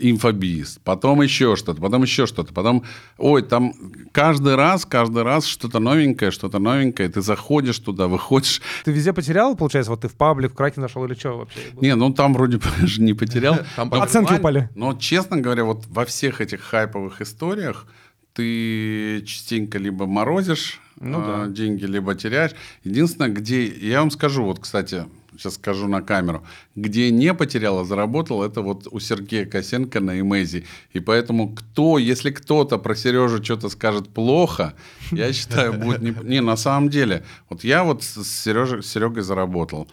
[0.00, 2.84] инфобиз, потом еще что-то, потом еще что-то, потом,
[3.16, 3.72] ой, там
[4.12, 8.62] каждый раз, каждый раз что-то новенькое, что-то новенькое, ты заходишь туда, выходишь.
[8.84, 11.60] Ты везде потерял, получается, вот ты в паблик, в краке нашел или что вообще?
[11.80, 12.60] Не, ну там вроде
[12.98, 13.58] не потерял.
[13.76, 14.68] Там оценки упали.
[14.74, 17.86] Но, честно говоря, вот во всех этих хайповых историях
[18.34, 21.44] ты частенько либо морозишь ну, да.
[21.44, 22.52] А, деньги, либо теряешь.
[22.82, 25.04] Единственное, где, я вам скажу, вот, кстати,
[25.38, 26.44] сейчас скажу на камеру,
[26.74, 30.66] где не потерял, а заработал, это вот у Сергея Косенко на Имези.
[30.92, 34.74] И поэтому кто, если кто-то про Сережу что-то скажет плохо,
[35.12, 36.14] я считаю, будет не...
[36.28, 39.88] Не, на самом деле, вот я вот с, Сережей, с Серегой заработал.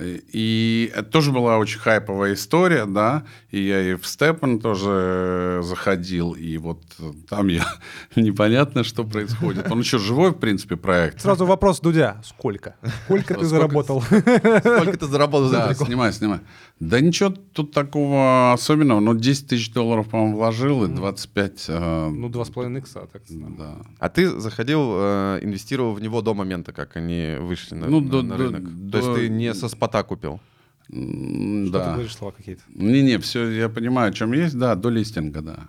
[0.00, 6.32] И это тоже была очень хайповая история, да, и я и в Степан тоже заходил,
[6.32, 6.82] и вот
[7.28, 7.66] там я
[8.16, 9.70] непонятно, что происходит.
[9.70, 11.20] Он еще живой, в принципе, проект.
[11.20, 12.76] Сразу вопрос, Дудя, сколько?
[13.04, 14.02] Сколько ты заработал?
[14.02, 15.50] Сколько ты заработал?
[15.50, 16.40] Да, снимай, снимай.
[16.80, 19.00] Да ничего тут такого особенного.
[19.00, 21.66] Ну, 10 тысяч долларов, по-моему, вложил, и 25...
[21.68, 23.76] Э, ну, 2,5 икса, так Да.
[23.98, 28.08] А ты заходил, э, инвестировал в него до момента, как они вышли на, ну, на,
[28.08, 28.62] до, на рынок?
[28.64, 30.40] До, То есть ты не со спота купил?
[30.86, 31.84] Что да.
[31.84, 32.62] ты говоришь слова какие-то?
[32.74, 35.68] Не-не, все, я понимаю, о чем есть, да, до листинга, да.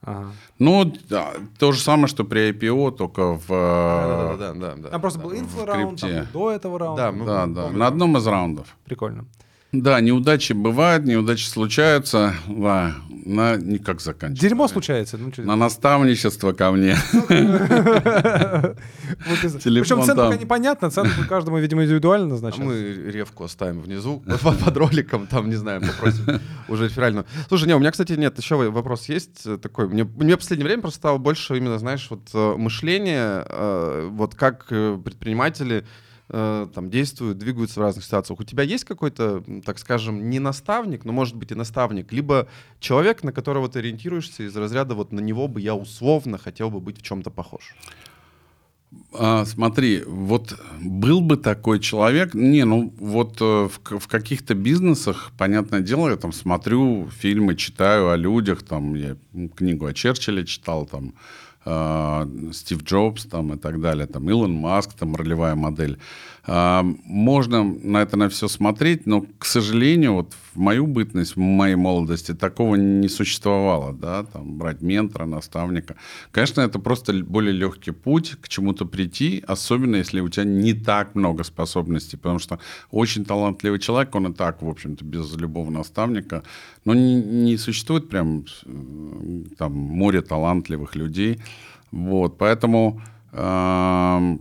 [0.00, 0.32] Ага.
[0.58, 3.46] Ну, да, то же самое, что при IPO, только в...
[3.48, 4.54] Да, да, да.
[4.54, 4.88] да, да.
[4.88, 6.00] Там просто был инфо-раунд,
[6.32, 7.12] до этого раунда.
[7.12, 8.74] Да, да, да, на одном из раундов.
[8.84, 9.26] Прикольно.
[9.72, 12.34] Да, неудачи бывают, неудачи случаются.
[12.48, 12.94] Да,
[13.26, 14.48] на никак заканчивается.
[14.48, 15.18] Дерьмо случается.
[15.18, 16.96] Ну, на наставничество ко мне.
[19.24, 22.66] Причем цена пока непонятна, цену каждому, видимо, индивидуально назначена.
[22.66, 27.26] Мы ревку оставим внизу под роликом, там, не знаю, попросим уже реферальную.
[27.48, 29.88] Слушай, не, у меня, кстати, нет, еще вопрос есть такой.
[29.88, 34.66] Мне, в последнее время просто стало больше именно, знаешь, вот э, мышление, э, вот как
[34.70, 35.84] э, предприниматели
[36.28, 38.40] Э, там действуют, двигаются в разных ситуациях.
[38.40, 42.48] У тебя есть какой-то, так скажем, не наставник, но может быть и наставник, либо
[42.80, 46.80] человек, на которого ты ориентируешься из разряда вот на него бы я условно хотел бы
[46.80, 47.76] быть в чем-то похож?
[49.12, 55.32] А, смотри, вот был бы такой человек, не, ну вот э, в, в каких-то бизнесах,
[55.38, 59.16] понятное дело, я там смотрю фильмы, читаю о людях, там я
[59.54, 61.14] книгу о Черчилле читал, там
[61.66, 65.98] а, Стив Джобс там, и так далее, там, Илон Маск, там, ролевая модель.
[66.48, 71.40] А, можно на это на все смотреть, но, к сожалению, вот в мою бытность, в
[71.40, 75.96] моей молодости такого не существовало, да, там, брать ментора, наставника.
[76.30, 81.16] Конечно, это просто более легкий путь к чему-то прийти, особенно если у тебя не так
[81.16, 82.60] много способностей, потому что
[82.92, 86.44] очень талантливый человек, он и так, в общем-то, без любого наставника,
[86.84, 88.44] но не, не существует прям
[89.58, 91.40] там море талантливых людей,
[91.90, 93.00] вот, поэтому
[93.32, 94.38] э,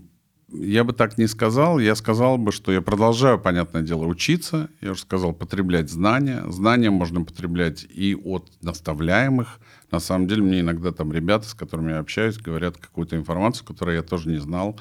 [0.62, 1.80] я бы так не сказал.
[1.80, 4.70] Я сказал бы, что я продолжаю, понятное дело, учиться.
[4.82, 6.44] Я уже сказал, потреблять знания.
[6.50, 9.60] Знания можно потреблять и от наставляемых.
[9.92, 13.98] На самом деле, мне иногда там ребята, с которыми я общаюсь, говорят какую-то информацию, которую
[13.98, 14.80] я тоже не знал.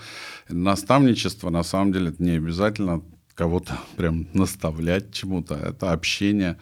[0.48, 3.02] Наставничество, на самом деле, это не обязательно
[3.34, 5.54] кого-то прям наставлять чему-то.
[5.54, 6.56] Это общение.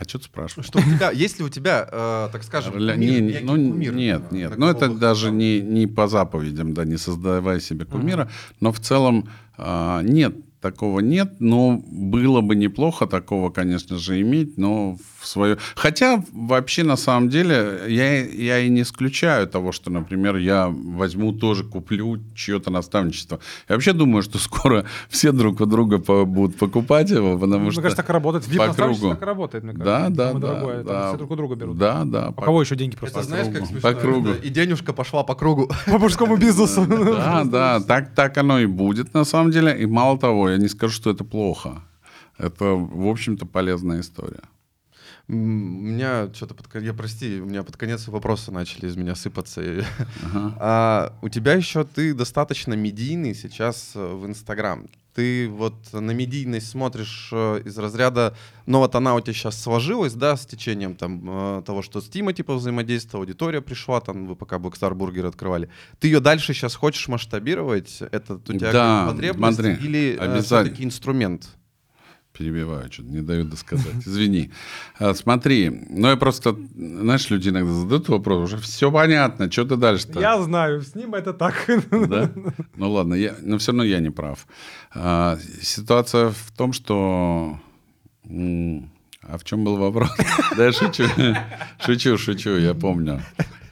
[0.00, 0.66] А что ты спрашиваешь?
[0.66, 4.32] Что у тебя, есть ли у тебя, э, так скажем, кумир, не, ну, кумир, нет,
[4.32, 4.56] нет.
[4.56, 8.54] Ну, это даже не, не по заповедям, да, не создавая себе кумира, uh-huh.
[8.60, 9.28] но в целом
[9.58, 15.58] э, нет такого нет, но было бы неплохо такого, конечно же, иметь, но в свое...
[15.74, 21.32] Хотя вообще на самом деле я, я и не исключаю того, что, например, я возьму
[21.32, 23.40] тоже, куплю чье-то наставничество.
[23.68, 27.72] Я вообще думаю, что скоро все друг у друга по- будут покупать его, потому Мне
[27.72, 27.82] что...
[27.82, 28.44] кажется, так работает.
[28.44, 29.14] по VIP-наставничество кругу.
[29.14, 30.10] так работает, мне кажется.
[30.10, 30.38] Да, да, да.
[30.38, 31.08] дорогое, да.
[31.08, 31.78] все друг у друга берут.
[31.78, 32.28] Да, да.
[32.30, 33.80] У по- кого еще деньги просто Это знаешь, как смешно?
[33.80, 34.30] По кругу.
[34.42, 35.70] И денежка пошла по кругу.
[35.86, 36.86] по мужскому бизнесу?
[36.86, 39.76] Да, да, так, так оно и будет на самом деле.
[39.78, 41.82] И мало того, я не скажу, что это плохо.
[42.38, 44.40] Это, в общем-то, полезная история.
[45.30, 49.14] У меня что-то под кон- я прости, у меня под конец вопросы начали из меня
[49.14, 49.62] сыпаться.
[49.62, 49.84] И-
[50.58, 54.88] А, у тебя еще ты достаточно медийный сейчас э, в Инстаграм.
[55.14, 58.36] Ты вот на медийность смотришь э, из разряда,
[58.66, 62.08] ну вот она у тебя сейчас сложилась, да, с течением там э, того, что с
[62.08, 65.68] Тима типа взаимодействовал, аудитория пришла, там вы пока Blackstar Burger открывали.
[66.00, 68.02] Ты ее дальше сейчас хочешь масштабировать?
[68.10, 71.48] Это у тебя Да, потребность смотри, или все-таки инструмент?
[72.40, 74.06] Перебиваю, что-то не дают досказать.
[74.06, 74.50] Извини.
[74.98, 79.76] А, Смотри, ну я просто, знаешь, люди иногда задают вопрос, уже все понятно, что ты
[79.76, 80.20] дальше-то?
[80.20, 81.54] Я знаю, с ним это так.
[81.90, 82.30] Да?
[82.76, 84.46] Ну ладно, я, но все равно я не прав.
[84.94, 87.60] А, ситуация в том, что...
[88.24, 90.08] А в чем был вопрос?
[90.56, 91.04] Да, я шучу.
[91.84, 93.20] Шучу, шучу, я помню.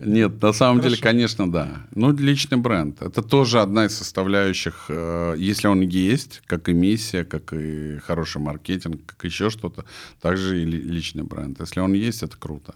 [0.00, 1.86] Нет, на самом деле, конечно, да.
[1.94, 3.02] Ну, личный бренд.
[3.02, 8.40] Это тоже одна из составляющих, э, если он есть, как и миссия, как и хороший
[8.40, 9.84] маркетинг, как еще что-то,
[10.20, 11.60] также и ли- личный бренд.
[11.60, 12.74] Если он есть, это круто.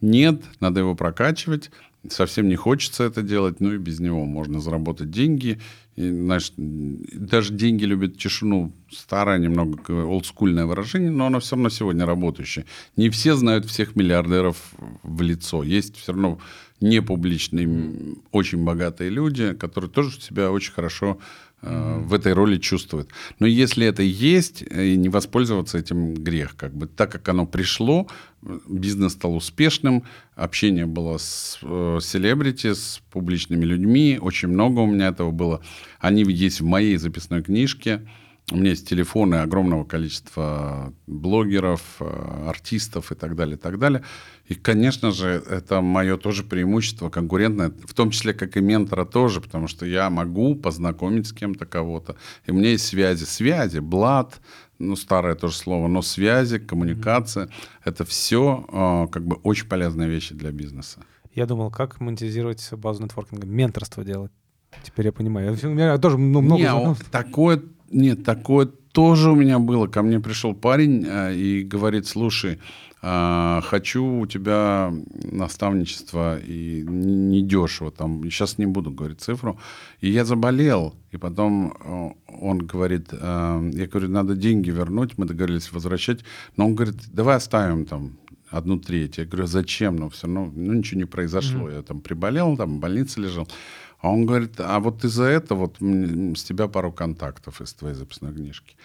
[0.00, 1.70] Нет, надо его прокачивать.
[2.08, 5.60] Совсем не хочется это делать, ну и без него можно заработать деньги.
[6.00, 8.72] И, знаешь, даже деньги любят тишину.
[8.90, 12.64] Старое, немного олдскульное выражение, но оно все равно сегодня работающее.
[12.96, 14.56] Не все знают всех миллиардеров
[15.02, 15.62] в лицо.
[15.62, 16.38] Есть все равно
[16.80, 21.18] непубличные, очень богатые люди, которые тоже себя очень хорошо
[21.62, 23.10] э, в этой роли чувствуют.
[23.38, 26.56] Но если это есть, э, и не воспользоваться этим грех.
[26.56, 26.86] Как бы.
[26.86, 28.06] Так как оно пришло,
[28.42, 30.04] э, бизнес стал успешным,
[30.34, 35.60] общение было с э, селебрити, с публичными людьми, очень много у меня этого было.
[35.98, 38.06] Они есть в моей записной книжке.
[38.52, 44.02] У меня есть телефоны огромного количества блогеров, э, артистов и так далее, и так далее.
[44.46, 49.40] И, конечно же, это мое тоже преимущество конкурентное, в том числе как и ментора тоже,
[49.40, 52.16] потому что я могу познакомить с кем-то кого-то.
[52.46, 53.24] И у меня есть связи.
[53.24, 54.40] Связи, блат,
[54.80, 57.48] ну, старое тоже слово, но связи, коммуникация,
[57.84, 61.00] это все как бы очень полезные вещи для бизнеса.
[61.34, 64.32] Я думал, как монетизировать базу нетворкинга, менторство делать.
[64.82, 65.56] Теперь я понимаю.
[65.60, 66.60] Я- У меня тоже ну, много...
[66.62, 69.86] Не, такое, нет, такое тоже у меня было.
[69.86, 72.58] Ко мне пришел парень э, и говорит, слушай,
[73.02, 74.92] а, хочу у тебя
[75.32, 79.58] наставничество и недешево, там, сейчас не буду говорить цифру.
[80.00, 82.10] И я заболел, и потом э,
[82.40, 86.20] он говорит, э, я говорю, надо деньги вернуть, мы договорились возвращать,
[86.56, 88.18] но он говорит, давай оставим там
[88.50, 89.18] одну треть.
[89.18, 89.96] Я говорю, зачем?
[89.96, 91.70] Ну, все равно, ну, ничего не произошло.
[91.70, 93.48] Я там приболел, там в больнице лежал.
[94.00, 95.76] А он говорит, а вот из-за этого вот
[96.36, 98.76] с тебя пару контактов из твоей записной книжки.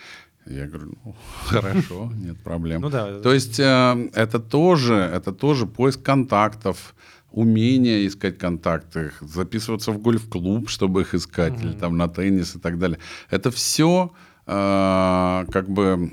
[0.46, 1.16] Я говорю, ну,
[1.46, 2.82] хорошо, нет проблем.
[2.82, 3.20] Ну да.
[3.20, 6.94] То есть э, это тоже, это тоже поиск контактов,
[7.32, 12.78] умение искать контакты, записываться в гольф-клуб, чтобы их искать, или там на теннис и так
[12.80, 13.00] далее.
[13.30, 14.12] Это все
[14.46, 16.12] как бы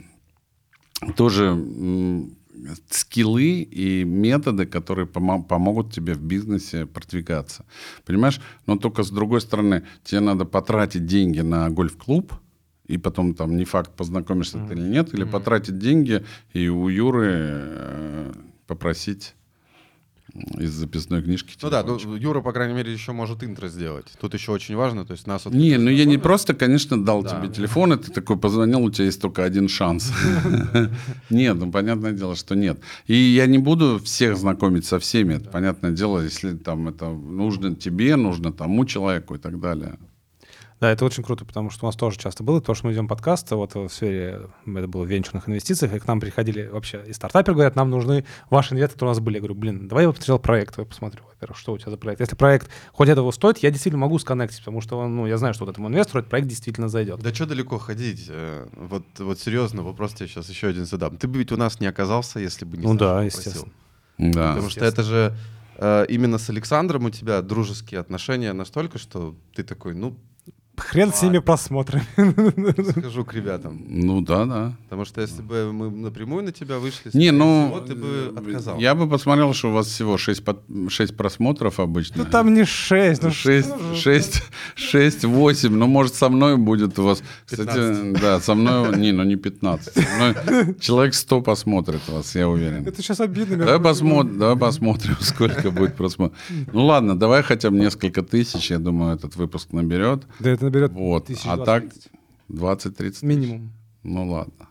[1.16, 1.55] тоже
[2.91, 7.65] скиллы и методы, которые помо- помогут тебе в бизнесе продвигаться.
[8.05, 8.41] Понимаешь?
[8.66, 12.33] Но только с другой стороны, тебе надо потратить деньги на гольф-клуб,
[12.87, 17.29] и потом там не факт, познакомишься ты или нет, или потратить деньги и у Юры
[17.31, 18.33] э,
[18.66, 19.35] попросить
[20.59, 21.99] из записной книжки Ну да, ну.
[22.17, 24.07] Юра, по крайней мере, еще может интро сделать.
[24.21, 25.45] Тут еще очень важно, то есть нас...
[25.45, 27.31] вот Не, ну я не просто, конечно, дал Да.
[27.31, 30.13] тебе телефон, и ты такой позвонил, у тебя есть только один шанс.
[31.31, 32.81] Нет, ну понятное дело, что нет.
[33.07, 38.17] И я не буду всех знакомить со всеми, понятное дело, если там это нужно тебе,
[38.17, 39.99] нужно тому человеку и так далее.
[40.83, 43.07] Да, это очень круто, потому что у нас тоже часто было, то, что мы ведем
[43.07, 47.13] подкаст, вот в сфере, это было в венчурных инвестициях, и к нам приходили вообще и
[47.13, 49.37] стартаперы говорят, нам нужны ваши инвесторы, которые у нас были.
[49.37, 52.21] Я говорю, блин, давай я посмотрел проект, я посмотрю, во-первых, что у тебя за проект.
[52.21, 55.55] Если проект хоть этого стоит, я действительно могу сконнектить, потому что он, ну, я знаю,
[55.55, 57.21] что вот этому инвестору этот проект действительно зайдет.
[57.21, 58.27] Да что далеко ходить?
[58.29, 61.17] Э, Вот, вот серьезно, вопрос тебе сейчас еще один задам.
[61.17, 63.73] Ты бы ведь у нас не оказался, если бы не Ну Саша да, естественно.
[64.19, 64.49] Да.
[64.55, 65.37] Потому что это же
[65.77, 70.17] э, именно с Александром у тебя дружеские отношения настолько, что ты такой, ну,
[70.89, 72.05] Хрен с ними просмотрами.
[72.91, 73.83] Скажу к ребятам.
[73.89, 74.73] Ну да, да.
[74.85, 78.79] Потому что если бы мы напрямую на тебя вышли, Не, ну, всего, ты бы отказал.
[78.79, 80.43] я бы посмотрел, что у вас всего 6,
[81.17, 82.25] просмотров обычно.
[82.25, 84.01] Ну там не 6, ну 6, что же.
[84.01, 84.43] 6,
[84.75, 85.73] 6, 8.
[85.73, 87.23] Ну, может, со мной будет у вас...
[87.47, 88.97] Кстати, да, со мной...
[88.97, 89.95] Не, ну не 15.
[89.95, 92.87] Со мной человек 100 посмотрит вас, я уверен.
[92.87, 93.57] Это сейчас обидно.
[93.57, 96.39] Давай между посмотрим, давай посмотрим, сколько будет просмотров.
[96.73, 100.25] Ну ладно, давай хотя бы несколько тысяч, я думаю, этот выпуск наберет.
[100.39, 101.27] Да это наберет Вот.
[101.27, 101.65] тысяч А 20-30.
[101.65, 101.85] так
[102.49, 103.73] 20-30 Минимум.
[104.03, 104.69] Ну ладно.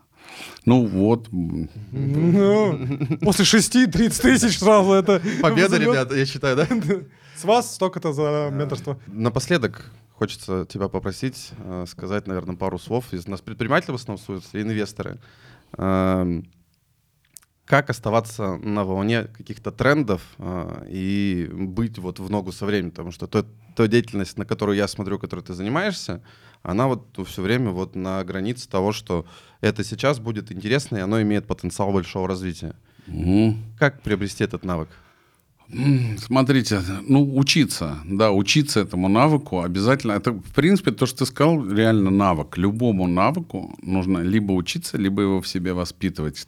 [0.64, 2.78] Ну вот, Ну,
[3.20, 5.20] После шести 30 тысяч сразу это...
[5.40, 6.66] Победа, ребята, я считаю, да?
[7.36, 8.98] С вас столько-то за менторство.
[9.08, 13.12] Напоследок хочется тебя попросить э, сказать, наверное, пару слов.
[13.12, 15.18] Из нас предприниматели в основном слушаются, и инвесторы.
[15.76, 16.46] Эм,
[17.64, 22.90] Как оставаться на волне каких-то трендов э, и быть вот в ногу со временем?
[22.90, 26.22] Потому что то, та деятельность, на которую я смотрю, которой ты занимаешься,
[26.62, 29.26] она вот все время вот на границе того, что
[29.60, 32.74] это сейчас будет интересно, и оно имеет потенциал большого развития.
[33.06, 33.56] мгм.
[33.78, 34.88] Как приобрести этот навык?
[36.18, 40.12] Смотрите, ну, учиться, да, учиться этому навыку обязательно.
[40.12, 42.58] Это, в принципе, то, что ты сказал, реально навык.
[42.58, 46.46] Любому навыку нужно либо учиться, либо его в себе воспитывать.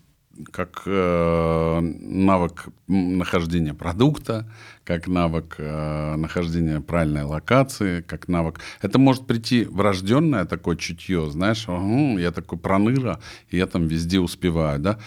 [0.51, 4.51] Как э, навык нахождения продукта,
[4.85, 8.61] как навык э, нахождения правильной локации, как навык.
[8.83, 14.19] Это может прийти врожденное такое чутье, знаешь, «Ага, я такой проныра, и я там везде
[14.19, 14.99] успеваю, да.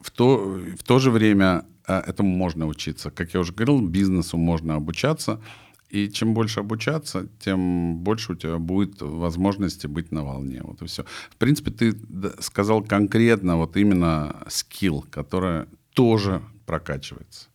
[0.00, 3.10] В то, в то же время э, этому можно учиться.
[3.10, 5.40] Как я уже говорил, бизнесу можно обучаться.
[5.96, 10.60] И чем больше обучаться, тем больше у тебя будет возможности быть на волне.
[10.62, 11.04] Вот и все.
[11.30, 11.96] В принципе, ты
[12.40, 15.64] сказал конкретно вот именно скилл, который
[15.94, 17.46] тоже прокачивается.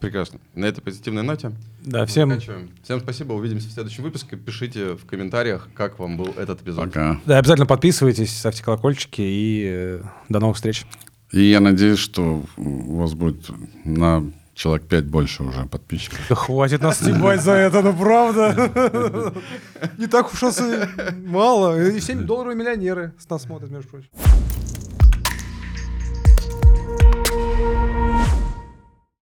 [0.00, 0.40] Прекрасно.
[0.54, 1.52] На этой позитивной ноте
[1.82, 2.30] Да, всем...
[2.30, 2.70] заканчиваем.
[2.82, 3.34] Всем спасибо.
[3.34, 4.36] Увидимся в следующем выпуске.
[4.36, 6.86] Пишите в комментариях, как вам был этот эпизод.
[6.86, 7.20] Пока.
[7.26, 10.86] Да, обязательно подписывайтесь, ставьте колокольчики и э, до новых встреч.
[11.30, 13.50] И я надеюсь, что у вас будет
[13.84, 14.24] на
[14.54, 16.20] человек 5 больше уже подписчиков.
[16.28, 19.34] Да хватит нас снимать за это, ну правда.
[19.98, 20.42] Не так уж
[21.26, 21.80] мало.
[21.90, 24.08] И 7 долларов миллионеры с нас смотрят, между прочим.